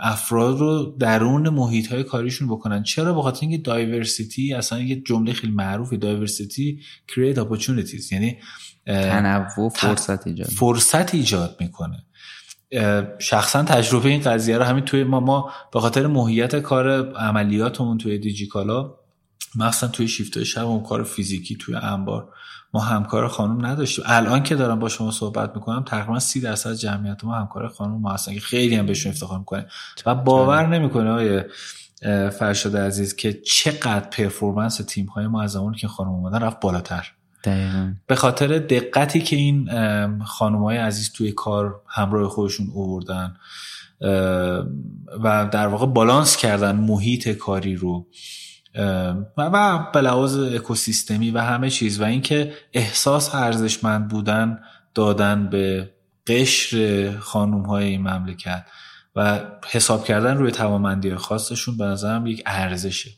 افراد 0.00 0.58
رو 0.58 0.96
درون 0.98 1.48
محیط 1.48 1.92
های 1.92 2.02
کاریشون 2.02 2.48
بکنن. 2.48 2.82
چرا؟ 2.82 3.12
به 3.14 3.22
خاطر 3.22 3.38
اینکه 3.40 3.58
diversity 3.58 4.54
اصلا 4.54 4.80
یه 4.80 4.96
جمله 5.00 5.32
خیلی 5.32 5.52
معروفه. 5.52 5.96
diversity 5.96 6.80
create 7.10 7.36
opportunities. 7.36 8.12
یعنی 8.12 8.38
تنوع 8.86 9.68
فرصت 9.68 10.26
ایجاد. 10.26 10.46
فرصت 10.46 11.14
ایجاد 11.14 11.56
می‌کنه. 11.60 12.04
شخصا 13.18 13.62
تجربه 13.62 14.08
این 14.08 14.20
قضیه 14.20 14.58
رو 14.58 14.64
همین 14.64 14.84
توی 14.84 15.04
ما 15.04 15.20
ما 15.20 15.50
به 15.72 15.80
خاطر 15.80 16.06
موهیت 16.06 16.56
کار 16.56 17.14
عملیاتمون 17.16 17.98
توی 17.98 18.18
دیجیکالا 18.18 18.94
مثلا 19.56 19.88
توی 19.88 20.08
شیفت 20.08 20.42
شب 20.42 20.68
و 20.68 20.82
کار 20.82 21.02
فیزیکی 21.02 21.56
توی 21.56 21.74
انبار 21.74 22.28
ما 22.74 22.80
همکار 22.80 23.28
خانم 23.28 23.66
نداشتیم. 23.66 24.04
الان 24.08 24.42
که 24.42 24.54
دارم 24.54 24.78
با 24.78 24.88
شما 24.88 25.10
صحبت 25.10 25.54
می‌کنم 25.54 25.84
تقریبا 25.84 26.18
سی 26.18 26.40
درصد 26.40 26.72
جمعیت 26.72 27.24
ما 27.24 27.34
همکار 27.34 27.68
خانم 27.68 28.00
ما 28.00 28.12
هستن 28.12 28.34
که 28.34 28.40
خیلی 28.40 28.74
هم 28.74 28.86
بهشون 28.86 29.12
افتخار 29.12 29.38
می‌کنه 29.38 29.66
و 30.06 30.14
باور 30.14 30.66
نمی‌کنه 30.66 31.10
آیه 31.10 31.46
فرشاد 32.30 32.76
عزیز 32.76 33.16
که 33.16 33.32
چقدر 33.32 34.08
پرفورمنس 34.08 34.76
تیم 34.76 35.06
های 35.06 35.26
ما 35.26 35.42
از 35.42 35.52
زمانی 35.52 35.76
که 35.76 35.88
خانم 35.88 36.10
اومدن 36.10 36.38
رفت 36.38 36.60
بالاتر. 36.60 37.12
دقیقا. 37.44 37.92
به 38.06 38.14
خاطر 38.14 38.58
دقتی 38.58 39.20
که 39.20 39.36
این 39.36 39.68
خانم 40.24 40.64
های 40.64 40.76
عزیز 40.76 41.12
توی 41.12 41.32
کار 41.32 41.80
همراه 41.88 42.28
خودشون 42.28 42.66
اووردن 42.74 43.36
و 45.24 45.48
در 45.52 45.66
واقع 45.66 45.86
بالانس 45.86 46.36
کردن 46.36 46.76
محیط 46.76 47.28
کاری 47.28 47.76
رو. 47.76 48.06
و 49.36 49.78
به 49.92 50.00
لحاظ 50.00 50.38
اکوسیستمی 50.38 51.30
و 51.30 51.38
همه 51.38 51.70
چیز 51.70 52.00
و 52.00 52.04
اینکه 52.04 52.54
احساس 52.72 53.34
ارزشمند 53.34 54.08
بودن 54.08 54.60
دادن 54.94 55.50
به 55.50 55.90
قشر 56.26 57.10
خانوم 57.20 57.62
های 57.62 57.84
این 57.84 58.00
مملکت 58.00 58.64
و 59.16 59.40
حساب 59.70 60.04
کردن 60.04 60.36
روی 60.36 60.50
توانمندی 60.50 61.14
خاصشون 61.14 61.76
به 61.76 61.84
نظرم 61.84 62.26
یک 62.26 62.42
ارزشه. 62.46 63.10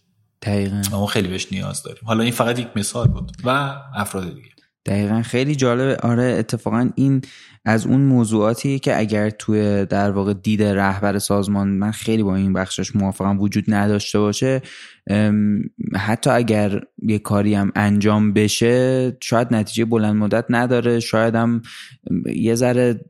دقیقا. 0.42 0.82
ما 0.90 1.06
خیلی 1.06 1.28
بهش 1.28 1.52
نیاز 1.52 1.82
داریم. 1.82 2.02
حالا 2.04 2.22
این 2.22 2.32
فقط 2.32 2.58
یک 2.58 2.68
مثال 2.76 3.08
بود 3.08 3.32
و 3.44 3.48
افراد 3.94 4.34
دیگه. 4.34 4.48
دقیقا. 4.86 5.22
خیلی 5.22 5.54
جالبه. 5.54 5.96
آره 5.96 6.24
اتفاقا 6.38 6.90
این 6.94 7.20
از 7.64 7.86
اون 7.86 8.00
موضوعاتی 8.00 8.78
که 8.78 8.98
اگر 8.98 9.30
توی 9.30 9.86
در 9.86 10.10
واقع 10.10 10.34
دید 10.34 10.62
رهبر 10.62 11.18
سازمان 11.18 11.68
من 11.68 11.90
خیلی 11.90 12.22
با 12.22 12.36
این 12.36 12.52
بخشش 12.52 12.96
موافقم 12.96 13.40
وجود 13.40 13.64
نداشته 13.68 14.18
باشه 14.18 14.62
حتی 15.96 16.30
اگر 16.30 16.80
یه 17.02 17.18
کاری 17.18 17.54
هم 17.54 17.72
انجام 17.76 18.32
بشه 18.32 19.16
شاید 19.22 19.54
نتیجه 19.54 19.84
بلند 19.84 20.16
مدت 20.16 20.44
نداره. 20.50 21.00
شاید 21.00 21.34
هم 21.34 21.62
یه 22.26 22.54
ذره 22.54 23.00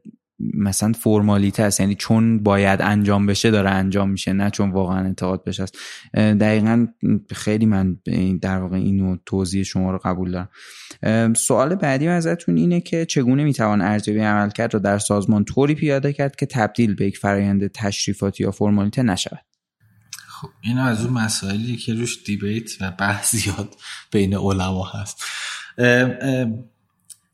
مثلا 0.55 0.93
فرمالیته 0.93 1.62
است. 1.62 1.80
یعنی 1.80 1.95
چون 1.95 2.43
باید 2.43 2.82
انجام 2.82 3.26
بشه 3.26 3.51
داره 3.51 3.70
انجام 3.70 4.11
میشه 4.11 4.32
نه 4.32 4.51
چون 4.51 4.70
واقعا 4.70 4.99
انتقاد 4.99 5.45
بشه 5.45 5.62
است 5.62 5.78
دقیقا 6.14 6.86
خیلی 7.34 7.66
من 7.66 7.99
در 8.43 8.59
واقع 8.59 8.76
اینو 8.76 9.16
توضیح 9.26 9.62
شما 9.62 9.90
رو 9.90 9.99
قبول 10.05 10.32
دارم. 10.32 11.34
سوال 11.34 11.74
بعدی 11.74 12.09
ازتون 12.09 12.57
اینه 12.57 12.80
که 12.80 13.05
چگونه 13.05 13.45
می‌توان 13.45 13.80
ارزیابی 13.80 14.20
عملکرد 14.20 14.74
رو 14.74 14.80
در 14.80 14.99
سازمان 14.99 15.45
طوری 15.45 15.74
پیاده 15.74 16.12
کرد 16.12 16.36
که 16.36 16.47
تبدیل 16.47 16.95
به 16.95 17.07
یک 17.07 17.18
فرایند 17.18 17.66
تشریفاتی 17.66 18.45
یا 18.45 18.51
فرمالیته 18.51 19.03
نشود؟ 19.03 19.45
خب 20.28 20.49
این 20.61 20.78
از 20.78 21.05
اون 21.05 21.14
مسائلی 21.14 21.76
که 21.76 21.95
روش 21.95 22.24
دیبیت 22.26 22.70
و 22.80 22.90
بحث 22.90 23.36
زیاد 23.36 23.74
بین 24.12 24.34
علما 24.34 24.84
هست. 24.95 25.24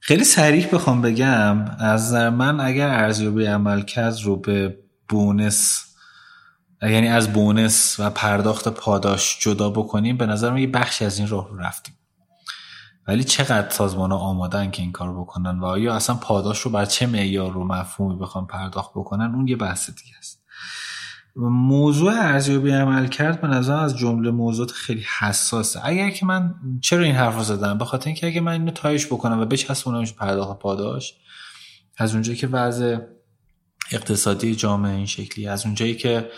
خیلی 0.01 0.24
سریح 0.24 0.68
بخوام 0.72 1.03
بگم 1.03 1.64
از 1.78 2.14
من 2.14 2.61
اگر 2.61 2.88
ارزیابی 2.88 3.44
عملکرد 3.46 4.20
رو 4.22 4.36
به 4.36 4.78
بونس 5.09 5.84
یعنی 6.82 7.09
از 7.09 7.32
بونس 7.32 7.96
و 7.99 8.11
پرداخت 8.11 8.68
پاداش 8.68 9.38
جدا 9.40 9.70
بکنیم 9.70 10.16
به 10.16 10.26
نظر 10.26 10.51
من 10.51 10.59
یه 10.59 10.66
بخشی 10.66 11.05
از 11.05 11.18
این 11.18 11.28
راه 11.28 11.49
رو 11.49 11.57
رفتیم. 11.57 11.94
ولی 13.07 13.24
چقدر 13.24 13.70
سازمان 13.70 14.12
ها 14.12 14.18
آمادن 14.18 14.70
که 14.70 14.82
این 14.82 14.92
کار 14.92 15.20
بکنن 15.20 15.61
و 15.61 15.64
آیا 15.64 15.94
اصلا 15.94 16.16
پاداش 16.16 16.61
رو 16.61 16.70
بر 16.70 16.84
چه 16.84 17.07
معیار 17.07 17.53
رو 17.53 17.64
مفهومی 17.64 18.16
بخوام 18.16 18.46
پرداخت 18.46 18.90
بکنن 18.90 19.34
اون 19.34 19.49
یه 19.49 19.57
بحث 19.57 19.90
دیگه 19.90 20.16
است. 20.18 20.38
موضوع 21.37 22.12
ارزیابی 22.12 22.70
عمل 22.70 23.07
کرد 23.07 23.41
به 23.41 23.49
نظر 23.49 23.76
از 23.76 23.97
جمله 23.97 24.31
موضوعات 24.31 24.70
خیلی 24.70 25.05
حساسه. 25.18 25.81
اگر 25.85 26.11
که 26.11 26.26
من 26.26 26.55
چرا 26.81 27.05
این 27.05 27.14
حرف 27.14 27.37
رو 27.37 27.43
زدم؟ 27.43 27.79
به 27.79 27.85
خاطر 27.85 28.07
اینکه 28.07 28.26
اگه 28.26 28.41
من 28.41 28.53
اینو 28.53 28.70
تایش 28.70 29.07
بکنم 29.07 29.41
و 29.41 29.45
بچسبونمش 29.45 30.12
پرداخت 30.12 30.59
پاداش 30.59 31.14
از 31.99 32.12
اونجایی 32.12 32.39
که 32.39 32.47
وضع 32.47 32.99
اقتصادی 33.93 34.55
جامعه 34.55 34.95
این 34.95 35.07
شکلی 35.07 35.49
از 35.49 35.66
اونجایی 35.66 35.95
که 35.95 36.31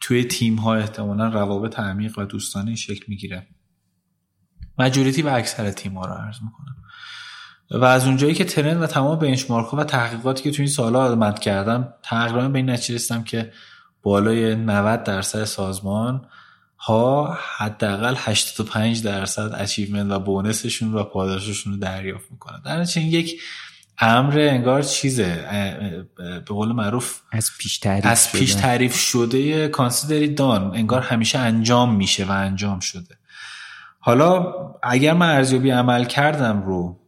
توی 0.00 0.24
تیم 0.24 0.56
ها 0.56 0.74
احتمالا 0.74 1.28
روابط 1.28 1.78
عمیق 1.78 2.18
و 2.18 2.24
دوستانه 2.24 2.74
شکل 2.74 3.04
می‌گیره. 3.08 3.46
مجوریتی 4.78 5.22
و 5.22 5.28
اکثر 5.28 5.70
تیم 5.70 5.98
ها 5.98 6.06
رو 6.06 6.12
عرض 6.12 6.36
می‌کنم. 6.42 6.76
و 7.70 7.84
از 7.84 8.06
اونجایی 8.06 8.34
که 8.34 8.44
ترند 8.44 8.82
و 8.82 8.86
تمام 8.86 9.18
بنچمارک 9.18 9.66
ها 9.66 9.76
و 9.76 9.84
تحقیقاتی 9.84 10.42
که 10.42 10.50
توی 10.50 10.62
این 10.62 10.72
سالها 10.72 11.14
مد 11.14 11.38
کردم 11.38 11.94
تقریبا 12.02 12.48
به 12.48 12.58
این 12.58 12.70
نتیجه 12.70 13.22
که 13.24 13.52
بالای 14.02 14.54
90 14.54 15.04
درصد 15.04 15.44
سازمان 15.44 16.26
ها 16.78 17.38
حداقل 17.56 18.14
85 18.18 19.02
درصد 19.02 19.54
achievement 19.58 20.12
و 20.12 20.18
bonus 20.18 20.60
شون 20.60 20.94
و 20.94 21.04
پاداششون 21.04 21.72
رو 21.72 21.78
دریافت 21.78 22.30
می‌کنن. 22.30 22.62
در 22.64 22.86
این 22.96 23.06
یک 23.06 23.40
امر 23.98 24.38
انگار 24.38 24.82
چیزه 24.82 25.44
به 26.16 26.40
قول 26.40 26.72
معروف 26.72 27.20
از 27.32 27.50
پیش 27.58 27.78
تعریف 27.78 28.06
از 28.06 28.32
پیش 28.32 28.54
تعریف 28.54 28.96
شده 28.96 29.68
consider 29.68 30.28
it 30.28 30.43
done 30.43 30.74
انگار 30.74 31.00
همیشه 31.00 31.38
انجام 31.38 31.94
میشه 31.94 32.24
و 32.24 32.30
انجام 32.30 32.80
شده. 32.80 33.18
حالا 33.98 34.54
اگر 34.82 35.12
من 35.12 35.30
ارزیابی 35.30 35.70
عمل 35.70 36.04
کردم 36.04 36.62
رو 36.62 37.01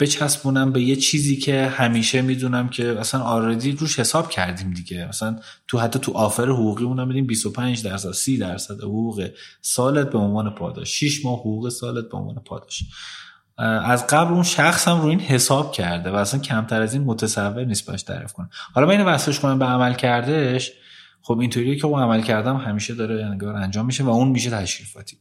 بچسبونم 0.00 0.72
به 0.72 0.82
یه 0.82 0.96
چیزی 0.96 1.36
که 1.36 1.66
همیشه 1.66 2.22
می‌دونم 2.22 2.68
که 2.68 3.00
اصلا 3.00 3.20
already 3.20 3.72
روش 3.72 3.98
حساب 3.98 4.30
کردیم 4.30 4.70
دیگه. 4.70 5.08
مثلا 5.08 5.36
تو 5.68 5.78
حتی 5.78 5.98
تو 5.98 6.12
آفر 6.12 6.48
حقوقی 6.48 6.84
اونم 6.84 7.08
میدیم 7.08 7.26
25 7.26 7.82
درصد 7.82 8.12
30 8.12 8.38
درصد 8.38 8.80
حقوق 8.80 9.30
سالت 9.60 10.10
به 10.10 10.18
عنوان 10.18 10.54
پاداش 10.54 10.88
6 10.88 11.24
ماه 11.24 11.38
حقوق 11.40 11.68
سالت 11.68 12.08
به 12.08 12.16
عنوان 12.16 12.34
پاداش. 12.34 12.84
از 13.84 14.06
قبل 14.06 14.32
اون 14.32 14.42
شخص 14.42 14.88
هم 14.88 15.00
رو 15.00 15.08
این 15.08 15.20
حساب 15.20 15.72
کرده 15.72 16.10
و 16.10 16.14
اصلا 16.14 16.40
کمتر 16.40 16.82
از 16.82 16.94
این 16.94 17.04
متصور 17.04 17.64
نیست 17.64 17.86
باش 17.86 18.02
تعریف 18.02 18.32
کنه. 18.32 18.48
حالا 18.72 18.86
من 18.86 18.92
اینو 18.92 19.04
وصلش 19.04 19.40
کنم 19.40 19.58
به 19.58 19.64
عمل 19.64 19.94
کردش 19.94 20.72
خب 21.22 21.38
اینطوریه 21.38 21.76
که 21.76 21.86
اون 21.86 22.02
عمل 22.02 22.22
کردم 22.22 22.56
همیشه 22.56 22.94
داره 22.94 23.24
انگار 23.24 23.56
انجام 23.56 23.86
میشه 23.86 24.04
و 24.04 24.08
اون 24.08 24.28
میشه 24.28 24.50
تشریفاتی. 24.50 25.16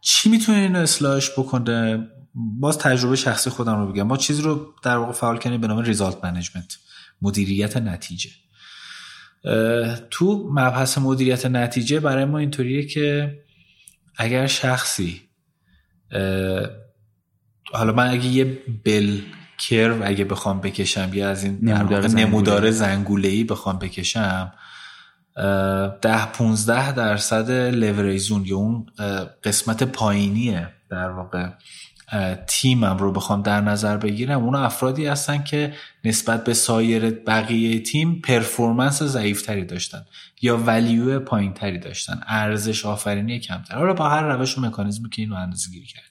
چی 0.00 0.28
می‌تونه 0.28 0.58
اینو 0.58 0.78
اصلاحش 0.78 1.30
بکنه؟ 1.30 2.08
باز 2.36 2.78
تجربه 2.78 3.16
شخصی 3.16 3.50
خودم 3.50 3.80
رو 3.80 3.92
بگم. 3.92 4.02
ما 4.02 4.16
چیزی 4.16 4.42
رو 4.42 4.74
در 4.82 4.96
واقع 4.96 5.12
فعال 5.12 5.38
کنیم 5.38 5.60
به 5.60 5.66
نام 5.66 5.78
ریزالت 5.78 6.24
منیجمنت 6.24 6.78
مدیریت 7.22 7.76
نتیجه. 7.76 8.30
تو 10.10 10.50
مبحث 10.52 10.98
مدیریت 10.98 11.46
نتیجه 11.46 12.00
برای 12.00 12.24
ما 12.24 12.38
اینطوریه 12.38 12.86
که 12.86 13.38
اگر 14.16 14.46
شخصی 14.46 15.20
حالا 17.72 17.92
من 17.92 18.10
اگه 18.10 18.26
یه 18.26 18.58
بل 18.84 19.20
کرو 19.58 20.06
اگه 20.06 20.24
بخوام 20.24 20.60
بکشم 20.60 21.10
یا 21.14 21.30
از 21.30 21.44
این 21.44 21.58
نمودار, 21.62 22.08
نمودار 22.08 22.70
زنگوله. 22.70 23.28
ای 23.28 23.44
بخوام 23.44 23.78
بکشم 23.78 24.52
ده 26.02 26.26
15 26.32 26.92
درصد 26.92 27.50
لوریزون 27.50 28.44
یا 28.44 28.56
اون 28.56 28.86
قسمت 29.44 29.82
پایینیه 29.82 30.68
در 30.90 31.10
واقع. 31.10 31.48
تیمم 32.46 32.98
رو 32.98 33.12
بخوام 33.12 33.42
در 33.42 33.60
نظر 33.60 33.96
بگیرم. 33.96 34.44
اون 34.44 34.54
افرادی 34.54 35.06
هستن 35.06 35.42
که 35.42 35.74
نسبت 36.04 36.44
به 36.44 36.54
سایر 36.54 37.10
بقیه 37.10 37.80
تیم 37.80 38.20
پرفورمنس 38.20 39.02
ضعیفتری 39.02 39.64
داشتن 39.64 40.06
یا 40.42 40.56
ولیو 40.56 41.20
پایینتری 41.20 41.78
داشتن. 41.78 42.20
ارزش 42.26 42.86
آفرینی 42.86 43.40
کمتر. 43.40 43.74
حالا 43.74 43.92
با 43.92 44.08
هر 44.08 44.22
روش 44.22 44.58
و 44.58 44.60
مکانیزمی 44.60 45.10
که 45.10 45.22
اینو 45.22 45.34
اندازه 45.34 45.70
گیری 45.70 45.86
کردیم. 45.86 46.10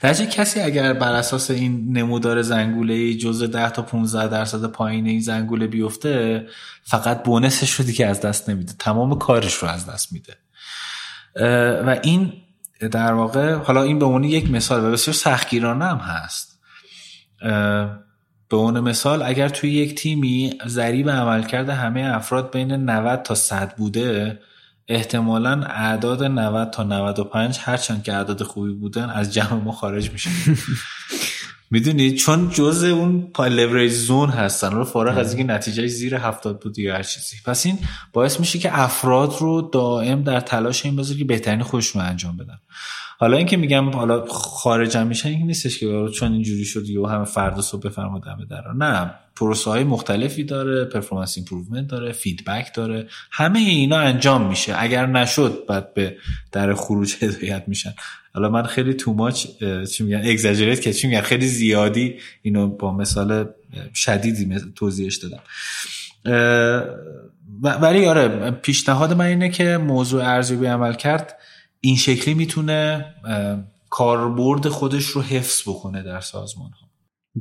در 0.00 0.14
کسی 0.14 0.60
اگر 0.60 0.92
بر 0.92 1.12
اساس 1.12 1.50
این 1.50 1.98
نمودار 1.98 2.42
زنگوله 2.42 3.14
جزء 3.14 3.46
10 3.46 3.70
تا 3.70 3.82
15 3.82 4.28
درصد 4.28 4.64
پایین 4.64 5.06
این 5.06 5.20
زنگوله 5.20 5.66
بیفته 5.66 6.46
فقط 6.82 7.22
بونسش 7.22 7.70
رو 7.70 7.84
دیگه 7.84 8.06
از 8.06 8.20
دست 8.20 8.50
نمیده. 8.50 8.72
تمام 8.78 9.18
کارش 9.18 9.54
رو 9.54 9.68
از 9.68 9.86
دست 9.86 10.12
میده. 10.12 10.36
و 11.86 11.98
این 12.02 12.32
در 12.80 13.12
واقع 13.12 13.54
حالا 13.54 13.82
این 13.82 13.98
به 13.98 14.04
عنوان 14.04 14.24
یک 14.24 14.50
مثال 14.50 14.84
و 14.84 14.92
بسیار 14.92 15.14
سختگیرانه 15.14 15.84
هم 15.84 15.96
هست. 15.96 16.60
به 18.48 18.56
عنوان 18.56 18.80
مثال 18.80 19.22
اگر 19.22 19.48
توی 19.48 19.72
یک 19.72 19.94
تیمی 19.94 20.58
ضریب 20.66 21.10
عملکرد 21.10 21.68
همه 21.68 22.10
افراد 22.14 22.52
بین 22.52 22.72
90 22.72 23.22
تا 23.22 23.34
100 23.34 23.74
بوده 23.76 24.40
احتمالا 24.88 25.62
اعداد 25.62 26.24
90 26.24 26.70
تا 26.70 26.82
95 26.82 27.58
هرچند 27.62 28.02
که 28.02 28.14
اعداد 28.14 28.42
خوبی 28.42 28.72
بودن 28.72 29.10
از 29.10 29.34
جمع 29.34 29.52
ما 29.52 29.72
خارج 29.72 30.10
میشن 30.10 30.30
می‌دونید 31.70 32.14
چون 32.14 32.50
جزء 32.50 32.88
اون 32.88 33.30
پای 33.34 33.50
لوریج 33.50 33.92
زون 33.92 34.30
هستن. 34.30 34.70
رو 34.70 34.84
فارغ 34.84 35.18
از 35.18 35.34
اینکه 35.34 35.52
نتیجه 35.52 35.86
زیر 35.86 36.16
70 36.16 36.60
بود 36.60 36.78
یا 36.78 36.94
هر 36.94 37.02
چیزی. 37.02 37.36
پس 37.46 37.66
این 37.66 37.78
باعث 38.12 38.40
میشه 38.40 38.58
که 38.58 38.80
افراد 38.80 39.34
رو 39.40 39.70
دائم 39.72 40.22
در 40.22 40.40
تلاش 40.40 40.84
این 40.84 40.96
بذاره 40.96 41.18
که 41.18 41.24
بهترین 41.24 41.62
خودشون 41.62 42.02
انجام 42.02 42.36
بدن. 42.36 42.58
حالا 43.18 43.36
اینکه 43.36 43.56
میگم 43.56 43.90
حالا 43.90 44.26
خارج 44.26 44.96
هم 44.96 45.06
میشن 45.06 45.28
این 45.28 45.46
نیستش 45.46 45.78
که 45.78 46.08
چون 46.14 46.32
اینجوری 46.32 46.64
شد 46.64 46.90
و 46.90 47.06
همه 47.06 47.24
فردا 47.24 47.62
صبح 47.62 47.82
بفرما 47.82 48.18
دمه 48.18 48.46
در 48.50 48.72
نه 48.76 49.14
پروسه 49.36 49.70
های 49.70 49.84
مختلفی 49.84 50.44
داره 50.44 50.84
performance 50.84 51.36
improvement 51.36 51.86
داره 51.86 52.12
feedback 52.12 52.74
داره. 52.74 53.08
همه 53.30 53.58
اینا 53.58 53.98
انجام 53.98 54.48
میشه. 54.48 54.74
اگر 54.78 55.06
نشد 55.06 55.64
بعد 55.68 55.94
به 55.94 56.16
در 56.52 56.74
خروج 56.74 57.14
هدایت 57.20 57.64
میشن. 57.66 57.94
حالا 58.36 58.48
من 58.48 58.62
خیلی 58.62 58.94
too 58.94 59.12
much 59.12 59.46
چی 59.92 60.04
میگن 60.04 60.22
exaggerate 60.24 60.80
که 60.80 60.92
چی 60.92 61.06
میگن 61.08 61.20
خیلی 61.20 61.46
زیادی 61.46 62.14
اینو 62.42 62.68
با 62.68 62.92
مثال 62.96 63.48
شدیدی 63.94 64.60
توضیحش 64.74 65.16
دادم. 65.16 65.40
ولی 67.62 68.06
آره 68.06 68.50
پیشنهاد 68.50 69.12
من 69.12 69.24
اینه 69.24 69.48
که 69.48 69.76
موضوع 69.76 70.24
ارزیابی 70.24 70.66
عمل 70.66 70.94
کرد 70.94 71.38
این 71.80 71.96
شکلی 71.96 72.34
می‌تونه 72.34 73.04
کاربرد 73.90 74.68
خودش 74.68 75.04
رو 75.04 75.22
حفظ 75.22 75.62
بکنه 75.68 76.02
در 76.02 76.20
سازمان 76.20 76.70
ها 76.70 76.86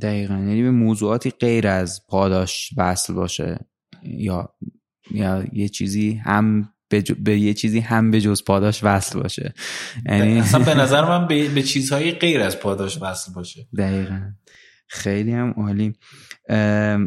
دقیقا. 0.01 0.33
یعنی 0.33 0.63
به 0.63 0.71
موضوعاتی 0.71 1.29
غیر 1.29 1.67
از 1.67 2.07
پاداش 2.07 2.69
وصل 2.77 3.13
باشه 3.13 3.59
یا 4.03 4.49
یا 5.11 5.43
یه 5.53 5.69
چیزی 5.69 6.13
هم 6.13 6.69
به, 7.01 7.15
به 7.19 7.39
یه 7.39 7.53
چیزی 7.53 7.79
هم 7.79 8.11
به 8.11 8.21
جز 8.21 8.43
پاداش 8.43 8.83
وصل 8.83 9.19
باشه. 9.19 9.53
یعنی 10.05 10.39
اصلا 10.39 10.59
به 10.59 10.73
نظر 10.83 11.05
من 11.05 11.27
به, 11.27 11.49
به 11.49 11.63
چیزهای 11.63 12.11
غیر 12.11 12.41
از 12.41 12.59
پاداش 12.59 12.97
وصل 13.01 13.33
باشه. 13.33 13.67
دقیقا. 13.77 14.21
خیلی 14.87 15.31
هم 15.31 15.53
عالی. 15.57 15.93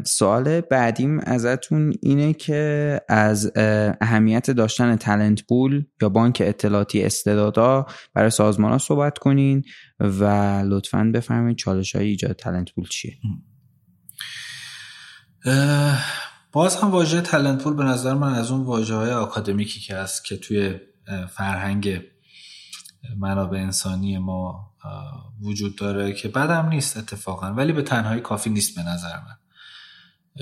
سوال 0.04 0.60
بعدیم 0.60 1.20
ازتون 1.20 1.92
اینه 2.02 2.32
که 2.32 3.00
از 3.08 3.52
اهمیت 4.00 4.50
داشتن 4.50 4.96
تلنت 4.96 5.46
پول 5.46 5.84
یا 6.02 6.08
بانک 6.08 6.42
اطلاعاتی 6.46 7.02
استعدادا 7.02 7.86
برای 8.14 8.30
سازمان 8.30 8.72
ها 8.72 8.78
صحبت 8.78 9.18
کنین 9.18 9.64
و 10.00 10.24
لطفا 10.66 11.10
بفرمایید 11.14 11.58
چالش 11.58 11.96
های 11.96 12.06
ایجاد 12.06 12.36
تلنت 12.36 12.72
پول 12.74 12.88
چیه؟ 12.88 13.14
باز 16.52 16.76
هم 16.76 16.90
واژه 16.90 17.20
تلنت 17.20 17.62
پول 17.62 17.74
به 17.74 17.84
نظر 17.84 18.14
من 18.14 18.34
از 18.34 18.50
اون 18.50 18.64
واژه 18.64 18.94
های 18.94 19.10
آکادمیکی 19.10 19.80
که 19.80 19.96
هست 19.96 20.24
که 20.24 20.36
توی 20.36 20.80
فرهنگ 21.30 22.02
منابع 23.16 23.58
انسانی 23.58 24.18
ما 24.18 24.74
وجود 25.42 25.76
داره 25.76 26.12
که 26.12 26.28
بدم 26.28 26.68
نیست 26.68 26.96
اتفاقا 26.96 27.46
ولی 27.46 27.72
به 27.72 27.82
تنهایی 27.82 28.20
کافی 28.20 28.50
نیست 28.50 28.76
به 28.76 28.82
نظر 28.82 29.16
من. 29.16 29.36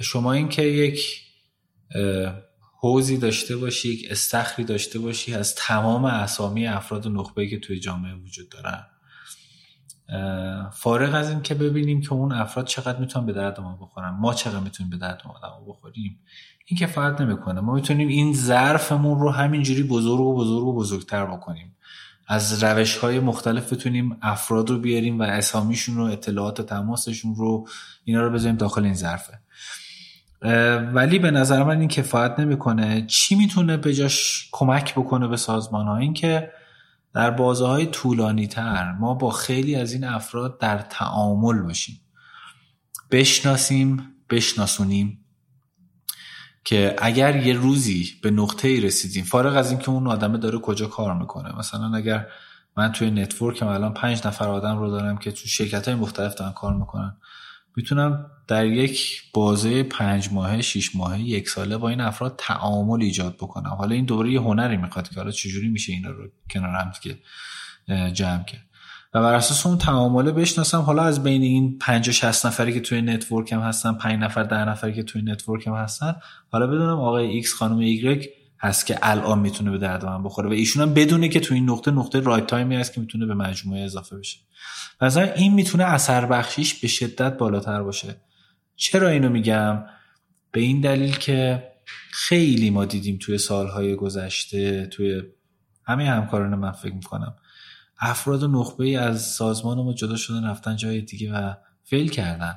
شما 0.02 0.32
اینکه 0.32 0.62
یک 0.62 1.22
حوزی 2.80 3.16
داشته 3.16 3.56
باشی 3.56 3.88
یک 3.88 4.06
استخری 4.10 4.64
داشته 4.64 4.98
باشی 4.98 5.34
از 5.34 5.54
تمام 5.54 6.04
اسامی 6.04 6.66
افراد 6.66 7.08
نخبه 7.08 7.48
که 7.48 7.58
توی 7.58 7.80
جامعه 7.80 8.14
وجود 8.14 8.48
دارن. 8.48 8.86
فارغ 10.72 11.14
از 11.14 11.30
این 11.30 11.42
که 11.42 11.54
ببینیم 11.54 12.00
که 12.00 12.12
اون 12.12 12.32
افراد 12.32 12.66
چقدر 12.66 12.98
می‌تونن 12.98 13.26
به 13.26 13.32
درد 13.32 13.60
ما 13.60 13.78
بخورن. 13.80 14.10
ما 14.10 14.34
چقدر 14.34 14.60
می‌تونیم 14.60 14.90
به 14.90 14.96
درد 14.96 15.22
ما 15.24 15.34
بخوریم؟ 15.68 16.18
این 16.66 16.78
که 16.78 16.86
فرق 16.86 17.22
نمی‌کنه. 17.22 17.60
ما 17.60 17.74
می‌تونیم 17.74 18.08
این 18.08 18.34
ظرفمون 18.34 19.20
رو 19.20 19.30
همینجوری 19.30 19.82
بزرگ 19.82 20.20
و 20.20 20.34
بزرگ 20.34 20.64
و 20.64 20.74
بزرگتر 20.74 21.26
بکنیم. 21.26 21.76
از 22.28 22.62
روش 22.64 22.96
های 22.96 23.20
مختلف 23.20 23.72
بتونیم 23.72 24.16
افراد 24.22 24.70
رو 24.70 24.78
بیاریم 24.78 25.20
و 25.20 25.22
اسامیشون 25.22 25.96
رو 25.96 26.04
اطلاعات 26.04 26.62
تماسشون 26.62 27.34
رو 27.34 27.68
اینا 28.04 28.22
رو 28.22 28.30
بذاریم 28.30 28.56
داخل 28.56 28.84
این 28.84 28.94
ظرفه. 28.94 29.38
ولی 30.92 31.18
به 31.18 31.30
نظر 31.30 31.62
من 31.62 31.80
این 31.80 31.88
کفایت 31.88 32.34
نمی‌کنه. 32.38 33.06
چی 33.06 33.34
می‌تونه 33.34 33.76
به 33.76 33.94
جاش 33.94 34.48
کمک 34.52 34.94
بکنه 34.94 35.28
به 35.28 35.36
سازمان 35.36 35.86
ها 35.86 35.96
این 35.96 36.14
که 36.14 36.50
در 37.16 37.30
بازه 37.30 37.66
های 37.66 37.86
طولانی 37.86 38.46
تر 38.46 38.92
ما 38.92 39.14
با 39.14 39.30
خیلی 39.30 39.74
از 39.74 39.92
این 39.92 40.04
افراد 40.04 40.58
در 40.58 40.78
تعامل 40.78 41.62
باشیم. 41.62 42.00
بشناسیم 43.10 44.14
بشناسونیم 44.30 45.24
که 46.64 46.96
اگر 46.98 47.46
یه 47.46 47.54
روزی 47.54 48.08
به 48.22 48.30
نقطه 48.30 48.68
ای 48.68 48.80
رسیدیم 48.80 49.24
فارغ 49.24 49.56
از 49.56 49.70
اینکه 49.70 49.90
اون 49.90 50.06
آدمه 50.06 50.38
داره 50.38 50.58
کجا 50.58 50.86
کار 50.86 51.14
می‌کنه. 51.14 51.58
مثلا 51.58 51.94
اگر 51.94 52.26
من 52.76 52.92
توی 52.92 53.10
network 53.10 53.59
م 53.59 53.66
الان 53.66 53.94
پنج 53.94 54.26
نفر 54.26 54.48
آدم 54.48 54.78
رو 54.78 54.90
دارم 54.90 55.18
که 55.18 55.32
تو 55.32 55.48
شرکت 55.48 55.88
های 55.88 55.96
مختلف 55.96 56.34
دارن 56.34 56.52
کار 56.52 56.74
می‌کنن. 56.74 57.16
می‌تونم 57.76 58.30
در 58.48 58.66
یک 58.66 59.22
بازه 59.34 59.82
پنج 59.82 60.28
ماهه 60.32 60.62
شیش 60.62 60.96
ماهه 60.96 61.20
یک 61.20 61.48
ساله 61.48 61.76
با 61.76 61.88
این 61.88 62.00
افراد 62.00 62.34
تعامل 62.38 63.02
ایجاد 63.02 63.34
بکنم. 63.34 63.70
حالا 63.70 63.94
این 63.94 64.04
دوره 64.04 64.30
یه 64.30 64.40
هنری 64.40 64.76
می‌خواد 64.76 65.08
که 65.08 65.14
حالا 65.14 65.30
چجوری 65.30 65.68
میشه 65.68 65.92
اینا 65.92 66.10
رو 66.10 66.28
کنار 66.50 66.70
هم 66.70 66.92
که 67.02 67.18
جمع 68.12 68.44
کرد. 68.44 68.66
و 69.14 69.22
بر 69.22 69.34
اساس 69.34 69.66
اون 69.66 69.78
تعامله 69.78 70.32
بشناسم 70.32 70.80
حالا 70.80 71.02
از 71.02 71.22
بین 71.22 71.42
این 71.42 71.78
50 71.78 72.12
60 72.12 72.46
نفری 72.46 72.72
که 72.72 72.80
توی 72.80 73.02
network 73.02 73.52
م 73.52 73.60
هستن 73.60 73.94
5 73.94 74.22
نفر 74.22 74.42
10 74.42 74.68
نفری 74.68 74.94
که 74.94 75.02
توی 75.02 75.22
network 75.22 75.66
م 75.66 75.74
هستن 75.74 76.16
حالا 76.52 76.66
بدونم 76.66 77.00
آقای 77.00 77.26
ایکس 77.26 77.54
خانم 77.54 77.78
ایگرگ 77.78 78.28
هست 78.66 78.86
که 78.86 78.98
الان 79.02 79.38
می‌تونه 79.38 79.70
به 79.70 79.78
درد 79.78 80.04
من 80.04 80.22
بخوره. 80.22 80.48
و 80.48 80.52
ایشون 80.52 80.82
هم 80.82 80.94
بدونه 80.94 81.28
که 81.28 81.40
توی 81.40 81.56
این 81.56 81.70
نقطه 81.70 81.90
نقطه 81.90 82.20
رایت 82.20 82.46
تایمی 82.46 82.76
هست 82.76 82.92
که 82.92 83.00
می‌تونه 83.00 83.26
به 83.26 83.34
مجموعه 83.34 83.82
اضافه 83.82 84.16
بشه. 84.16 84.38
مثلا 85.00 85.22
این 85.22 85.54
می‌تونه 85.54 85.84
اثر 85.84 86.26
بخشیش 86.26 86.74
به 86.74 86.88
شدت 86.88 87.38
بالاتر 87.38 87.82
باشه. 87.82 88.16
چرا 88.76 89.08
اینو 89.08 89.28
میگم؟ 89.28 89.84
به 90.52 90.60
این 90.60 90.80
دلیل 90.80 91.16
که 91.16 91.68
خیلی 92.12 92.70
ما 92.70 92.84
دیدیم 92.84 93.18
توی 93.22 93.38
سالهای 93.38 93.96
گذشته 93.96 94.86
توی 94.86 95.22
همه 95.84 96.10
همکاران 96.10 96.54
من 96.54 96.72
فکر 96.72 96.94
می‌کنم 96.94 97.34
افراد 97.98 98.44
نخبه 98.44 98.84
ای 98.84 98.96
از 98.96 99.22
سازمان 99.22 99.78
ما 99.78 99.92
جدا 99.92 100.16
شدن 100.16 100.44
رفتن 100.44 100.76
جای 100.76 101.00
دیگه 101.00 101.32
و 101.32 101.54
فیل 101.84 102.10
کردن. 102.10 102.54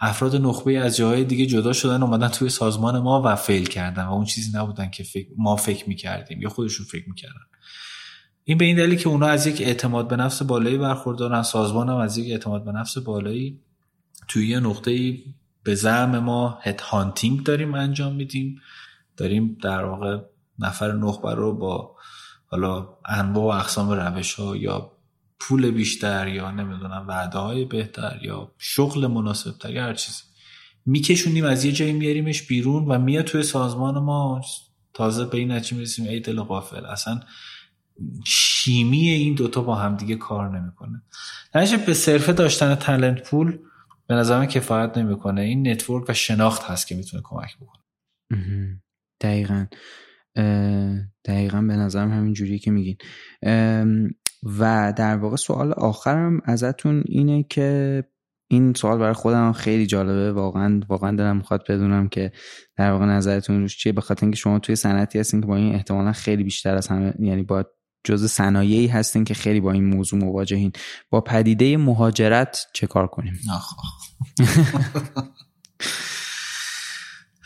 افراد 0.00 0.36
نخبه 0.36 0.78
از 0.78 0.96
جای 0.96 1.24
دیگه 1.24 1.46
جدا 1.46 1.72
شدن 1.72 2.02
اومدن 2.02 2.28
توی 2.28 2.48
سازمان 2.48 2.98
ما 2.98 3.22
و 3.24 3.36
فیل 3.36 3.68
کردن 3.68 4.04
و 4.04 4.12
اون 4.12 4.24
چیزی 4.24 4.58
نبودن 4.58 4.90
که 4.90 5.02
فکر 5.02 5.28
ما 5.36 5.56
فکر 5.56 5.88
می‌کردیم 5.88 6.42
یا 6.42 6.48
خودشون 6.48 6.86
فکر 6.86 7.08
می‌کردن. 7.08 7.40
این 8.44 8.58
به 8.58 8.64
این 8.64 8.76
دلیل 8.76 8.98
که 8.98 9.08
اونا 9.08 9.26
از 9.26 9.46
یک 9.46 9.60
اعتماد 9.60 10.08
به 10.08 10.16
نفس 10.16 10.42
بالایی 10.42 10.78
برخوردارن 10.78 11.42
سازمان 11.42 11.88
هم 11.88 11.96
از 11.96 12.18
یک 12.18 12.30
اعتماد 12.30 12.64
به 12.64 12.72
نفس 12.72 12.98
بالایی 12.98 13.60
توی 14.28 14.48
یه 14.48 14.60
نقطه 14.60 15.18
به 15.62 15.74
زعم 15.74 16.18
ما 16.18 16.58
هد 16.62 16.80
هانتینگ 16.80 17.42
داریم 17.42 17.74
انجام 17.74 18.14
میدیم. 18.14 18.60
داریم 19.16 19.58
در 19.62 19.84
واقع 19.84 20.18
نفر 20.58 20.92
نخبه 20.92 21.34
رو 21.34 21.56
با 21.56 21.96
حالا 22.46 22.88
انواع 23.04 23.56
و 23.56 23.58
اقسام 23.60 23.90
روش 23.90 24.34
ها 24.34 24.56
یا 24.56 24.92
پول 25.40 25.70
بیشتر 25.70 26.28
یا 26.28 26.50
نمی‌دونم 26.50 27.04
وعده 27.08 27.38
های 27.38 27.64
بهتر 27.64 28.18
یا 28.22 28.52
شغل 28.58 29.06
مناسب 29.06 29.58
تر 29.58 29.70
یا 29.70 29.84
هر 29.84 29.94
چیزی. 29.94 30.22
میکشونیم 30.86 31.44
از 31.44 31.64
یه 31.64 31.72
جایی 31.72 31.92
میاریمش 31.92 32.42
بیرون 32.42 32.84
و 32.84 32.98
میاد 32.98 33.24
توی 33.24 33.42
سازمان 33.42 33.98
ما. 33.98 34.40
تازه 34.94 35.24
به 35.24 35.38
این 35.38 35.52
نتیجه 35.52 35.76
می‌رسیم 35.76 36.08
ای 36.08 36.20
دل 36.20 36.40
غافل. 36.40 36.86
اصلا 36.86 37.20
شیمی 38.26 39.08
این 39.08 39.34
دوتا 39.34 39.62
با 39.62 39.74
هم 39.74 39.96
دیگه 39.96 40.16
کار 40.16 40.58
نمی‌کنه. 40.58 41.02
نشه 41.54 41.76
به 41.76 41.94
صرف 41.94 42.32
داشتن 42.32 42.74
talent 42.74 43.30
pool 43.30 43.58
به 44.06 44.14
نظرم 44.14 44.46
کفایت 44.46 44.98
نمی‌کنه. 44.98 45.40
این 45.40 45.68
network 45.68 46.04
و 46.08 46.14
شناخت 46.14 46.62
هست 46.62 46.86
که 46.86 46.94
می‌تونه 46.94 47.22
کمک 47.26 47.56
بکنه. 47.56 47.82
دقیقا. 49.20 49.66
دقیقا 51.24 51.62
به 51.62 51.76
نظرم 51.76 52.10
همین 52.12 52.32
جوری 52.32 52.58
که 52.58 52.70
میگین. 52.70 52.96
و 54.42 54.92
در 54.96 55.16
واقع 55.16 55.36
سوال 55.36 55.72
آخرم 55.72 56.40
ازتون 56.44 57.04
اینه 57.06 57.42
که 57.42 58.04
این 58.48 58.74
سوال 58.74 58.98
برای 58.98 59.12
خودم 59.12 59.52
خیلی 59.52 59.86
جالبه. 59.86 60.32
واقعا 60.32 60.80
واقعا 60.88 61.16
دلم 61.16 61.36
می‌خواد 61.36 61.64
بدونم 61.68 62.08
که 62.08 62.32
در 62.76 62.92
واقع 62.92 63.06
نظرتون 63.06 63.60
روش 63.60 63.78
چیه؟ 63.78 63.92
به 63.92 64.00
خاطر 64.00 64.26
اینکه 64.26 64.36
شما 64.36 64.58
توی 64.58 64.76
صنعتی 64.76 65.18
هستین 65.18 65.40
که 65.40 65.46
با 65.46 65.56
این 65.56 65.74
احتمالا 65.74 66.12
خیلی 66.12 66.44
بیشتر 66.44 66.76
از 66.76 66.88
همه 66.88 67.14
یعنی 67.18 67.42
با 67.42 67.64
جزء 68.04 68.26
صنایعی 68.26 68.86
هستین 68.86 69.24
که 69.24 69.34
خیلی 69.34 69.60
با 69.60 69.72
این 69.72 69.84
موضوع 69.84 70.20
مواجهین. 70.20 70.72
با 71.10 71.20
پدیده 71.20 71.76
مهاجرت 71.76 72.66
چه 72.72 72.86
کار 72.86 73.06
کنیم؟ 73.06 73.40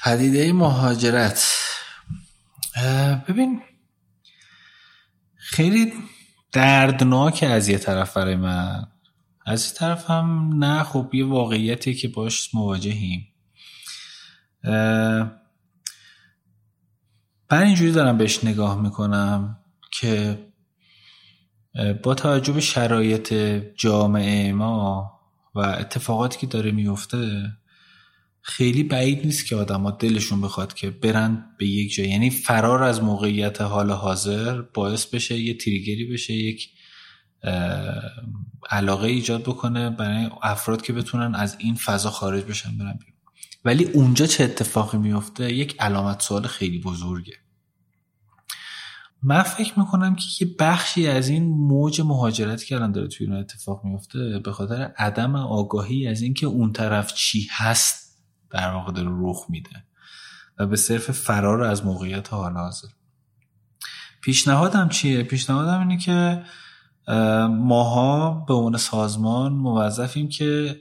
پدیده 0.05 0.53
مهاجرت. 0.53 1.51
ببین 3.29 3.61
خیلی 5.37 5.93
دردناک 6.55 7.45
از 7.49 7.69
یه 7.69 7.79
طرف 7.79 8.17
برای 8.17 8.37
من. 8.37 8.87
از 9.47 9.65
این 9.65 9.75
طرف 9.75 10.11
هم 10.11 10.51
نه 10.65 10.83
خب 10.83 11.11
یه 11.13 11.27
واقعیتی 11.27 11.95
که 11.95 12.09
باش 12.09 12.55
مواجهیم. 12.55 13.29
من 17.51 17.63
اینجوری 17.63 17.93
دارم 17.93 18.19
بهش 18.19 18.45
نگاه 18.45 18.83
می‌کنم 18.83 19.59
که 19.91 20.47
با 22.03 22.15
توجه 22.15 22.53
به 22.53 22.61
شرایط 22.61 23.33
جامعه 23.77 24.53
ما 24.53 25.13
و 25.55 25.61
اتفاقاتی 25.61 26.39
که 26.39 26.47
داره 26.47 26.71
میفته 26.71 27.53
خیلی 28.47 28.83
بعید 28.83 29.27
نیست 29.27 29.47
که 29.47 29.57
آدما 29.57 29.91
دلشون 29.91 30.41
بخواد 30.41 30.75
که 30.75 30.91
برن 30.91 31.45
به 31.59 31.67
یک 31.67 31.95
جای. 31.95 32.09
یعنی 32.09 32.31
فرار 32.31 32.83
از 32.83 33.03
موقعیت 33.03 33.61
حال 33.61 33.91
حاضر 33.91 34.63
باعث 34.63 35.07
بشه 35.07 35.39
یه 35.39 35.55
تریگری 35.55 36.05
بشه 36.05 36.33
یک 36.33 36.71
علاقه 38.71 39.09
ایجاد 39.09 39.43
بکنه 39.43 39.91
برای 39.91 40.31
افراد 40.43 40.83
که 40.83 40.93
بتونن 40.93 41.35
از 41.35 41.57
این 41.59 41.75
فضا 41.75 42.11
خارج 42.11 42.45
بشن 42.45 42.79
برن 42.79 42.99
بیرون. 42.99 43.15
ولی 43.65 43.85
اونجا 43.85 44.27
چه 44.27 44.45
اتفاقی 44.45 44.99
میفته؟ 44.99 45.53
یک 45.53 45.77
علامت 45.81 46.23
سوال 46.23 46.47
خیلی 46.47 46.79
بزرگه. 46.79 47.35
من 49.23 49.43
فکر 49.43 49.79
می‌کنم 49.79 50.17
که 50.17 50.45
یه 50.45 50.55
بخشی 50.59 51.07
از 51.07 51.29
این 51.29 51.45
موج 51.45 52.01
مهاجرتی 52.01 52.67
که 52.67 52.75
الان 52.75 52.93
داره 52.93 53.09
توی 53.09 53.27
ایران 53.27 53.41
اتفاق 53.41 53.85
میفته 53.85 54.39
به 54.39 54.53
خاطر 54.53 54.93
عدم 54.97 55.37
آگاهی 55.37 56.07
از 56.07 56.23
اینکه 56.23 56.47
اون 56.47 56.73
طرف 56.73 57.15
چی 57.15 57.49
هست 57.51 58.04
در 58.55 58.71
واقع 58.71 58.93
داره 58.93 59.11
رخ 59.11 59.47
میده 59.49 59.85
و 60.59 60.67
به 60.67 60.77
صرف 60.77 61.11
فرار 61.11 61.63
از 61.63 61.85
موقعیت 61.85 62.33
حال 62.33 62.53
حاضر. 62.53 62.89
پیشنهادم 64.21 64.89
چیه؟ 64.89 65.23
پیشنهادم 65.23 65.81
اینه 65.81 65.99
که 65.99 66.43
ماها 67.49 68.31
به 68.49 68.55
عنوان 68.55 68.77
سازمان 68.77 69.53
موظفیم 69.53 70.29
که 70.29 70.81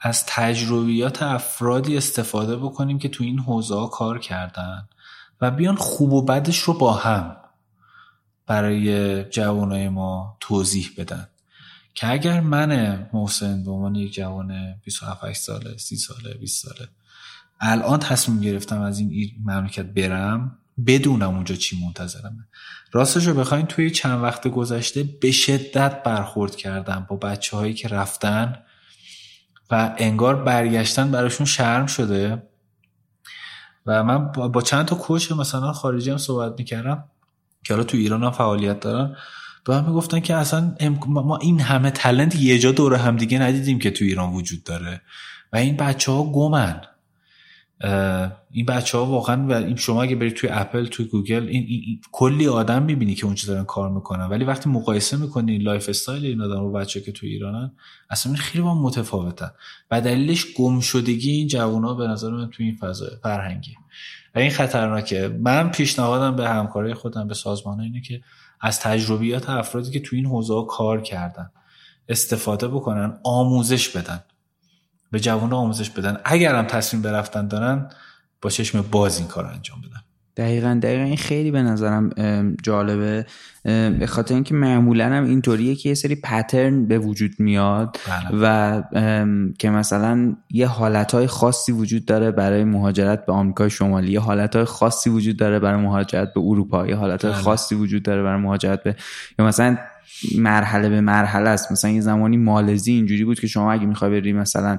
از 0.00 0.26
تجربیات 0.26 1.22
افرادی 1.22 1.96
استفاده 1.96 2.56
بکنیم 2.56 2.98
که 2.98 3.08
تو 3.08 3.24
این 3.24 3.38
حوزه 3.38 3.88
کار 3.92 4.18
کردن 4.18 4.88
و 5.40 5.50
بیان 5.50 5.76
خوب 5.76 6.12
و 6.12 6.22
بدش 6.22 6.58
رو 6.58 6.74
با 6.74 6.92
هم 6.92 7.36
برای 8.46 9.24
جوانای 9.24 9.88
ما 9.88 10.36
توضیح 10.40 10.90
بدن. 10.98 11.28
که 11.98 12.12
اگر 12.12 12.40
من 12.40 13.06
محسن 13.12 13.64
به 13.64 13.70
عنوان 13.70 13.94
یک 13.94 14.14
جوان 14.14 14.74
27 14.84 15.32
ساله 15.32 15.76
30 15.76 15.96
ساله 15.96 16.34
20 16.34 16.66
ساله 16.66 16.88
الان 17.60 17.98
تصمیم 17.98 18.40
گرفتم 18.40 18.80
از 18.80 18.98
این 18.98 19.30
مملکت 19.44 19.84
برم 19.86 20.58
بدونم 20.86 21.34
اونجا 21.34 21.54
چی 21.54 21.84
منتظرمه. 21.84 22.46
راستش 22.92 23.26
رو 23.26 23.34
بخواین 23.34 23.66
توی 23.66 23.90
چند 23.90 24.22
وقت 24.22 24.48
گذشته 24.48 25.02
به 25.02 25.30
شدت 25.30 26.02
برخورد 26.02 26.56
کردم 26.56 27.06
با 27.08 27.16
بچه 27.16 27.56
هایی 27.56 27.74
که 27.74 27.88
رفتن 27.88 28.62
و 29.70 29.94
انگار 29.98 30.42
برگشتن 30.44 31.10
براشون 31.10 31.46
شرم 31.46 31.86
شده. 31.86 32.42
و 33.86 34.04
من 34.04 34.32
با 34.32 34.62
چند 34.62 34.86
تا 34.86 34.96
coach 34.96 35.32
مثلا 35.32 35.72
خارجی 35.72 36.10
هم 36.10 36.18
صحبت 36.18 36.58
می‌کردم 36.58 37.04
که 37.64 37.74
حالا 37.74 37.84
تو 37.84 37.96
ایران 37.96 38.24
هم 38.24 38.30
فعالیت 38.30 38.80
دارن. 38.80 39.16
بهم 39.68 39.84
می‌گفتن 39.84 40.20
که 40.20 40.34
اصلا 40.34 40.74
ما 41.06 41.36
این 41.36 41.60
همه 41.60 41.90
talent 41.90 42.36
یه 42.36 42.58
جا 42.58 42.72
دور 42.72 42.94
هم 42.94 43.16
دیگه 43.16 43.38
ندیدیم 43.38 43.78
که 43.78 43.90
تو 43.90 44.04
ایران 44.04 44.32
وجود 44.32 44.64
داره. 44.64 45.00
و 45.52 45.56
این 45.56 45.76
بچه 45.76 46.12
ها 46.12 46.24
گمن 46.24 46.80
این 48.50 48.66
بچه 48.66 48.98
ها 48.98 49.06
واقعا 49.06 49.46
و 49.46 49.52
این 49.52 49.76
شما 49.76 50.02
اگه 50.02 50.16
برید 50.16 50.34
توی 50.34 50.50
اپل 50.52 50.86
توی 50.86 51.06
گوگل 51.06 51.46
این, 51.48 51.64
این, 51.68 52.00
کلی 52.12 52.48
آدم 52.48 52.82
می‌بینی 52.82 53.14
که 53.14 53.26
اونجا 53.26 53.52
دارن 53.52 53.64
کار 53.64 53.90
می‌کنن. 53.90 54.24
ولی 54.24 54.44
وقتی 54.44 54.70
مقایسه 54.70 55.16
می‌کنی 55.16 55.58
lifestyle 55.58 56.24
این 56.24 56.40
آدم 56.40 56.62
و 56.62 56.72
بچه 56.72 57.00
که 57.00 57.12
توی 57.12 57.28
ایرانن 57.28 57.72
اصلا 58.10 58.34
خیلی 58.34 58.64
با 58.64 58.82
متفاوتن. 58.82 59.50
و 59.90 60.00
دلیلش 60.00 60.46
گم 60.56 60.80
شدگی 60.80 61.30
این 61.30 61.60
ها 61.60 61.94
به 61.94 62.06
نظر 62.06 62.30
من 62.30 62.50
توی 62.50 62.66
این 62.66 62.76
فضا 62.76 63.06
فرهنگی. 63.22 63.74
و 64.34 64.38
این 64.38 64.50
خطرناکه. 64.50 65.28
من 65.28 65.70
پیشنهادم 65.70 66.36
به 66.36 66.48
همکارای 66.48 66.94
خودم 66.94 67.28
به 67.28 67.34
سازمان 67.34 67.80
اینه 67.80 68.00
که 68.00 68.20
از 68.60 68.80
تجربیات 68.80 69.50
افرادی 69.50 69.90
که 69.90 70.00
توی 70.00 70.18
این 70.18 70.28
حوزه 70.28 70.66
کار 70.68 71.00
کردن 71.00 71.50
استفاده 72.08 72.68
بکنن 72.68 73.18
آموزش 73.24 73.88
بدن. 73.88 74.24
به 75.10 75.20
جوان 75.20 75.52
آموزش 75.52 75.90
بدن. 75.90 76.20
اگر 76.24 76.54
هم 76.54 76.66
تصمیم 76.66 77.02
برفتن 77.02 77.48
دارن 77.48 77.90
با 78.42 78.50
چشم 78.50 78.82
باز 78.82 79.18
این 79.18 79.28
کار 79.28 79.46
انجام 79.46 79.80
بدن. 79.80 80.00
دقیقا 80.36 80.80
دقیقا. 80.82 81.02
این 81.02 81.16
خیلی 81.16 81.50
به 81.50 81.62
نظرم 81.62 82.10
جالبه. 82.62 83.26
به 83.64 84.06
خاطر 84.08 84.34
اینکه 84.34 84.54
معمولا 84.54 85.04
هم 85.04 85.24
اینطوریه 85.24 85.74
که 85.74 85.88
یه 85.88 85.94
سری 85.94 86.14
پترن 86.14 86.86
به 86.86 86.98
وجود 86.98 87.30
میاد 87.38 87.96
بله. 88.08 88.40
و 88.42 88.82
که 89.58 89.70
مثلا 89.70 90.36
یه 90.50 90.66
حالتهای 90.66 91.26
خاصی 91.26 91.72
وجود 91.72 92.04
داره 92.04 92.30
برای 92.30 92.64
مهاجرت 92.64 93.26
به 93.26 93.32
آمریکای 93.32 93.70
شمالی 93.70 94.12
یه 94.12 94.20
حالتهای 94.20 94.64
خاصی 94.64 95.10
وجود 95.10 95.36
داره 95.36 95.58
برای 95.58 95.82
مهاجرت 95.82 96.34
به 96.34 96.40
اروپا 96.40 96.86
یه 96.86 96.96
حالتهای 96.96 97.32
بله. 97.32 97.42
خاصی 97.42 97.74
وجود 97.74 98.02
داره 98.02 98.22
برای 98.22 98.40
مهاجرت 98.40 98.82
به 98.82 98.96
یا 99.38 99.46
مثلا 99.46 99.78
مرحله 100.38 100.88
به 100.88 101.00
مرحله 101.00 101.50
است 101.50 101.72
مثلا 101.72 101.90
یه 101.90 102.00
زمانی 102.00 102.36
مالزی 102.36 102.92
اینجوری 102.92 103.24
بود 103.24 103.40
که 103.40 103.46
شما 103.46 103.72
اگه 103.72 103.86
می‌خوای 103.86 104.20
بری 104.20 104.32
مثلا 104.32 104.78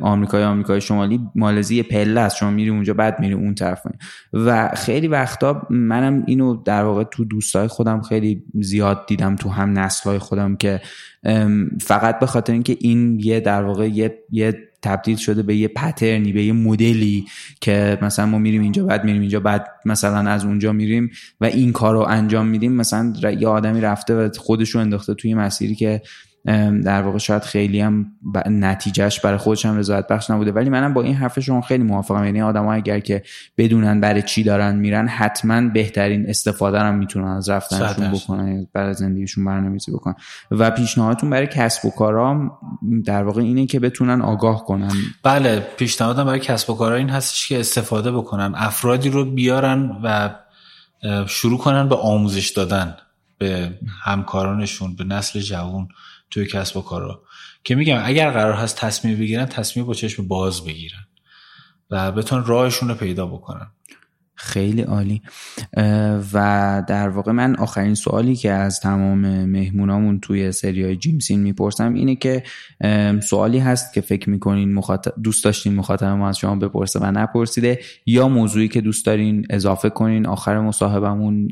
آمریکای 0.00 0.44
آمریکای 0.44 0.80
شمالی 0.80 1.20
مالزی 1.34 1.82
پله 1.82 2.20
است 2.20 2.36
شما 2.36 2.50
میری 2.50 2.70
اونجا 2.70 2.94
بعد 2.94 3.20
میری 3.20 3.34
اون 3.34 3.54
طرف 3.54 3.82
و 4.32 4.68
خیلی 4.76 5.08
وقتا 5.08 5.66
منم 5.70 6.24
اینو 6.26 6.62
در 6.62 6.84
واقع 6.84 7.04
تو 7.04 7.24
دوستای 7.24 7.68
خودم 7.68 7.91
خیلی 8.00 8.42
زیاد 8.60 9.06
دیدم 9.06 9.36
تو 9.36 9.48
هم 9.48 9.78
نسلهای 9.78 10.18
خودم 10.18 10.56
که 10.56 10.80
فقط 11.80 12.18
به 12.18 12.26
خاطر 12.26 12.52
اینکه 12.52 12.76
این 12.80 13.20
یه 13.20 13.40
در 13.40 13.62
واقع 13.62 13.88
یه, 13.88 14.18
یه 14.30 14.68
تبدیل 14.82 15.16
شده 15.16 15.42
به 15.42 15.56
یه 15.56 15.68
پترنی 15.68 16.32
به 16.32 16.44
یه 16.44 16.52
مدلی 16.52 17.26
که 17.60 17.98
مثلا 18.02 18.26
ما 18.26 18.38
میریم 18.38 18.62
اینجا 18.62 18.84
بعد 18.84 19.04
میریم 19.04 19.20
اینجا 19.20 19.40
بعد 19.40 19.66
مثلا 19.84 20.30
از 20.30 20.44
اونجا 20.44 20.72
میریم 20.72 21.10
و 21.40 21.44
این 21.44 21.72
کار 21.72 21.94
رو 21.94 22.00
انجام 22.00 22.46
میدیم 22.46 22.72
مثلا 22.72 23.12
یه 23.38 23.48
آدمی 23.48 23.80
رفته 23.80 24.14
و 24.14 24.28
خودش 24.38 24.70
رو 24.70 24.80
انداخته 24.80 25.14
توی 25.14 25.34
مسیری 25.34 25.74
که 25.74 26.02
در 26.84 27.02
واقع 27.02 27.18
شاید 27.18 27.42
خیلی 27.42 27.80
هم 27.80 28.06
نتیجهش 28.46 29.20
برای 29.20 29.38
خودش 29.38 29.66
هم 29.66 29.76
رضایت 29.76 30.06
بخش 30.06 30.30
نبوده. 30.30 30.52
ولی 30.52 30.70
منم 30.70 30.94
با 30.94 31.02
این 31.02 31.14
حرف 31.14 31.40
شما 31.40 31.60
خیلی 31.60 31.84
موافقم. 31.84 32.24
یعنی 32.24 32.42
آدم 32.42 32.66
اگر 32.66 33.00
که 33.00 33.22
بدونن 33.56 34.00
برای 34.00 34.22
چی 34.22 34.42
دارن 34.42 34.76
میرن 34.76 35.08
حتما 35.08 35.60
بهترین 35.68 36.28
استفاده 36.28 36.80
هم 36.80 36.94
می‌تونن 36.94 37.28
از 37.28 37.48
رفتنشون 37.48 38.12
بکنن. 38.12 38.66
برای 38.72 38.94
زندگیشون 38.94 39.44
برنامه‌ریزی 39.44 39.92
بکنن. 39.92 40.14
و 40.50 40.70
پیشنهادتون 40.70 41.30
برای 41.30 41.46
کسب 41.46 41.86
و 41.86 41.90
کارا 41.90 42.58
در 43.04 43.22
واقع 43.22 43.42
اینه 43.42 43.66
که 43.66 43.80
بتونن 43.80 44.22
آگاه 44.22 44.64
کنن. 44.64 44.92
بله 45.22 45.60
پیشنهادم 45.76 46.24
برای 46.24 46.40
کسب 46.40 46.70
و 46.70 46.74
کارا 46.74 46.96
این 46.96 47.08
هستش 47.08 47.48
که 47.48 47.60
استفاده 47.60 48.12
بکنن. 48.12 48.52
افرادی 48.56 49.10
رو 49.10 49.24
بیارن 49.24 49.96
و 50.02 50.30
شروع 51.26 51.58
کنن 51.58 51.88
به 51.88 51.96
آموزش 51.96 52.48
دادن 52.48 52.96
به 53.38 53.70
همکارانشون 54.02 54.96
به 54.96 55.04
نسل 55.04 55.40
جوان 55.40 55.88
توی 56.32 56.46
کسب 56.46 56.76
و 56.76 56.80
کارا. 56.82 57.22
که 57.64 57.74
میگم 57.74 58.00
اگر 58.04 58.30
قرار 58.30 58.54
هست 58.54 58.76
تصمیم 58.76 59.18
بگیرن 59.18 59.46
تصمیم 59.46 59.86
با 59.86 59.94
چشم 59.94 60.28
باز 60.28 60.64
بگیرن 60.64 61.06
و 61.90 62.12
بتون 62.12 62.44
راهشون 62.44 62.88
رو 62.88 62.94
پیدا 62.94 63.26
بکنن. 63.26 63.66
خیلی 64.34 64.82
عالی. 64.82 65.22
و 66.32 66.82
در 66.88 67.08
واقع 67.08 67.32
من 67.32 67.56
آخرین 67.56 67.94
سوالی 67.94 68.36
که 68.36 68.50
از 68.50 68.80
تمام 68.80 69.44
مهمونامون 69.44 70.20
توی 70.20 70.52
سریای 70.52 70.96
جیمسین 70.96 71.40
می‌پرسم 71.40 71.94
اینه 71.94 72.16
که 72.16 72.42
سوالی 73.28 73.58
هست 73.58 73.92
که 73.92 74.00
فکر 74.00 74.30
می‌کنین 74.30 74.74
مخاطب 74.74 75.12
دوست 75.22 75.44
داشتین 75.44 75.74
مخاطب 75.74 76.06
ما 76.06 76.28
از 76.28 76.38
شما 76.38 76.56
بپرسه 76.56 77.00
و 77.00 77.10
نپرسیده 77.10 77.80
یا 78.06 78.28
موضوعی 78.28 78.68
که 78.68 78.80
دوست 78.80 79.06
دارین 79.06 79.46
اضافه 79.50 79.90
کنین 79.90 80.26
آخر 80.26 80.60
مصاحبمون 80.60 81.48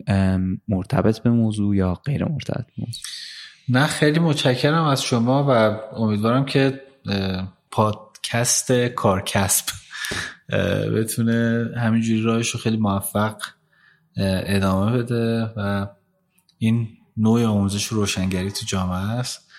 مرتبط 0.68 1.18
به 1.18 1.30
موضوع 1.30 1.76
یا 1.76 1.94
غیر 1.94 2.24
مرتبط 2.24 2.66
به 2.66 2.72
موضوع؟ 2.78 3.02
نه 3.70 3.86
خیلی 3.86 4.18
متشکرم 4.18 4.84
از 4.84 5.02
شما 5.02 5.44
و 5.48 5.50
امیدوارم 5.96 6.44
که 6.44 6.80
پادکست 7.70 8.72
کارکسب 8.72 9.64
بتونه 10.96 11.68
همینجوری 11.76 12.22
راهش 12.22 12.50
رو 12.50 12.60
خیلی 12.60 12.76
موفق 12.76 13.36
ادامه 14.16 14.98
بده 14.98 15.42
و 15.56 15.86
این 16.58 16.88
نوع 17.16 17.44
آموزش 17.44 17.86
روشنگری 17.86 18.50
تو 18.50 18.66
جامعه 18.66 19.10
است. 19.10 19.50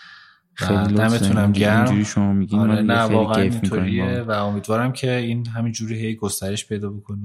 خیلی 0.54 0.94
دمتونم 0.94 1.52
گرم. 1.52 2.04
شما 2.04 2.34
میگین 2.34 2.60
آره 2.60 2.82
نه 2.82 3.00
واقعا 3.00 3.42
اینطوریه 3.42 4.22
و 4.22 4.32
امیدوارم 4.32 4.94
که 4.94 5.16
این 5.16 5.48
همینجوری 5.48 6.00
هی 6.00 6.16
گسترش 6.16 6.68
پیدا 6.68 6.90
بکنه 6.90 7.22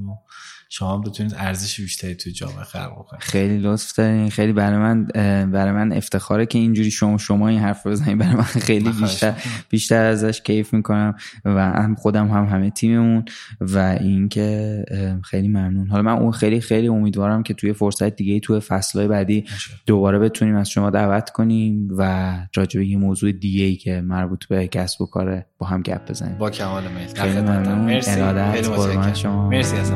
شما 0.69 0.99
بتونید 0.99 1.35
ارزش 1.39 1.81
بیشتری 1.81 2.15
تو 2.15 2.31
جامعه 2.31 2.65
خلق 2.65 2.95
کنید 3.09 3.23
خیلی 3.23 3.59
لطف 3.59 3.99
دارین. 3.99 4.31
خیلی 4.31 4.53
برای 4.53 4.79
من 4.79 5.05
برای 5.51 5.73
من 5.73 5.93
افتخاره 5.93 6.47
که 6.47 6.59
اینجوری 6.59 6.91
شما 6.91 7.19
شما 7.19 7.49
این 7.49 7.59
حرف 7.59 7.87
بزنید 7.87 8.19
برای 8.19 8.35
من 8.35 8.43
خیلی 8.43 8.91
بیشتر 8.91 9.35
بیشتر 9.71 10.05
ازش 10.05 10.41
کیف 10.41 10.75
می‌کنم 10.75 11.15
و 11.45 11.73
هم 11.73 11.95
خودم 11.95 12.29
هم 12.29 12.45
همه 12.45 12.71
تیممون 12.71 13.25
و 13.61 13.79
اینکه 13.79 14.85
خیلی 15.25 15.49
ممنون. 15.49 15.89
حالا 15.89 16.03
من 16.03 16.13
اون 16.13 16.33
خیلی 16.33 16.61
خیلی 16.61 16.89
امیدوارم 16.89 17.43
که 17.43 17.55
توی 17.55 17.73
فرصت 17.73 18.17
دیگه 18.17 18.41
توی 18.41 18.61
فصلهای 18.61 19.09
بعدی 19.09 19.45
دوباره 19.87 20.19
بتونیم 20.19 20.57
از 20.57 20.71
شما 20.71 20.91
دعوت 20.91 21.31
کنیم 21.31 21.89
و 21.97 22.33
راجع 22.55 22.81
به 22.81 22.87
یه 22.87 22.97
موضوع 22.97 23.33
دیگه 23.33 23.65
ای 23.65 23.77
که 23.77 24.01
مربوط 24.01 24.45
به 24.45 24.69
کسب 24.69 25.03
و 25.03 25.07
کاره 25.07 25.47
با 25.59 25.67
هم 25.67 25.83
گپ 25.83 26.11
بزنیم. 26.11 26.39
با 26.39 26.51
کمال 26.51 26.83
میل 26.89 27.07
خیلی 27.07 27.41
ممنون. 27.41 27.79
مرسی. 27.79 28.11
خیلی 28.53 29.15
شما. 29.15 29.49
مرسی 29.49 29.77
از 29.77 29.91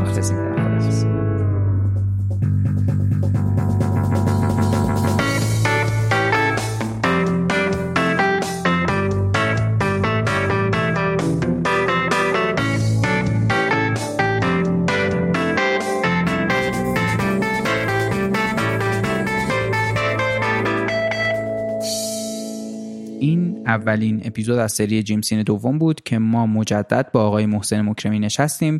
اولین 23.71 24.23
اپیزود 24.25 24.59
از 24.59 24.73
سری 24.73 25.03
جیم 25.03 25.23
سین 25.23 25.43
دوم 25.43 25.79
بود 25.79 26.01
که 26.01 26.19
ما 26.19 26.47
مجدد 26.47 27.11
با 27.13 27.23
آقای 27.27 27.47
محسن 27.47 27.81
مکرمی 27.81 28.19
نشستیم 28.19 28.79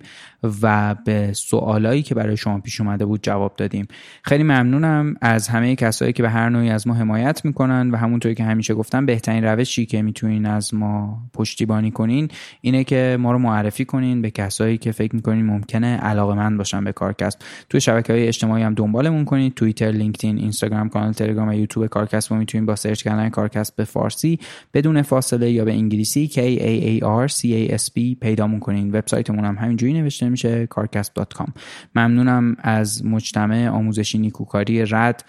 و 0.63 0.95
به 1.05 1.33
سوالایی 1.33 2.03
که 2.03 2.15
برای 2.15 2.37
شما 2.37 2.59
پیش 2.59 2.81
اومده 2.81 3.05
بود 3.05 3.21
جواب 3.23 3.55
دادیم. 3.57 3.87
خیلی 4.23 4.43
ممنونم 4.43 5.15
از 5.21 5.49
همه 5.49 5.77
کسایی 5.77 6.13
که 6.13 6.23
به 6.23 6.31
هر 6.31 6.49
نوعی 6.49 6.71
از 6.71 6.87
ما 6.87 6.95
حمایت 6.95 7.45
می‌کنن 7.45 7.91
و 7.91 7.97
همونطوری 7.97 8.35
که 8.35 8.45
همیشه 8.45 8.75
گفتم 8.75 9.07
بهترین 9.07 9.45
روشی 9.45 9.87
که 9.87 10.03
می‌تونین 10.03 10.47
از 10.47 10.75
ما 10.75 11.19
پشتیبانی 11.35 11.91
کنین 11.91 12.29
اینه 12.61 12.85
که 12.85 13.17
ما 13.21 13.33
رو 13.33 13.39
معرفی 13.39 13.85
کنین 13.85 14.23
به 14.23 14.31
کسایی 14.31 14.79
که 14.79 14.93
فکر 14.93 15.15
می‌کنین 15.15 15.47
ممکنه 15.47 15.97
علاقه‌مند 15.97 16.57
باشن 16.57 16.85
به 16.85 16.93
کارکست. 16.93 17.45
توی 17.69 17.81
شبکه 17.81 18.13
های 18.13 18.29
اجتماعی 18.29 18.63
هم 18.63 18.75
دنبالمون 18.75 19.25
کنید 19.25 19.55
توییتر 19.55 19.91
لینکدین 19.91 20.39
اینستاگرام 20.39 20.89
کانال 20.89 21.13
تلگرام 21.13 21.49
و 21.49 21.53
یوتیوب 21.53 21.87
کارکست 21.87 22.33
ما 22.33 22.39
می‌تونین 22.39 22.67
با 22.67 22.77
سرچ 22.77 23.03
کردن 23.03 23.29
کارکست 23.29 23.77
به 23.77 23.85
فارسی 23.85 24.39
بدون 24.81 25.03
فاصله 25.03 25.51
یا 25.51 25.65
به 25.65 25.73
انگلیسی 25.73 26.29
K 26.29 26.37
A 26.37 27.03
A 27.03 27.29
R 27.29 27.33
C 27.35 27.41
A 27.41 27.81
S 27.81 27.89
B 27.89 28.19
پیدامون 28.21 28.61
کنین 28.61 28.89
وبسایتمون 28.89 29.45
هم 29.45 29.55
همینجوری 29.55 29.93
نوشته 29.93 30.29
میشه 30.29 30.69
carcast.com 30.75 31.51
ممنونم 31.95 32.57
از 32.59 33.05
مجتمع 33.05 33.69
آموزشی 33.69 34.19
نیکوکاری 34.19 34.85
رد 34.85 35.25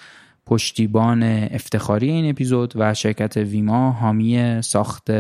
پشتیبان 0.46 1.24
افتخاری 1.24 2.10
این 2.10 2.30
اپیزود 2.30 2.74
و 2.76 2.94
شرکت 2.94 3.38
ویما 3.38 3.92
حامی 3.92 4.62
ساخت 4.62 5.12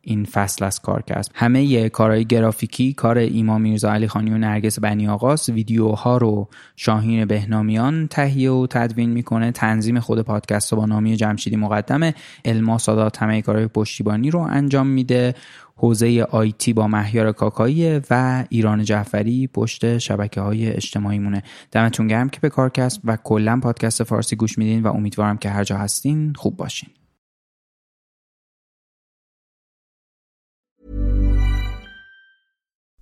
این 0.00 0.24
فصل 0.24 0.64
از 0.64 0.80
کارکست 0.80 1.30
همه 1.34 1.88
کارهای 1.88 2.24
گرافیکی 2.24 2.92
کار 2.92 3.18
ایما 3.18 3.58
میرزا 3.58 3.92
علی 3.92 4.08
خانی 4.08 4.30
و 4.30 4.38
نرگس 4.38 4.78
بنی 4.78 5.08
آقاس 5.08 5.48
ویدیوها 5.48 6.16
رو 6.16 6.48
شاهین 6.76 7.24
بهنامیان 7.24 8.06
تهیه 8.06 8.50
و 8.50 8.66
تدوین 8.70 9.10
می‌کنه. 9.10 9.52
تنظیم 9.52 10.00
خود 10.00 10.20
پادکست 10.22 10.74
با 10.74 10.86
نامی 10.86 11.16
جمشیدی 11.16 11.56
مقدمه 11.56 12.14
الما 12.44 12.78
سادات 12.78 13.22
همه 13.22 13.42
کارهای 13.42 13.66
پشتیبانی 13.66 14.30
رو 14.30 14.40
انجام 14.40 14.86
میده. 14.86 15.34
حوزه 15.76 16.26
آیتی 16.30 16.72
با 16.72 16.88
مهیار 16.88 17.32
کاکایی 17.32 18.00
و 18.10 18.44
ایران 18.48 18.84
جعفری 18.84 19.46
پشت 19.46 19.98
شبکه 19.98 20.40
های 20.40 20.72
اجتماعی 20.72 21.18
مونه 21.18 21.42
دمتون 21.72 22.06
گرم 22.06 22.28
که 22.28 22.40
به 22.40 22.48
کارکست 22.48 23.00
و 23.04 23.16
کلا 23.16 23.60
پادکست 23.62 24.02
فارسی 24.02 24.36
گوش 24.36 24.58
میدین 24.58 24.82
و 24.82 24.88
امیدوارم 24.88 25.38
که 25.38 25.50
هر 25.50 25.64
جا 25.64 25.76
هستین 25.76 26.32
خوب 26.36 26.56
باشین. 26.56 26.88